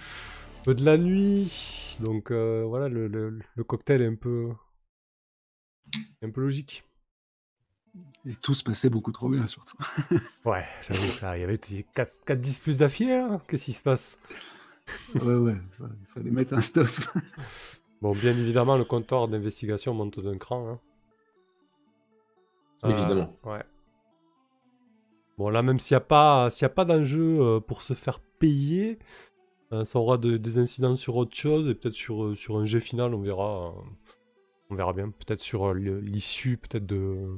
[0.62, 1.98] un peu de la nuit.
[2.02, 4.50] Donc, euh, voilà, le, le, le cocktail est un peu,
[6.22, 6.84] un peu logique.
[8.30, 9.78] Et tout se passait beaucoup trop bien surtout.
[10.46, 11.04] Ouais, j'avoue,
[11.36, 11.58] il y avait
[11.94, 13.42] 4-10 plus d'affilée, là.
[13.48, 14.18] Qu'est-ce qui se passe?
[15.16, 16.88] Ouais, ouais, Il fallait mettre un stop.
[18.02, 20.70] Bon, bien évidemment, le comptoir d'investigation monte d'un cran.
[20.70, 20.80] hein.
[22.86, 23.38] Euh, Évidemment.
[23.44, 23.64] ouais.
[25.38, 28.20] Bon, là, même s'il n'y a pas, s'il a pas d'enjeu euh, pour se faire
[28.40, 29.00] payer,
[29.74, 32.80] euh, ça aura de- des incidences sur autre chose et peut-être sur, sur un jet
[32.80, 33.68] final, on verra.
[33.68, 33.82] euh,
[34.70, 35.10] on verra bien.
[35.10, 37.38] Peut-être sur euh, l'issue, peut-être de,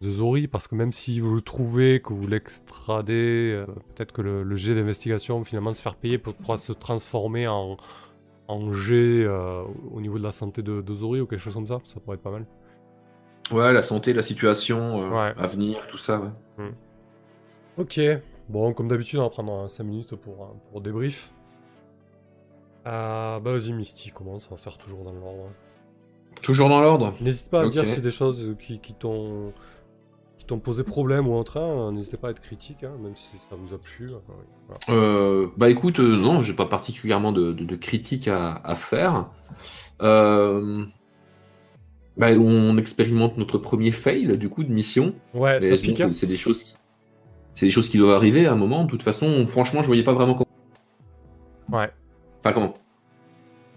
[0.00, 4.22] de Zori, parce que même si vous le trouvez, que vous l'extradez, euh, peut-être que
[4.22, 7.76] le, le jet d'investigation, finalement, se faire payer pour pourra se transformer en,
[8.46, 11.66] en jet euh, au niveau de la santé de, de Zori ou quelque chose comme
[11.66, 11.78] ça.
[11.84, 12.46] Ça pourrait être pas mal.
[13.50, 15.34] Ouais, la santé, la situation, euh, Ouais.
[15.36, 16.70] à venir, tout ça, ouais.
[17.76, 18.00] Ok,
[18.48, 21.32] bon, comme d'habitude, on va prendre 5 minutes pour, euh, pour débrief.
[22.84, 25.50] Bah vas-y, Misty, commence, on va faire toujours dans l'ordre.
[26.40, 27.72] Toujours dans l'ordre N'hésite pas à Ok.
[27.72, 29.52] dire si c'est des choses qui, qui t'ont
[30.48, 33.54] t'ont posé problème ou autre, hein, n'hésitez pas à être critique, hein, même si ça
[33.56, 34.08] vous a plu.
[34.66, 34.80] voilà.
[35.00, 39.26] Euh, bah écoute, euh, non, j'ai pas particulièrement de, de, de critiques à, à faire.
[40.02, 40.84] Euh,
[42.16, 45.14] bah, on expérimente notre premier fail du coup de mission.
[45.34, 46.00] Ouais, ça pique.
[46.00, 46.10] hein.
[46.12, 46.74] c'est des choses, qui-
[47.54, 48.84] c'est des choses qui doivent arriver à un moment.
[48.84, 51.78] De toute façon, franchement, je voyais pas vraiment comment.
[51.80, 51.90] Ouais.
[52.40, 52.74] Enfin comment.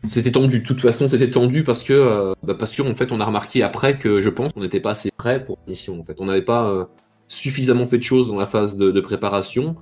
[0.03, 0.59] C'était tendu.
[0.59, 3.25] De toute façon, c'était tendu parce que euh, bah, parce que en fait, on a
[3.25, 5.99] remarqué après que je pense qu'on n'était pas assez prêt pour la mission.
[5.99, 6.85] En fait, on n'avait pas euh,
[7.27, 9.75] suffisamment fait de choses dans la phase de, de préparation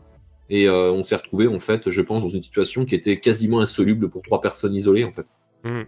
[0.50, 3.62] et euh, on s'est retrouvé en fait, je pense, dans une situation qui était quasiment
[3.62, 5.26] insoluble pour trois personnes isolées en fait.
[5.64, 5.88] Ouais,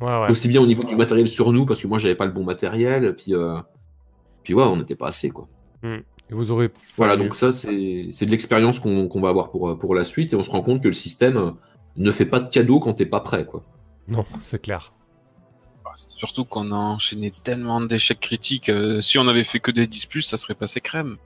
[0.00, 0.30] ouais.
[0.30, 2.44] Aussi bien au niveau du matériel sur nous parce que moi j'avais pas le bon
[2.44, 3.32] matériel, puis
[4.42, 5.48] puis ouais, on n'était pas assez quoi.
[5.84, 6.70] Et vous aurez.
[6.96, 10.36] Voilà, donc ça, c'est c'est de l'expérience qu'on va avoir pour, pour la suite, et
[10.36, 11.54] on se rend compte que le système
[12.04, 13.64] ne fait pas de cadeau quand t'es pas prêt, quoi.
[14.06, 14.92] Non, c'est clair.
[15.94, 18.68] Surtout qu'on a enchaîné tellement d'échecs critiques.
[18.68, 21.16] euh, si on avait fait que des 10+, ça serait passé crème.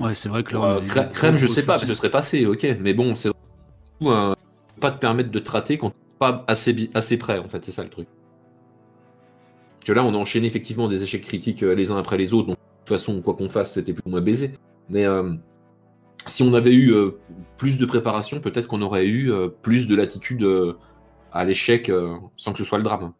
[0.00, 0.76] Ouais, c'est vrai que là.
[0.76, 1.88] Euh, crème, crème, je sais pas, soucis.
[1.88, 3.30] ce serait passé, ok, mais bon, c'est
[4.02, 4.34] euh,
[4.80, 7.82] pas te permettre de traiter quand t'es pas assez, assez prêt, en fait, c'est ça
[7.82, 8.08] le truc.
[9.78, 12.32] Parce que là, on a enchaîné effectivement des échecs critiques euh, les uns après les
[12.32, 14.54] autres, donc de toute façon, quoi qu'on fasse, c'était plus ou moins baisé.
[14.88, 15.32] Mais euh,
[16.26, 17.18] si on avait eu euh,
[17.62, 20.76] plus de préparation, peut-être qu'on aurait eu euh, plus de latitude euh,
[21.30, 21.90] à l'échec
[22.36, 23.12] sans que ce soit le drame.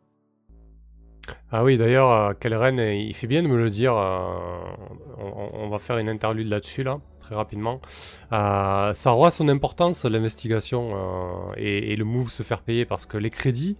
[1.52, 3.94] Ah oui, d'ailleurs, euh, il fait bien de me le dire.
[3.94, 7.80] on, va faire une interlude là-dessus, là, très rapidement.
[8.30, 13.76] Ça aura son importance, l'investigation et, le move se faire payer, parce que les crédits,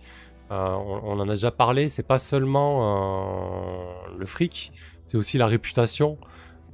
[0.51, 4.73] on, on en a déjà parlé, c'est pas seulement le fric,
[5.07, 6.19] c'est aussi la réputation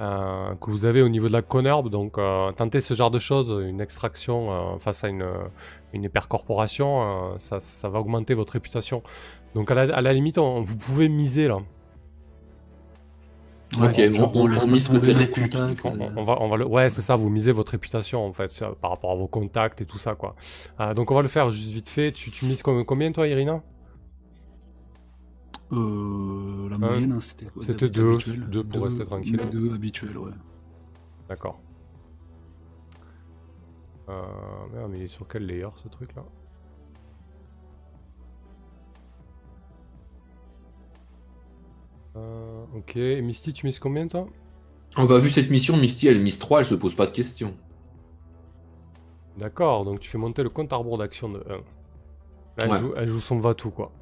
[0.01, 1.89] euh, que vous avez au niveau de la Conherbe.
[1.91, 5.27] Donc, euh, tenter ce genre de choses, une extraction euh, face à une,
[5.93, 9.03] une hypercorporation, euh, ça, ça va augmenter votre réputation.
[9.55, 11.59] Donc, à la, à la limite, on- vous pouvez miser là.
[13.77, 14.89] Ok, on- on- mise
[15.27, 15.81] contacts,
[16.17, 16.67] On, va, on va le...
[16.67, 19.85] Ouais, c'est ça, vous misez votre réputation en fait par rapport à vos contacts et
[19.85, 20.31] tout ça quoi.
[20.81, 22.11] Euh, donc on va le faire juste vite fait.
[22.13, 23.61] Tu, tu mises com- combien toi, Irina?
[25.73, 29.41] Euh, la moyenne, hein, c'était quoi c'était deux, habituel deux pour rester tranquille.
[29.53, 30.33] Deux habituels, ouais.
[31.29, 31.61] D'accord.
[34.09, 34.23] Euh...
[34.73, 36.25] Merde, mais il est sur quel layer ce truc là
[42.17, 44.27] Euh, ok, et Misty, tu mises combien toi?
[44.97, 47.55] On va vu cette mission, Misty, elle mise 3, elle se pose pas de questions.
[49.37, 51.53] D'accord, donc tu fais monter le compte à rebours d'action de 1.
[51.53, 51.61] Là,
[52.63, 52.79] elle, Ouais.
[52.79, 53.93] joue, elle joue son va-tout quoi.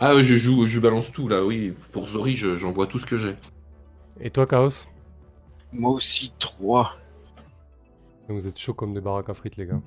[0.00, 1.74] Ah, ouais, je joue, je balance tout là, oui.
[1.92, 3.36] Pour Zori, je- j'envoie tout ce que j'ai.
[4.20, 4.86] Et toi, Chaos
[5.72, 6.96] Moi aussi, 3.
[8.28, 9.80] Vous êtes chaud comme des baraques à frites, les gars.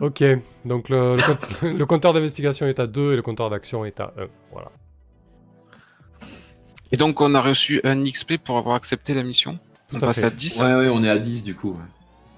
[0.00, 0.22] Ok,
[0.64, 4.00] donc le, le compte- le compteur d'investigation est à 2 et le compteur d'action est
[4.00, 4.26] à 1.
[4.52, 4.70] Voilà.
[6.92, 9.58] Et donc, on a reçu un XP pour avoir accepté la mission.
[9.92, 10.26] On à passe fait.
[10.26, 10.60] à 10.
[10.60, 11.72] Ouais, ouais, on est à 10 du coup.
[11.72, 11.76] ouais.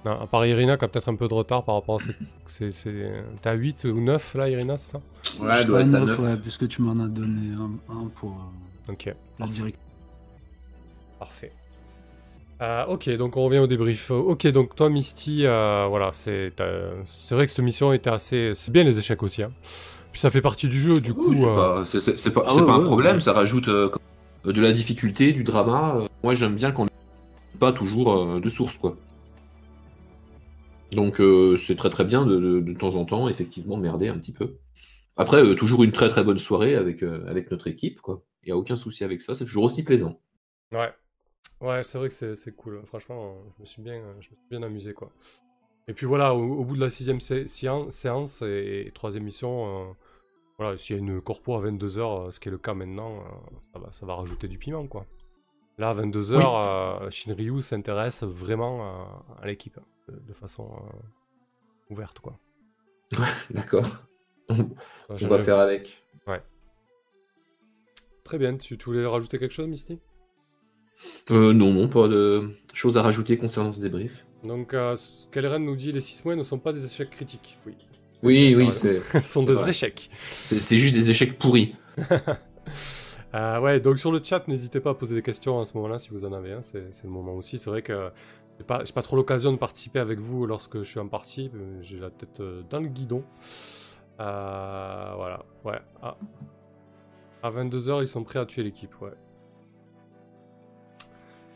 [0.05, 2.11] Non, à part Irina qui a peut-être un peu de retard par rapport à ce.
[2.47, 5.01] c'est- c'est- T'es à 8 ou 9 là, Irina, c'est ça?
[5.39, 6.19] Ouais, doit fais être à neuf, 9.
[6.21, 9.79] ouais, puisque tu m'en as donné un, un pour euh, Ok, la direct.
[11.19, 11.53] parfait.
[12.63, 14.11] Euh, ok, donc on revient au débrief.
[14.11, 18.53] Ok, donc toi, Misty, euh, voilà, c'est t'as- c'est vrai que cette mission était assez.
[18.55, 19.43] C'est bien les échecs aussi.
[19.43, 19.51] Hein.
[20.13, 21.35] Puis ça fait partie du jeu, du coup.
[21.35, 23.21] C'est euh, pas, c'est- c'est- c'est pas, Ah c'est ouais, pas un problème, ouais.
[23.21, 23.91] ça rajoute euh,
[24.45, 25.99] de la difficulté, du drama.
[26.23, 26.91] Moi, j'aime bien qu'on n'ait
[27.59, 28.97] pas toujours euh, de source, quoi.
[30.93, 34.33] Donc, euh, c'est très très bien de, de- temps en temps, effectivement, merder un petit
[34.33, 34.57] peu.
[35.17, 38.25] Après, euh, toujours une très très bonne soirée avec, euh, avec notre équipe, quoi.
[38.45, 40.21] Il n'y a aucun souci avec ça, c'est toujours aussi plaisant.
[40.73, 40.93] Ouais,
[41.61, 42.83] ouais, c'est vrai que c'est cool.
[42.87, 45.11] Franchement, je me suis bien, je me suis bien amusé quoi.
[45.89, 49.97] Et puis voilà, au, bout de la sixième sé- séan- séance et, et troisième mission,
[50.59, 53.25] voilà, s'il y a une corpo à 22h, ce qui est le cas maintenant,
[53.75, 55.07] ça, va, ça va rajouter du piment quoi.
[55.81, 59.79] Là, à 22h, Shinryu s'intéresse vraiment à, à l'équipe
[60.09, 62.39] de, de façon euh, ouverte quoi.
[63.51, 63.87] D'accord.
[64.51, 66.05] On va faire avec.
[68.25, 69.99] Très bien, tu, tu voulais rajouter quelque chose, Misty?
[71.31, 74.27] Euh, non, non, pas de choses à rajouter concernant ce débrief.
[74.45, 74.97] Donc, euh,
[75.59, 77.57] nous dit les 6 mois ne sont pas des échecs critiques.
[77.67, 77.75] Oui,
[78.23, 79.71] Oui, oui, c'est ce sont des vrai.
[79.71, 80.11] échecs.
[80.13, 81.75] c'est juste des échecs pourris.
[83.35, 85.99] Euh, ouais, donc sur le chat, n'hésitez pas à poser des questions à ce moment-là
[85.99, 87.59] si vous en avez c'est c'est le moment aussi.
[87.59, 88.11] C'est vrai que
[88.59, 91.51] j'ai pas, j'ai pas trop l'occasion de participer avec vous lorsque je suis en partie,
[91.81, 93.25] j'ai la tête euh, dans le guidon.
[94.21, 95.81] Euh, voilà, ouais.
[96.03, 96.17] Ah.
[97.43, 99.15] À 22h, ils sont prêts à tuer l'équipe, ouais.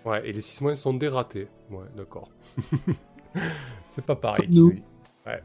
[0.06, 1.48] Ouais, et les 6 mois sont dératés.
[1.70, 2.30] Ouais, d'accord.
[3.86, 4.48] c'est pas pareil.
[4.48, 4.68] Nous.
[4.68, 4.82] oui.
[5.26, 5.42] Ouais.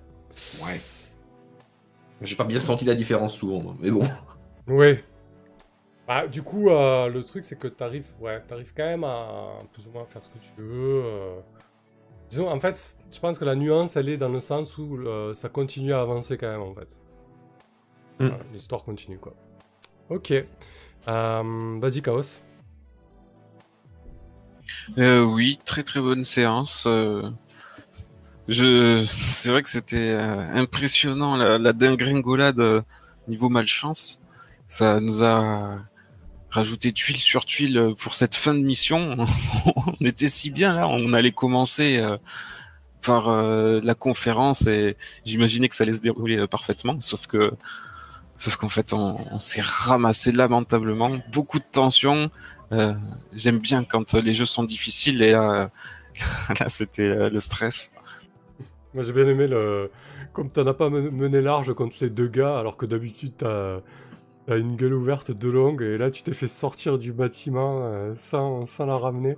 [2.22, 4.04] J'ai pas bien senti la différence souvent, moi, mais bon.
[4.68, 5.04] Ouais.
[6.10, 9.88] Bah, du coup, euh, le truc, c'est que t'arrives, ouais, t'arrives quand même à plus
[9.88, 11.04] ou moins faire ce que tu veux.
[11.06, 11.42] euh.
[12.30, 15.34] Disons, en fait, je pense que la nuance, elle est dans le sens où euh,
[15.36, 17.02] ça continue à avancer quand même, en fait.
[18.20, 18.32] Hmm.
[18.54, 19.36] L'histoire continue, quoi.
[20.10, 20.32] Ok.
[21.08, 22.42] Euh, Vas-y, Chaos.
[24.98, 26.86] Euh, oui, très très bonne séance.
[26.88, 27.30] euh,
[28.48, 32.82] Je, c'est vrai que c'était euh, impressionnant la, la dégringolade euh,
[33.28, 34.22] niveau malchance.
[34.68, 35.80] Ça nous a
[36.50, 39.18] rajouté tuile sur tuile euh, pour cette fin de mission.
[39.76, 42.18] on était si bien là, on allait commencer euh,
[43.06, 47.52] par euh, la conférence et j'imaginais que ça allait se dérouler parfaitement, sauf que
[48.38, 52.32] Sauf qu'en fait, on, s'est ramassé lamentablement, beaucoup de tension.
[53.34, 55.70] J'aime bien quand les jeux sont difficiles et là,
[56.68, 57.92] c'était le stress.
[58.94, 59.92] Moi, j'ai bien aimé le.
[60.32, 63.82] Comme t'en as pas men- mené large contre les deux gars, alors que d'habitude, t'as
[64.50, 68.16] t'as une gueule ouverte de longue, et là, tu t'es fait sortir du bâtiment euh,
[68.18, 69.38] sans, sans la ramener.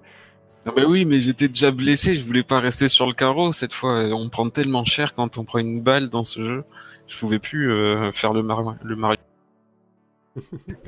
[0.66, 3.74] Ah bah oui, mais j'étais déjà blessé, je voulais pas rester sur le carreau cette
[3.74, 4.06] fois.
[4.14, 6.64] On prend tellement cher quand on prend une balle dans ce jeu.
[7.08, 9.18] Je pouvais plus euh, faire le mar le mari.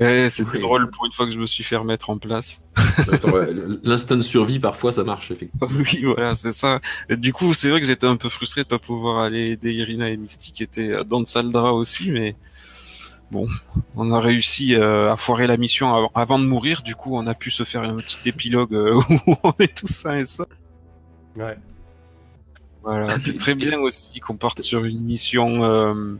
[0.00, 0.62] Ouais, c'était Oui.
[0.62, 2.62] drôle pour une fois que je me suis fait remettre en place.
[3.30, 3.52] Ouais,
[3.82, 5.68] L'instinct de survie, parfois, ça marche, effectivement.
[5.76, 6.80] Oui, voilà, c'est ça.
[7.10, 9.74] Et du coup, c'est vrai que j'étais un peu frustré de pas pouvoir aller aider
[9.74, 12.36] Irina et Misty qui étaient dans le sale drap aussi, mais
[13.34, 13.48] bon,
[13.96, 16.82] on a réussi euh, à foirer la mission avant, avant, de mourir.
[16.82, 18.94] Du coup, on a pu se faire un petit épilogue euh,
[19.26, 20.46] où on est tous sains et saufs.
[21.36, 21.58] Ouais.
[22.82, 26.14] Voilà, c'est très bien aussi qu'on parte sur une mission, euh,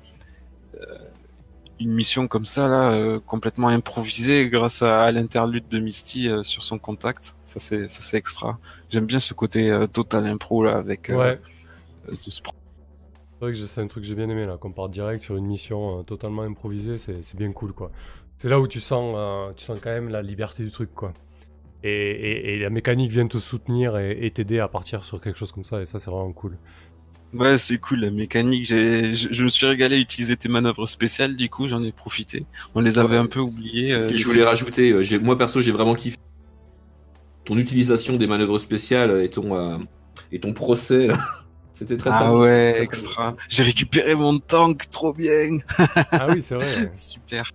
[1.78, 6.78] une mission comme ça là, complètement improvisée grâce à, à l'interlude de Misty sur son
[6.78, 7.36] contact.
[7.44, 8.58] Ça c'est, ça c'est extra.
[8.88, 11.10] J'aime bien ce côté total impro là avec.
[11.10, 11.38] Ouais.
[12.14, 12.40] Ce
[13.44, 15.46] vrai que c'est un truc que j'ai bien aimé là, qu'on part direct sur une
[15.46, 17.90] mission euh, totalement improvisée, c'est bien cool quoi.
[18.38, 21.12] C'est là où tu sens, euh, tu sens quand même la liberté du truc quoi.
[21.82, 25.64] Et, et, la mécanique vient te soutenir et t'aider à partir sur quelque chose comme
[25.64, 26.56] ça, et ça c'est vraiment cool.
[27.34, 28.66] Ouais, c'est cool la mécanique.
[28.66, 32.46] Je, je, me suis régalé à utiliser tes manœuvres spéciales, du coup j'en ai profité.
[32.74, 34.00] On les avait un peu oubliées.
[34.00, 36.16] Ce que euh, je voulais rajouter, moi perso j'ai vraiment kiffé
[37.44, 39.78] ton utilisation des manœuvres spéciales et ton,
[40.32, 41.08] et ton procès.
[41.74, 43.34] C'était très Ah ouais, extra.
[43.48, 45.58] J'ai récupéré mon tank, trop bien.
[46.12, 46.92] ah oui, c'est vrai.
[46.96, 47.50] Super.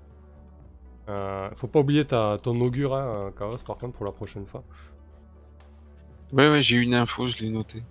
[1.08, 4.64] Euh, faut pas oublier ta, ton augure, hein, Chaos, par contre, pour la prochaine fois.
[6.34, 7.82] Ouais, ouais, j'ai une info, je l'ai noté.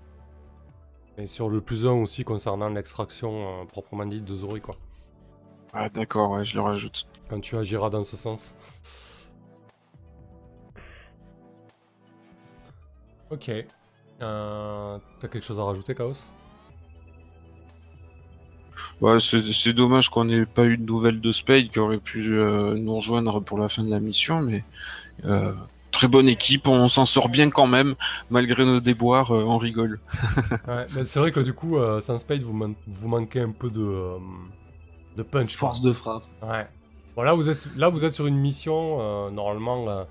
[1.16, 4.76] Et sur le plus 1 aussi, concernant l'extraction euh, proprement dite de Zori, quoi.
[5.72, 7.08] Ah d'accord, ouais, je le rajoute.
[7.30, 8.54] Quand tu agiras dans ce sens.
[13.30, 13.50] Ok.
[14.20, 16.14] Euh, T'as quelque chose à rajouter, Chaos?
[19.00, 22.74] Ouais, c'est dommage qu'on n'ait pas eu de nouvelles de Spade qui aurait pu euh,
[22.74, 24.64] nous rejoindre pour la fin de la mission, mais
[25.24, 25.52] euh,
[25.92, 27.94] très bonne équipe, on s'en sort bien quand même,
[28.30, 30.00] malgré nos déboires, euh, on rigole.
[30.68, 34.14] ouais, c'est vrai que du coup, sans Spade, vous, vous, manquez un peu de,
[35.16, 35.56] de punch.
[35.56, 36.24] Force de frappe.
[36.42, 36.66] Ouais.
[37.14, 40.04] Bon, là, vous êtes, là, vous êtes sur une mission, normalement euh,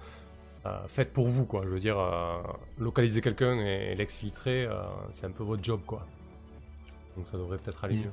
[0.87, 1.63] faites pour vous, quoi.
[1.63, 2.41] Je veux dire, euh,
[2.77, 4.81] localiser quelqu'un et, l'exfiltrer, euh,
[5.11, 6.05] c'est un peu votre job, quoi.
[7.15, 8.01] Donc ça devrait peut-être aller mm.
[8.01, 8.11] mieux.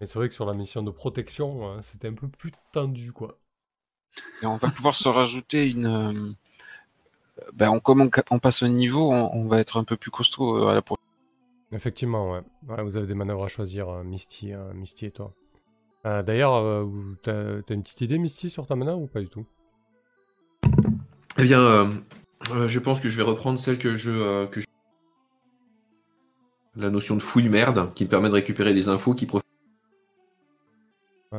[0.00, 3.38] Mais c'est vrai que sur la mission de protection, c'était un peu plus tendu, quoi.
[4.42, 6.34] Et on va pouvoir se rajouter une.
[7.54, 10.82] Ben, comme on, passe au niveau, on, va être un peu plus costaud à la
[11.72, 12.82] Effectivement, ouais.
[12.82, 15.32] Vous avez des manœuvres à choisir, Misty, Misty et toi.
[16.04, 16.86] D'ailleurs,
[17.22, 19.46] t'as as une petite idée, Misty, sur ta manœuvre ou pas du tout?
[21.38, 21.86] Eh bien, euh,
[22.54, 24.60] euh, je pense que je vais reprendre celle que je, euh, que
[26.76, 29.46] La notion de fouille merde, qui me permet de récupérer des infos qui profitent.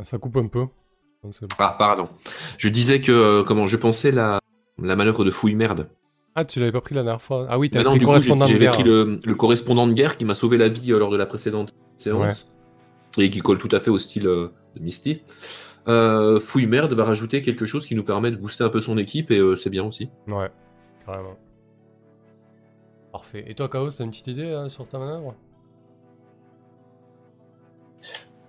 [0.03, 0.65] ça coupe un peu.
[1.59, 2.09] Ah, pardon.
[2.57, 4.39] Je disais que, comment, je pensais la,
[4.81, 5.89] la manœuvre de fouille merde.
[6.35, 8.51] Ah, tu l'avais pas pris la dernière fois Ah oui, t'as pris le correspondant de
[8.51, 8.73] guerre.
[8.73, 11.27] J'avais pris le, le, correspondant de guerre qui m'a sauvé la vie lors de la
[11.27, 12.51] précédente séance.
[13.17, 15.21] Et qui colle tout à fait au style de Misty.
[15.87, 18.97] Euh, Fouille Merde va rajouter quelque chose qui nous permet de booster un peu son
[18.97, 20.09] équipe et euh, c'est bien aussi.
[20.27, 20.49] Ouais,
[21.05, 21.35] carrément.
[23.11, 23.43] Parfait.
[23.47, 25.35] Et toi, Chaos, t'as une petite idée euh, sur ta manœuvre?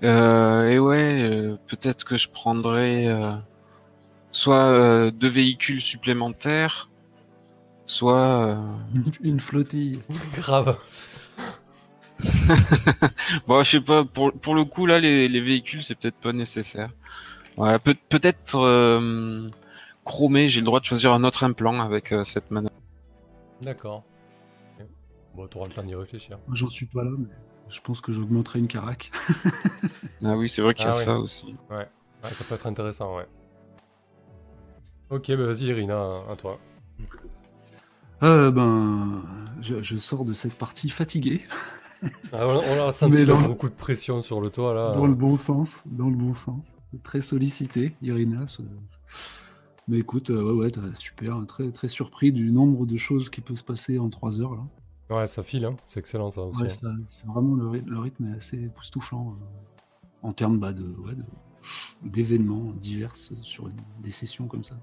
[0.03, 3.07] Euh, Et ouais, peut-être que je prendrais
[4.33, 6.91] soit deux véhicules supplémentaires,
[7.87, 8.59] soit
[9.23, 10.01] une flottille.
[10.37, 10.77] Grave.
[13.47, 16.33] bon, je sais pas, pour, pour le coup, là, les, les véhicules, c'est peut-être pas
[16.33, 16.91] nécessaire.
[17.57, 19.49] Ouais, peut, peut-être euh,
[20.05, 22.75] chromé, j'ai le droit de choisir un autre implant avec euh, cette manœuvre.
[23.63, 24.05] D'accord.
[25.35, 26.39] Bon, t'auras le temps d'y réfléchir.
[26.53, 27.29] J'en suis pas là, mais
[27.69, 29.11] je pense que j'augmenterai une carac.
[30.25, 31.57] ah oui, c'est vrai qu'il y a ah ça aussi.
[31.71, 31.89] Ouais.
[32.23, 33.27] ça peut être intéressant, ouais.
[35.11, 36.59] Ok, bah vas-y, Irina, à toi.
[38.23, 39.23] Euh, ben,
[39.61, 41.43] je, je, sors de cette partie fatigué.
[42.33, 44.93] Ah, on, a senti beaucoup de pression sur le toit là.
[44.93, 46.67] Dans le bon sens, dans le bon sens.
[47.03, 48.45] Très sollicité, Irina.
[49.89, 53.57] Mais écoute, euh, ouais, ouais, super, très, très surpris du nombre de choses qui peuvent
[53.57, 54.67] se passer en 3 heures là.
[55.11, 55.77] Ouais, ça file, hein.
[55.87, 56.63] c'est excellent ça aussi.
[56.63, 56.97] Ouais, hein.
[57.07, 60.95] c'est vraiment le, rythme est assez époustouflant euh, en termes bah, de,
[62.03, 64.77] d'événements divers sur des sessions comme ça.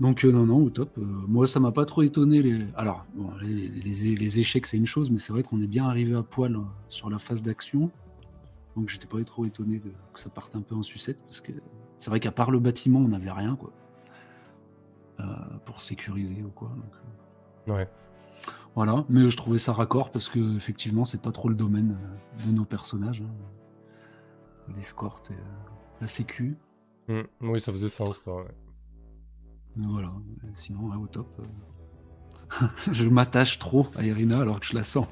[0.00, 0.96] Donc euh, non, non, au top.
[0.98, 2.42] Euh, moi, ça m'a pas trop étonné.
[2.42, 2.66] Les...
[2.74, 6.22] Alors, bon, les, échecs, c'est une chose, mais c'est vrai qu'on est bien arrivé à
[6.22, 7.90] poil euh, sur la phase d'action.
[8.76, 11.52] Donc j'étais pas trop étonné que ça parte un peu en sucette, parce que
[11.98, 13.72] c'est vrai qu'à part le bâtiment, on n'avait rien, quoi.
[15.66, 16.70] pour sécuriser ou quoi.
[17.66, 17.88] ouais.
[18.76, 21.98] Voilà, mais je trouvais ça raccord parce que effectivement, c'est pas trop le domaine
[22.46, 23.20] de nos personnages.
[23.20, 24.72] Hein.
[24.76, 26.56] L'escorte et la sécu.
[27.08, 27.22] Mmh.
[27.40, 28.46] oui, ça faisait sens, quoi.
[29.76, 30.12] Voilà,
[30.52, 31.28] sinon, au top.
[31.40, 32.66] Euh.
[32.92, 35.06] je m'attache trop à Irina alors que je la sens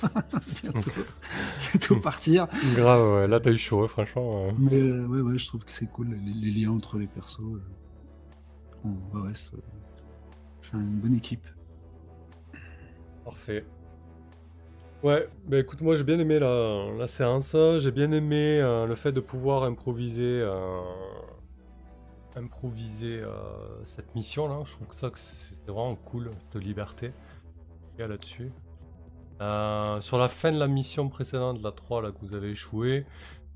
[0.63, 2.49] bientôt, partir.
[2.75, 3.29] Grave, ouais.
[3.29, 4.53] là t'as eu chaud, franchement.
[4.59, 7.41] Mais euh, ouais, ouais, je trouve que c'est cool, les, liens entre les persos.
[7.41, 8.89] Euh.
[9.15, 11.47] ouais, c'est une bonne équipe.
[13.25, 13.65] Parfait.
[15.05, 19.13] Ouais, bah écoute, moi j'ai bien aimé la, la séance, j'ai bien aimé le fait
[19.13, 20.45] de pouvoir improviser,
[22.37, 24.63] improviser euh, cette mission là.
[24.65, 27.13] Je trouve que ça c'est vraiment cool, cette liberté
[27.91, 28.53] qu'il y a là-dessus.
[29.41, 33.07] Euh, sur la fin de la mission précédente, la 3 là, que vous avez échoué,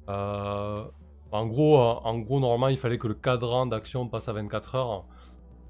[0.08, 0.84] euh,
[1.32, 5.06] en gros, en gros, normalement, il fallait que le cadran d'action passe à 24 heures,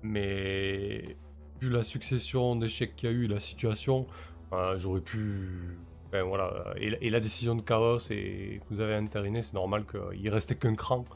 [0.03, 1.17] mais
[1.61, 4.07] vu la succession d'échecs qu'il y a eu, la situation,
[4.77, 5.79] j'aurais pu.
[6.11, 10.29] Ben voilà, et, la- décision de Chaos et que vous avez entériné, c'est normal qu'il
[10.29, 11.07] restait qu'un cran.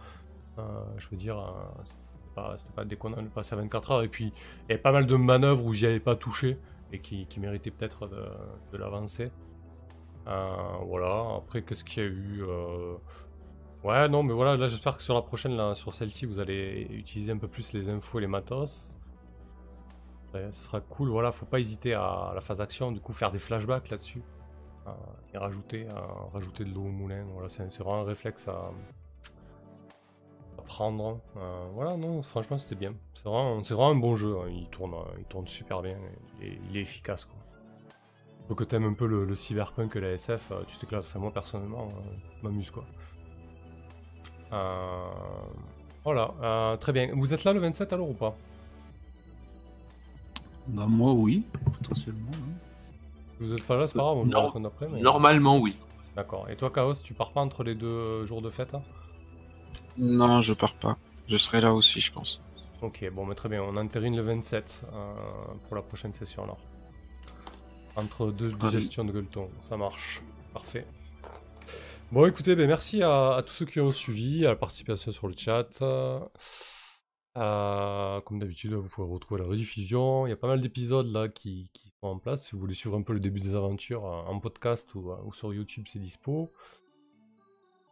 [0.58, 0.62] Euh,
[0.96, 1.98] je veux dire, euh, c'était
[2.34, 4.02] pas, pas déconnant de passer à 24 heures.
[4.02, 6.58] Et puis, il y avait pas mal de manœuvres où j'y avais pas touché
[6.92, 8.24] et qui, qui méritaient peut-être de,
[8.72, 9.30] de l'avancer.
[10.28, 10.56] Euh,
[10.86, 12.44] voilà, après, qu'est-ce qu'il y a eu
[13.84, 17.30] Ouais, non, mais voilà, là j'espère que sur la prochaine, sur celle-ci, vous allez utiliser
[17.30, 18.98] un peu plus les infos et les matos.
[20.34, 23.38] Ce sera cool, voilà, faut pas hésiter à la phase action, du coup faire des
[23.38, 24.22] flashbacks là-dessus.
[25.32, 25.86] et rajouter,
[26.32, 28.72] rajouter de l'eau au moulin, voilà, c'est vraiment un réflexe à
[30.66, 31.20] prendre.
[31.36, 32.93] Euh, voilà, non, franchement c'était bien.
[33.14, 35.97] C'est vraiment, c'est vraiment un bon jeu, hein, il, tourne, il tourne super bien,
[36.40, 37.36] il est, il est efficace quoi.
[38.48, 41.18] Faut que t'aimes un peu le, le cyberpunk et la SF, euh, tu t'éclates, enfin
[41.18, 42.84] moi personnellement, euh, m'amuse quoi.
[46.05, 47.10] Voilà, très bien.
[47.14, 48.36] Vous êtes là le 27 alors ou pas?
[50.68, 51.44] Bah moi oui,
[51.80, 52.30] potentiellement.
[52.32, 52.52] hein.
[53.40, 54.88] Vous êtes pas là, c'est pas grave, on après.
[54.88, 55.76] mais- Normalement, oui.
[56.14, 56.48] D'accord.
[56.48, 58.82] Et toi, Chaos, tu pars pas entre les deux jours de fête hein?
[59.98, 60.98] Non, je pars pas.
[61.27, 62.40] Je serai là aussi, je pense.
[62.82, 63.62] Ok, bon, mais très bien.
[63.62, 65.14] On entérine le 27 euh,
[65.66, 66.59] pour la prochaine session alors.
[67.97, 68.70] Entre deux, Ah oui.
[68.70, 70.23] gestions de gueuleton, ça marche.
[70.52, 70.86] Parfait.
[72.12, 75.27] Bon, écoutez, ben, merci à, à tous ceux qui ont suivi, à la participation sur
[75.28, 75.82] le chat.
[77.36, 80.27] Euh, comme d'habitude, vous pouvez retrouver la rediffusion.
[80.27, 82.47] Il y a pas mal d'épisodes là qui, qui sont en place.
[82.47, 85.32] Si vous voulez suivre un peu le début des aventures euh, en podcast ou, ou
[85.32, 86.52] sur YouTube, c'est dispo.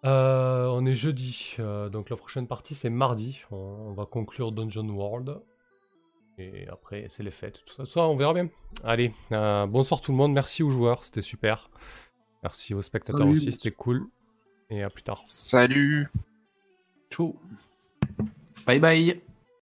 [0.05, 3.43] Euh, on est jeudi, euh, donc la prochaine partie c'est mardi.
[3.51, 5.41] On, on va conclure Dungeon World.
[6.37, 8.49] Et après, c'est les fêtes, tout ça, tout ça, on verra bien.
[8.83, 11.71] Allez, euh, bonsoir tout le monde, merci aux joueurs, c'était super.
[12.43, 13.33] Merci aux spectateurs Salut.
[13.33, 14.07] aussi, c'était cool.
[14.69, 15.23] Et à plus tard.
[15.27, 16.11] Salut
[17.11, 17.37] Ciao.
[18.67, 19.23] Bye bye.